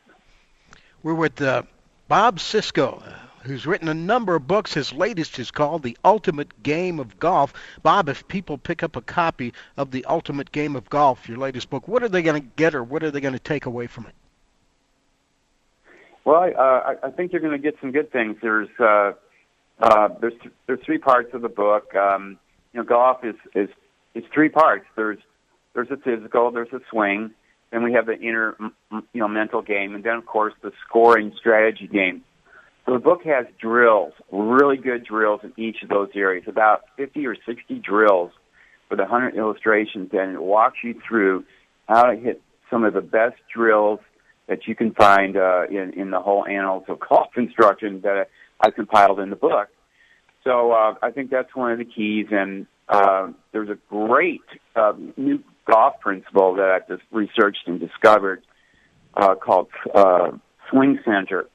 We're 1.02 1.14
with 1.14 1.40
uh, 1.40 1.62
Bob 2.08 2.40
Cisco, 2.40 3.02
who's 3.42 3.66
written 3.66 3.88
a 3.88 3.94
number 3.94 4.34
of 4.34 4.46
books. 4.46 4.74
His 4.74 4.92
latest 4.92 5.38
is 5.38 5.50
called 5.50 5.82
The 5.82 5.96
Ultimate 6.04 6.62
Game 6.62 6.98
of 6.98 7.18
Golf. 7.18 7.52
Bob, 7.82 8.08
if 8.08 8.26
people 8.28 8.58
pick 8.58 8.82
up 8.82 8.96
a 8.96 9.00
copy 9.00 9.52
of 9.76 9.90
The 9.90 10.04
Ultimate 10.06 10.50
Game 10.52 10.74
of 10.76 10.88
Golf, 10.90 11.28
your 11.28 11.38
latest 11.38 11.70
book, 11.70 11.86
what 11.86 12.02
are 12.02 12.08
they 12.08 12.22
going 12.22 12.40
to 12.40 12.48
get, 12.56 12.74
or 12.74 12.82
what 12.82 13.02
are 13.02 13.10
they 13.10 13.20
going 13.20 13.34
to 13.34 13.40
take 13.40 13.66
away 13.66 13.86
from 13.86 14.06
it? 14.06 14.14
Well, 16.24 16.40
I, 16.40 16.50
uh, 16.50 16.94
I 17.04 17.10
think 17.10 17.32
you're 17.32 17.40
going 17.40 17.52
to 17.52 17.58
get 17.58 17.76
some 17.80 17.92
good 17.92 18.10
things. 18.10 18.36
There's 18.42 18.68
uh, 18.80 19.12
uh, 19.78 20.08
there's 20.20 20.34
there's 20.66 20.80
three 20.84 20.98
parts 20.98 21.32
of 21.34 21.42
the 21.42 21.48
book. 21.48 21.94
Um, 21.94 22.38
you 22.72 22.80
know, 22.80 22.84
golf 22.84 23.24
is 23.24 23.36
is 23.54 23.68
is 24.14 24.24
three 24.34 24.48
parts. 24.48 24.86
There's 24.96 25.18
there's 25.76 25.90
a 25.90 25.96
physical, 25.98 26.50
there's 26.50 26.72
a 26.72 26.80
swing, 26.90 27.30
then 27.70 27.84
we 27.84 27.92
have 27.92 28.06
the 28.06 28.18
inner, 28.18 28.56
you 28.90 29.20
know, 29.20 29.28
mental 29.28 29.60
game, 29.60 29.94
and 29.94 30.02
then 30.02 30.14
of 30.14 30.24
course 30.24 30.54
the 30.62 30.72
scoring 30.88 31.32
strategy 31.38 31.86
game. 31.86 32.22
So 32.86 32.94
the 32.94 32.98
book 32.98 33.20
has 33.24 33.44
drills, 33.60 34.14
really 34.32 34.78
good 34.78 35.04
drills 35.04 35.40
in 35.44 35.52
each 35.56 35.82
of 35.82 35.90
those 35.90 36.08
areas, 36.14 36.44
about 36.48 36.84
50 36.96 37.26
or 37.26 37.34
60 37.34 37.74
drills 37.80 38.32
with 38.90 39.00
100 39.00 39.36
illustrations, 39.36 40.08
and 40.12 40.34
it 40.34 40.42
walks 40.42 40.78
you 40.82 40.98
through 41.06 41.44
how 41.86 42.04
to 42.04 42.16
hit 42.16 42.40
some 42.70 42.84
of 42.84 42.94
the 42.94 43.02
best 43.02 43.36
drills 43.54 44.00
that 44.48 44.66
you 44.66 44.74
can 44.74 44.94
find 44.94 45.36
uh, 45.36 45.66
in, 45.68 45.92
in 45.94 46.10
the 46.10 46.20
whole 46.20 46.46
annals 46.46 46.84
of 46.88 47.00
golf 47.00 47.36
instruction 47.36 48.00
that 48.00 48.30
I 48.60 48.70
compiled 48.70 49.20
in 49.20 49.28
the 49.28 49.36
book. 49.36 49.68
So 50.42 50.72
uh, 50.72 50.94
I 51.02 51.10
think 51.10 51.30
that's 51.30 51.54
one 51.54 51.72
of 51.72 51.78
the 51.78 51.84
keys, 51.84 52.28
and 52.30 52.66
uh, 52.88 53.32
there's 53.52 53.68
a 53.68 53.78
great 53.90 54.42
uh, 54.74 54.92
new 55.18 55.42
golf 55.66 56.00
principle 56.00 56.54
that 56.56 56.70
I've 56.70 56.88
just 56.88 57.02
researched 57.10 57.66
and 57.66 57.80
discovered 57.80 58.42
uh, 59.14 59.34
called 59.34 59.68
uh, 59.94 60.32
swing 60.70 60.98
center. 61.04 61.48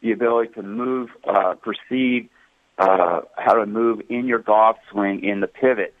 The 0.00 0.12
ability 0.12 0.52
to 0.54 0.62
move, 0.62 1.10
uh, 1.26 1.54
perceive 1.54 2.28
uh, 2.78 3.22
how 3.36 3.54
to 3.54 3.66
move 3.66 4.02
in 4.08 4.26
your 4.26 4.38
golf 4.38 4.76
swing 4.90 5.24
in 5.24 5.40
the 5.40 5.48
pivot. 5.48 5.94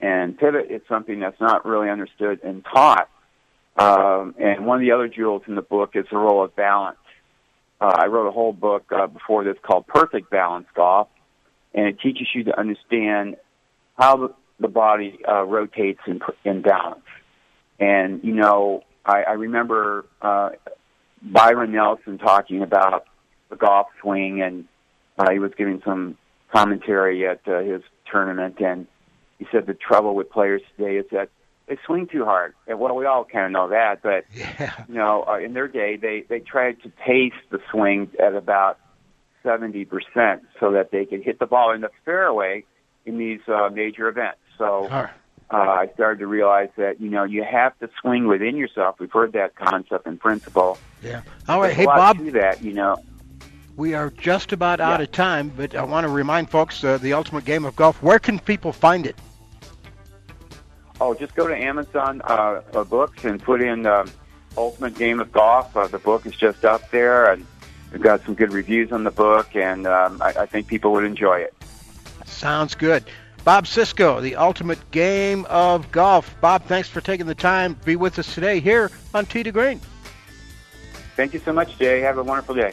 And 0.00 0.36
pivot 0.36 0.70
is 0.70 0.80
something 0.88 1.20
that's 1.20 1.40
not 1.40 1.66
really 1.66 1.90
understood 1.90 2.40
and 2.42 2.64
taught. 2.64 3.08
Um, 3.76 4.34
and 4.38 4.66
one 4.66 4.78
of 4.78 4.80
the 4.80 4.92
other 4.92 5.08
jewels 5.08 5.42
in 5.46 5.54
the 5.54 5.62
book 5.62 5.90
is 5.94 6.06
the 6.10 6.16
role 6.16 6.44
of 6.44 6.56
balance. 6.56 6.98
Uh, 7.80 7.92
I 7.96 8.06
wrote 8.06 8.28
a 8.28 8.32
whole 8.32 8.52
book 8.52 8.84
uh, 8.90 9.06
before 9.06 9.44
this 9.44 9.56
called 9.62 9.86
Perfect 9.86 10.30
Balance 10.30 10.66
Golf, 10.74 11.08
and 11.74 11.86
it 11.86 12.00
teaches 12.00 12.28
you 12.34 12.44
to 12.44 12.58
understand 12.58 13.36
how 13.98 14.34
the, 14.60 14.68
body 14.68 15.18
uh, 15.28 15.42
rotates 15.42 16.00
in, 16.06 16.20
in 16.44 16.62
balance. 16.62 17.04
And, 17.78 18.22
you 18.22 18.32
know, 18.32 18.82
I, 19.04 19.22
I 19.22 19.32
remember 19.32 20.06
uh, 20.22 20.50
Byron 21.22 21.72
Nelson 21.72 22.18
talking 22.18 22.62
about 22.62 23.06
the 23.50 23.56
golf 23.56 23.88
swing, 24.00 24.42
and 24.42 24.66
uh, 25.18 25.30
he 25.30 25.38
was 25.38 25.52
giving 25.56 25.82
some 25.84 26.16
commentary 26.52 27.26
at 27.26 27.40
uh, 27.46 27.60
his 27.60 27.82
tournament, 28.10 28.60
and 28.60 28.86
he 29.38 29.46
said 29.50 29.66
the 29.66 29.74
trouble 29.74 30.14
with 30.14 30.30
players 30.30 30.62
today 30.76 30.96
is 30.96 31.06
that 31.10 31.28
they 31.66 31.78
swing 31.86 32.06
too 32.06 32.24
hard. 32.24 32.54
And 32.66 32.78
well, 32.78 32.94
we 32.94 33.06
all 33.06 33.24
kind 33.24 33.46
of 33.46 33.52
know 33.52 33.68
that, 33.68 34.02
but 34.02 34.24
yeah. 34.34 34.84
you 34.88 34.94
know, 34.94 35.24
uh, 35.26 35.38
in 35.38 35.54
their 35.54 35.68
day, 35.68 35.96
they 35.96 36.24
they 36.28 36.40
tried 36.40 36.82
to 36.82 36.90
pace 36.90 37.32
the 37.50 37.58
swing 37.70 38.10
at 38.20 38.34
about 38.34 38.78
seventy 39.42 39.84
percent 39.84 40.42
so 40.60 40.72
that 40.72 40.90
they 40.90 41.04
could 41.04 41.22
hit 41.22 41.38
the 41.38 41.46
ball 41.46 41.72
in 41.72 41.80
the 41.80 41.90
fairway 42.04 42.64
in 43.06 43.18
these 43.18 43.40
uh, 43.48 43.68
major 43.72 44.08
events. 44.08 44.38
So 44.58 44.86
uh, 44.86 45.08
I 45.50 45.88
started 45.94 46.20
to 46.20 46.26
realize 46.26 46.70
that 46.76 47.00
you 47.00 47.10
know 47.10 47.24
you 47.24 47.44
have 47.44 47.78
to 47.78 47.90
swing 48.00 48.26
within 48.26 48.56
yourself. 48.56 48.96
We've 48.98 49.12
heard 49.12 49.32
that 49.32 49.54
concept 49.54 50.06
and 50.06 50.18
principle. 50.18 50.78
Yeah. 51.02 51.22
All 51.48 51.60
right. 51.60 51.68
There's 51.68 51.76
Hey, 51.76 51.84
Bob. 51.86 52.18
That 52.32 52.62
you 52.62 52.72
know. 52.72 52.96
We 53.76 53.94
are 53.94 54.10
just 54.10 54.52
about 54.52 54.80
out 54.80 55.00
of 55.00 55.10
time, 55.10 55.52
but 55.56 55.74
I 55.74 55.82
want 55.82 56.04
to 56.04 56.08
remind 56.08 56.48
folks 56.48 56.84
uh, 56.84 56.96
the 56.98 57.12
Ultimate 57.12 57.44
Game 57.44 57.64
of 57.64 57.74
Golf. 57.74 58.00
Where 58.02 58.20
can 58.20 58.38
people 58.38 58.72
find 58.72 59.04
it? 59.04 59.16
Oh, 61.00 61.12
just 61.12 61.34
go 61.34 61.48
to 61.48 61.56
Amazon 61.56 62.22
uh, 62.24 62.62
uh, 62.72 62.84
Books 62.84 63.24
and 63.24 63.42
put 63.42 63.60
in 63.60 63.84
um, 63.84 64.08
Ultimate 64.56 64.96
Game 64.96 65.18
of 65.18 65.32
Golf. 65.32 65.76
Uh, 65.76 65.88
the 65.88 65.98
book 65.98 66.24
is 66.24 66.36
just 66.36 66.64
up 66.64 66.88
there, 66.92 67.30
and 67.32 67.44
we've 67.90 68.00
got 68.00 68.24
some 68.24 68.34
good 68.34 68.52
reviews 68.52 68.92
on 68.92 69.02
the 69.02 69.10
book, 69.10 69.56
and 69.56 69.88
um, 69.88 70.22
I, 70.22 70.28
I 70.28 70.46
think 70.46 70.68
people 70.68 70.92
would 70.92 71.04
enjoy 71.04 71.40
it. 71.40 71.54
Sounds 72.26 72.76
good. 72.76 73.04
Bob 73.44 73.66
Cisco, 73.66 74.22
the 74.22 74.36
ultimate 74.36 74.90
game 74.90 75.44
of 75.50 75.92
golf. 75.92 76.34
Bob, 76.40 76.64
thanks 76.64 76.88
for 76.88 77.02
taking 77.02 77.26
the 77.26 77.34
time 77.34 77.74
to 77.74 77.84
be 77.84 77.94
with 77.94 78.18
us 78.18 78.34
today 78.34 78.58
here 78.58 78.90
on 79.12 79.26
Tee 79.26 79.42
to 79.42 79.52
Green. 79.52 79.82
Thank 81.14 81.34
you 81.34 81.40
so 81.40 81.52
much, 81.52 81.78
Jay. 81.78 82.00
Have 82.00 82.16
a 82.16 82.22
wonderful 82.22 82.54
day. 82.54 82.72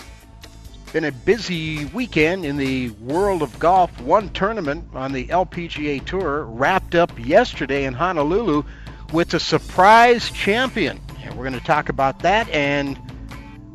Been 0.94 1.04
a 1.04 1.12
busy 1.12 1.86
weekend 1.86 2.46
in 2.46 2.56
the 2.56 2.90
world 3.02 3.42
of 3.42 3.60
golf. 3.60 4.00
One 4.00 4.30
tournament 4.30 4.86
on 4.94 5.12
the 5.12 5.28
LPGA 5.28 6.06
Tour 6.06 6.46
wrapped 6.46 6.96
up 6.96 7.12
yesterday 7.20 7.84
in 7.84 7.94
Honolulu 7.94 8.64
with 9.12 9.34
a 9.34 9.42
surprise 9.42 10.32
champion. 10.32 11.02
And 11.22 11.36
we're 11.36 11.50
going 11.50 11.60
to 11.60 11.66
talk 11.66 11.90
about 11.90 12.20
that 12.20 12.50
and 12.50 12.98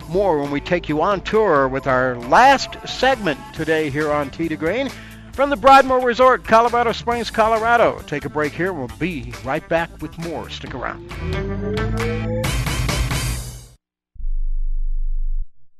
more 0.08 0.40
when 0.40 0.50
we 0.50 0.62
take 0.62 0.88
you 0.88 1.02
on 1.02 1.20
tour 1.20 1.68
with 1.68 1.86
our 1.86 2.16
last 2.16 2.76
segment 2.88 3.38
today 3.54 3.90
here 3.90 4.10
on 4.10 4.30
Tee 4.30 4.48
to 4.48 4.56
Green 4.56 4.88
from 5.36 5.50
the 5.50 5.56
Broadmoor 5.56 6.00
Resort, 6.00 6.44
Colorado 6.44 6.92
Springs, 6.92 7.30
Colorado. 7.30 8.02
Take 8.06 8.24
a 8.24 8.30
break 8.30 8.54
here. 8.54 8.72
We'll 8.72 8.88
be 8.98 9.34
right 9.44 9.66
back 9.68 9.90
with 10.00 10.18
more. 10.18 10.48
Stick 10.48 10.74
around. 10.74 12.15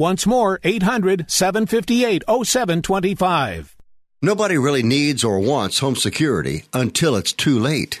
Once 0.00 0.26
more, 0.26 0.58
800 0.64 1.30
758 1.30 2.22
0725. 2.26 3.76
Nobody 4.22 4.56
really 4.56 4.82
needs 4.82 5.22
or 5.22 5.38
wants 5.38 5.80
home 5.80 5.94
security 5.94 6.64
until 6.72 7.14
it's 7.16 7.34
too 7.34 7.58
late. 7.58 8.00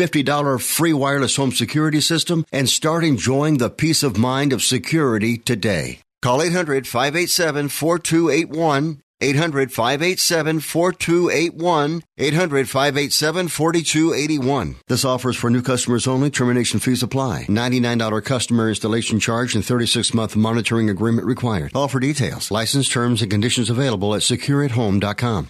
$50 0.01 0.61
free 0.61 0.93
wireless 0.93 1.35
home 1.35 1.51
security 1.51 2.01
system 2.01 2.43
and 2.51 2.67
start 2.67 3.03
enjoying 3.03 3.59
the 3.59 3.69
peace 3.69 4.01
of 4.01 4.17
mind 4.17 4.51
of 4.51 4.63
security 4.63 5.37
today. 5.37 5.99
Call 6.23 6.41
800 6.41 6.87
587 6.87 7.69
4281. 7.69 9.01
800 9.23 9.71
587 9.71 10.59
4281. 10.59 12.03
800 12.17 12.69
587 12.69 13.47
4281. 13.47 14.75
This 14.87 15.05
offers 15.05 15.37
for 15.37 15.51
new 15.51 15.61
customers 15.61 16.07
only. 16.07 16.31
Termination 16.31 16.79
fees 16.79 17.03
apply. 17.03 17.45
$99 17.47 18.23
customer 18.23 18.69
installation 18.69 19.19
charge 19.19 19.53
and 19.53 19.63
36 19.63 20.15
month 20.15 20.35
monitoring 20.35 20.89
agreement 20.89 21.27
required. 21.27 21.71
All 21.75 21.87
for 21.87 21.99
details. 21.99 22.49
License 22.49 22.89
terms 22.89 23.21
and 23.21 23.29
conditions 23.29 23.69
available 23.69 24.15
at 24.15 24.21
secureathome.com. 24.21 25.49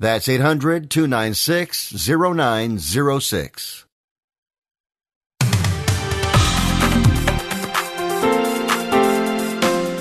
That's 0.00 0.28
800 0.28 0.90
296 0.90 2.08
0906. 2.08 3.84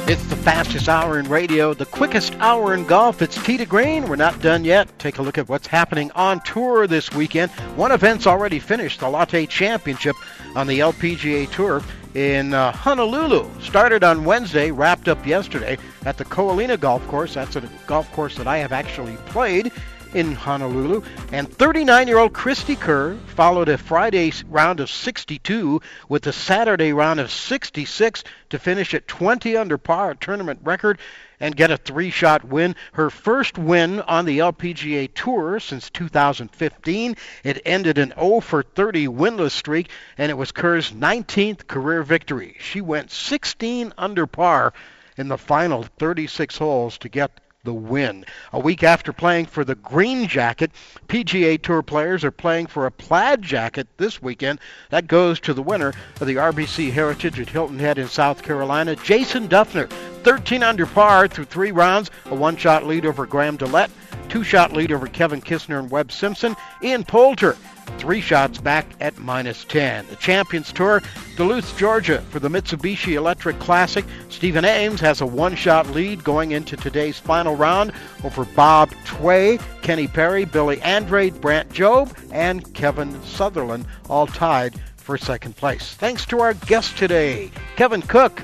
It's 0.09 0.23
the 0.27 0.35
fastest 0.37 0.87
hour 0.87 1.19
in 1.19 1.27
radio, 1.27 1.73
the 1.73 1.85
quickest 1.85 2.35
hour 2.35 2.75
in 2.75 2.85
golf. 2.85 3.21
It's 3.23 3.43
to 3.43 3.65
Green. 3.65 4.07
We're 4.07 4.15
not 4.15 4.39
done 4.39 4.63
yet. 4.63 4.87
Take 4.99 5.17
a 5.17 5.23
look 5.23 5.39
at 5.39 5.49
what's 5.49 5.67
happening 5.67 6.11
on 6.11 6.41
tour 6.41 6.85
this 6.85 7.11
weekend. 7.11 7.51
One 7.75 7.91
event's 7.91 8.27
already 8.27 8.59
finished, 8.59 8.99
the 8.99 9.09
Lotte 9.09 9.49
Championship 9.49 10.15
on 10.55 10.67
the 10.67 10.79
LPGA 10.79 11.51
Tour 11.51 11.81
in 12.17 12.51
uh, 12.51 12.71
Honolulu. 12.71 13.47
Started 13.61 14.03
on 14.03 14.25
Wednesday, 14.25 14.71
wrapped 14.71 15.07
up 15.07 15.23
yesterday 15.23 15.77
at 16.03 16.17
the 16.17 16.25
Ko 16.25 16.47
Olina 16.47 16.79
Golf 16.79 17.07
Course. 17.07 17.35
That's 17.35 17.55
a 17.55 17.69
golf 17.85 18.11
course 18.11 18.35
that 18.37 18.47
I 18.47 18.57
have 18.57 18.71
actually 18.71 19.15
played 19.27 19.71
in 20.15 20.31
Honolulu. 20.31 21.03
And 21.31 21.47
39 21.47 22.07
year 22.07 22.17
old 22.17 22.33
Cristie 22.33 22.75
Kerr 22.75 23.15
followed 23.35 23.69
a 23.69 23.77
Friday 23.77 24.31
round 24.49 24.79
of 24.79 24.89
62 24.89 25.79
with 26.09 26.25
a 26.25 26.33
Saturday 26.33 26.91
round 26.91 27.19
of 27.19 27.29
66 27.29 28.23
to 28.49 28.57
finish 28.57 28.95
at 28.95 29.07
20 29.07 29.55
under 29.55 29.77
par, 29.77 30.11
a 30.11 30.15
tournament 30.15 30.59
record, 30.63 30.97
and 31.39 31.55
get 31.55 31.71
a 31.71 31.77
three 31.77 32.09
shot 32.09 32.43
win. 32.43 32.75
Her 32.93 33.09
first 33.09 33.57
win 33.57 34.01
on 34.01 34.25
the 34.25 34.39
LPGA 34.39 35.13
Tour 35.13 35.59
since 35.59 35.89
2015. 35.89 37.15
It 37.43 37.61
ended 37.65 37.97
an 37.97 38.13
0 38.19 38.39
for 38.39 38.63
30 38.63 39.07
winless 39.07 39.51
streak, 39.51 39.89
and 40.17 40.29
it 40.29 40.37
was 40.37 40.51
Kerr's 40.51 40.91
19th 40.91 41.67
career 41.67 42.03
victory. 42.03 42.55
She 42.59 42.81
went 42.81 43.11
16 43.11 43.93
under 43.97 44.27
par 44.27 44.73
in 45.17 45.27
the 45.27 45.37
final 45.37 45.83
36 45.97 46.57
holes 46.57 46.97
to 46.99 47.09
get 47.09 47.39
the 47.67 47.73
win. 47.73 48.25
A 48.53 48.59
week 48.59 48.81
after 48.81 49.11
playing 49.11 49.45
for 49.45 49.65
the 49.65 49.75
green 49.75 50.29
jacket, 50.29 50.71
PGA 51.09 51.61
Tour 51.61 51.83
players 51.83 52.23
are 52.23 52.31
playing 52.31 52.67
for 52.67 52.85
a 52.85 52.91
plaid 52.91 53.41
jacket 53.41 53.89
this 53.97 54.21
weekend. 54.21 54.59
That 54.89 55.07
goes 55.07 55.37
to 55.41 55.53
the 55.53 55.61
winner 55.61 55.93
of 56.21 56.27
the 56.27 56.35
RBC 56.35 56.93
Heritage 56.93 57.41
at 57.41 57.49
Hilton 57.49 57.77
Head 57.77 57.97
in 57.97 58.07
South 58.07 58.41
Carolina, 58.41 58.95
Jason 58.95 59.49
Dufner. 59.49 59.89
13 60.23 60.63
under 60.63 60.85
par 60.85 61.27
through 61.27 61.45
three 61.45 61.71
rounds, 61.71 62.09
a 62.27 62.35
one-shot 62.35 62.85
lead 62.85 63.05
over 63.05 63.25
Graham 63.25 63.57
DeLaet, 63.57 63.89
two-shot 64.29 64.71
lead 64.71 64.93
over 64.93 65.07
Kevin 65.07 65.41
Kisner 65.41 65.77
and 65.77 65.91
Webb 65.91 66.13
Simpson. 66.13 66.55
Ian 66.81 67.03
Poulter 67.03 67.57
three 67.97 68.21
shots 68.21 68.57
back 68.57 68.85
at 68.99 69.17
minus 69.19 69.63
10. 69.65 70.07
The 70.07 70.15
Champions 70.17 70.71
Tour, 70.71 71.01
Duluth, 71.35 71.77
Georgia, 71.77 72.21
for 72.29 72.39
the 72.39 72.49
Mitsubishi 72.49 73.13
Electric 73.13 73.59
Classic. 73.59 74.05
Stephen 74.29 74.65
Ames 74.65 74.99
has 74.99 75.21
a 75.21 75.25
one 75.25 75.55
shot 75.55 75.89
lead 75.91 76.23
going 76.23 76.51
into 76.51 76.77
today's 76.77 77.19
final 77.19 77.55
round 77.55 77.91
over 78.23 78.45
Bob 78.45 78.89
Tway, 79.05 79.59
Kenny 79.81 80.07
Perry, 80.07 80.45
Billy 80.45 80.81
Andrade, 80.81 81.39
Brant 81.41 81.69
Jobe, 81.69 82.13
and 82.31 82.73
Kevin 82.73 83.21
Sutherland, 83.23 83.85
all 84.09 84.27
tied 84.27 84.79
for 84.97 85.17
second 85.17 85.55
place. 85.55 85.93
Thanks 85.93 86.25
to 86.25 86.41
our 86.41 86.53
guest 86.53 86.97
today, 86.97 87.49
Kevin 87.75 88.01
Cook. 88.01 88.41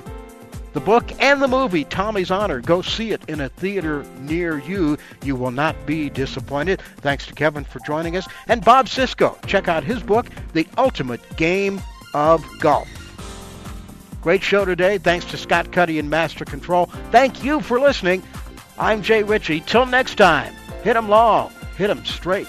The 0.74 0.80
book 0.80 1.12
and 1.22 1.40
the 1.40 1.48
movie, 1.48 1.84
Tommy's 1.84 2.32
Honor. 2.32 2.60
Go 2.60 2.82
see 2.82 3.12
it 3.12 3.22
in 3.28 3.42
a 3.42 3.50
theater 3.50 4.04
near 4.22 4.58
you. 4.58 4.98
You 5.24 5.36
will 5.36 5.52
not 5.52 5.76
be 5.86 6.10
disappointed. 6.10 6.82
Thanks 6.98 7.28
to 7.28 7.34
Kevin 7.34 7.64
for 7.64 7.80
joining 7.86 8.18
us. 8.18 8.28
And 8.48 8.66
Bob 8.66 8.90
Cisco. 8.90 9.38
Check 9.46 9.68
out 9.68 9.84
his 9.84 10.02
book, 10.02 10.26
The 10.54 10.68
Ultimate 10.78 11.22
Game 11.38 11.80
of 12.16 12.44
Golf. 12.60 12.90
Great 14.22 14.42
show 14.42 14.66
today. 14.66 14.98
Thanks 14.98 15.26
to 15.26 15.38
Scott 15.38 15.72
Cuddy 15.72 16.00
and 16.00 16.10
Master 16.10 16.46
Control. 16.46 16.88
Thank 17.12 17.44
you 17.44 17.60
for 17.62 17.80
listening. 17.80 18.24
I'm 18.80 19.04
Jay 19.04 19.22
Ritchie. 19.22 19.60
Till 19.62 19.86
next 19.86 20.16
time, 20.16 20.54
hit 20.84 20.96
'em 20.96 21.08
long, 21.08 21.52
hit 21.78 21.92
'em 21.92 22.04
straight. 22.06 22.48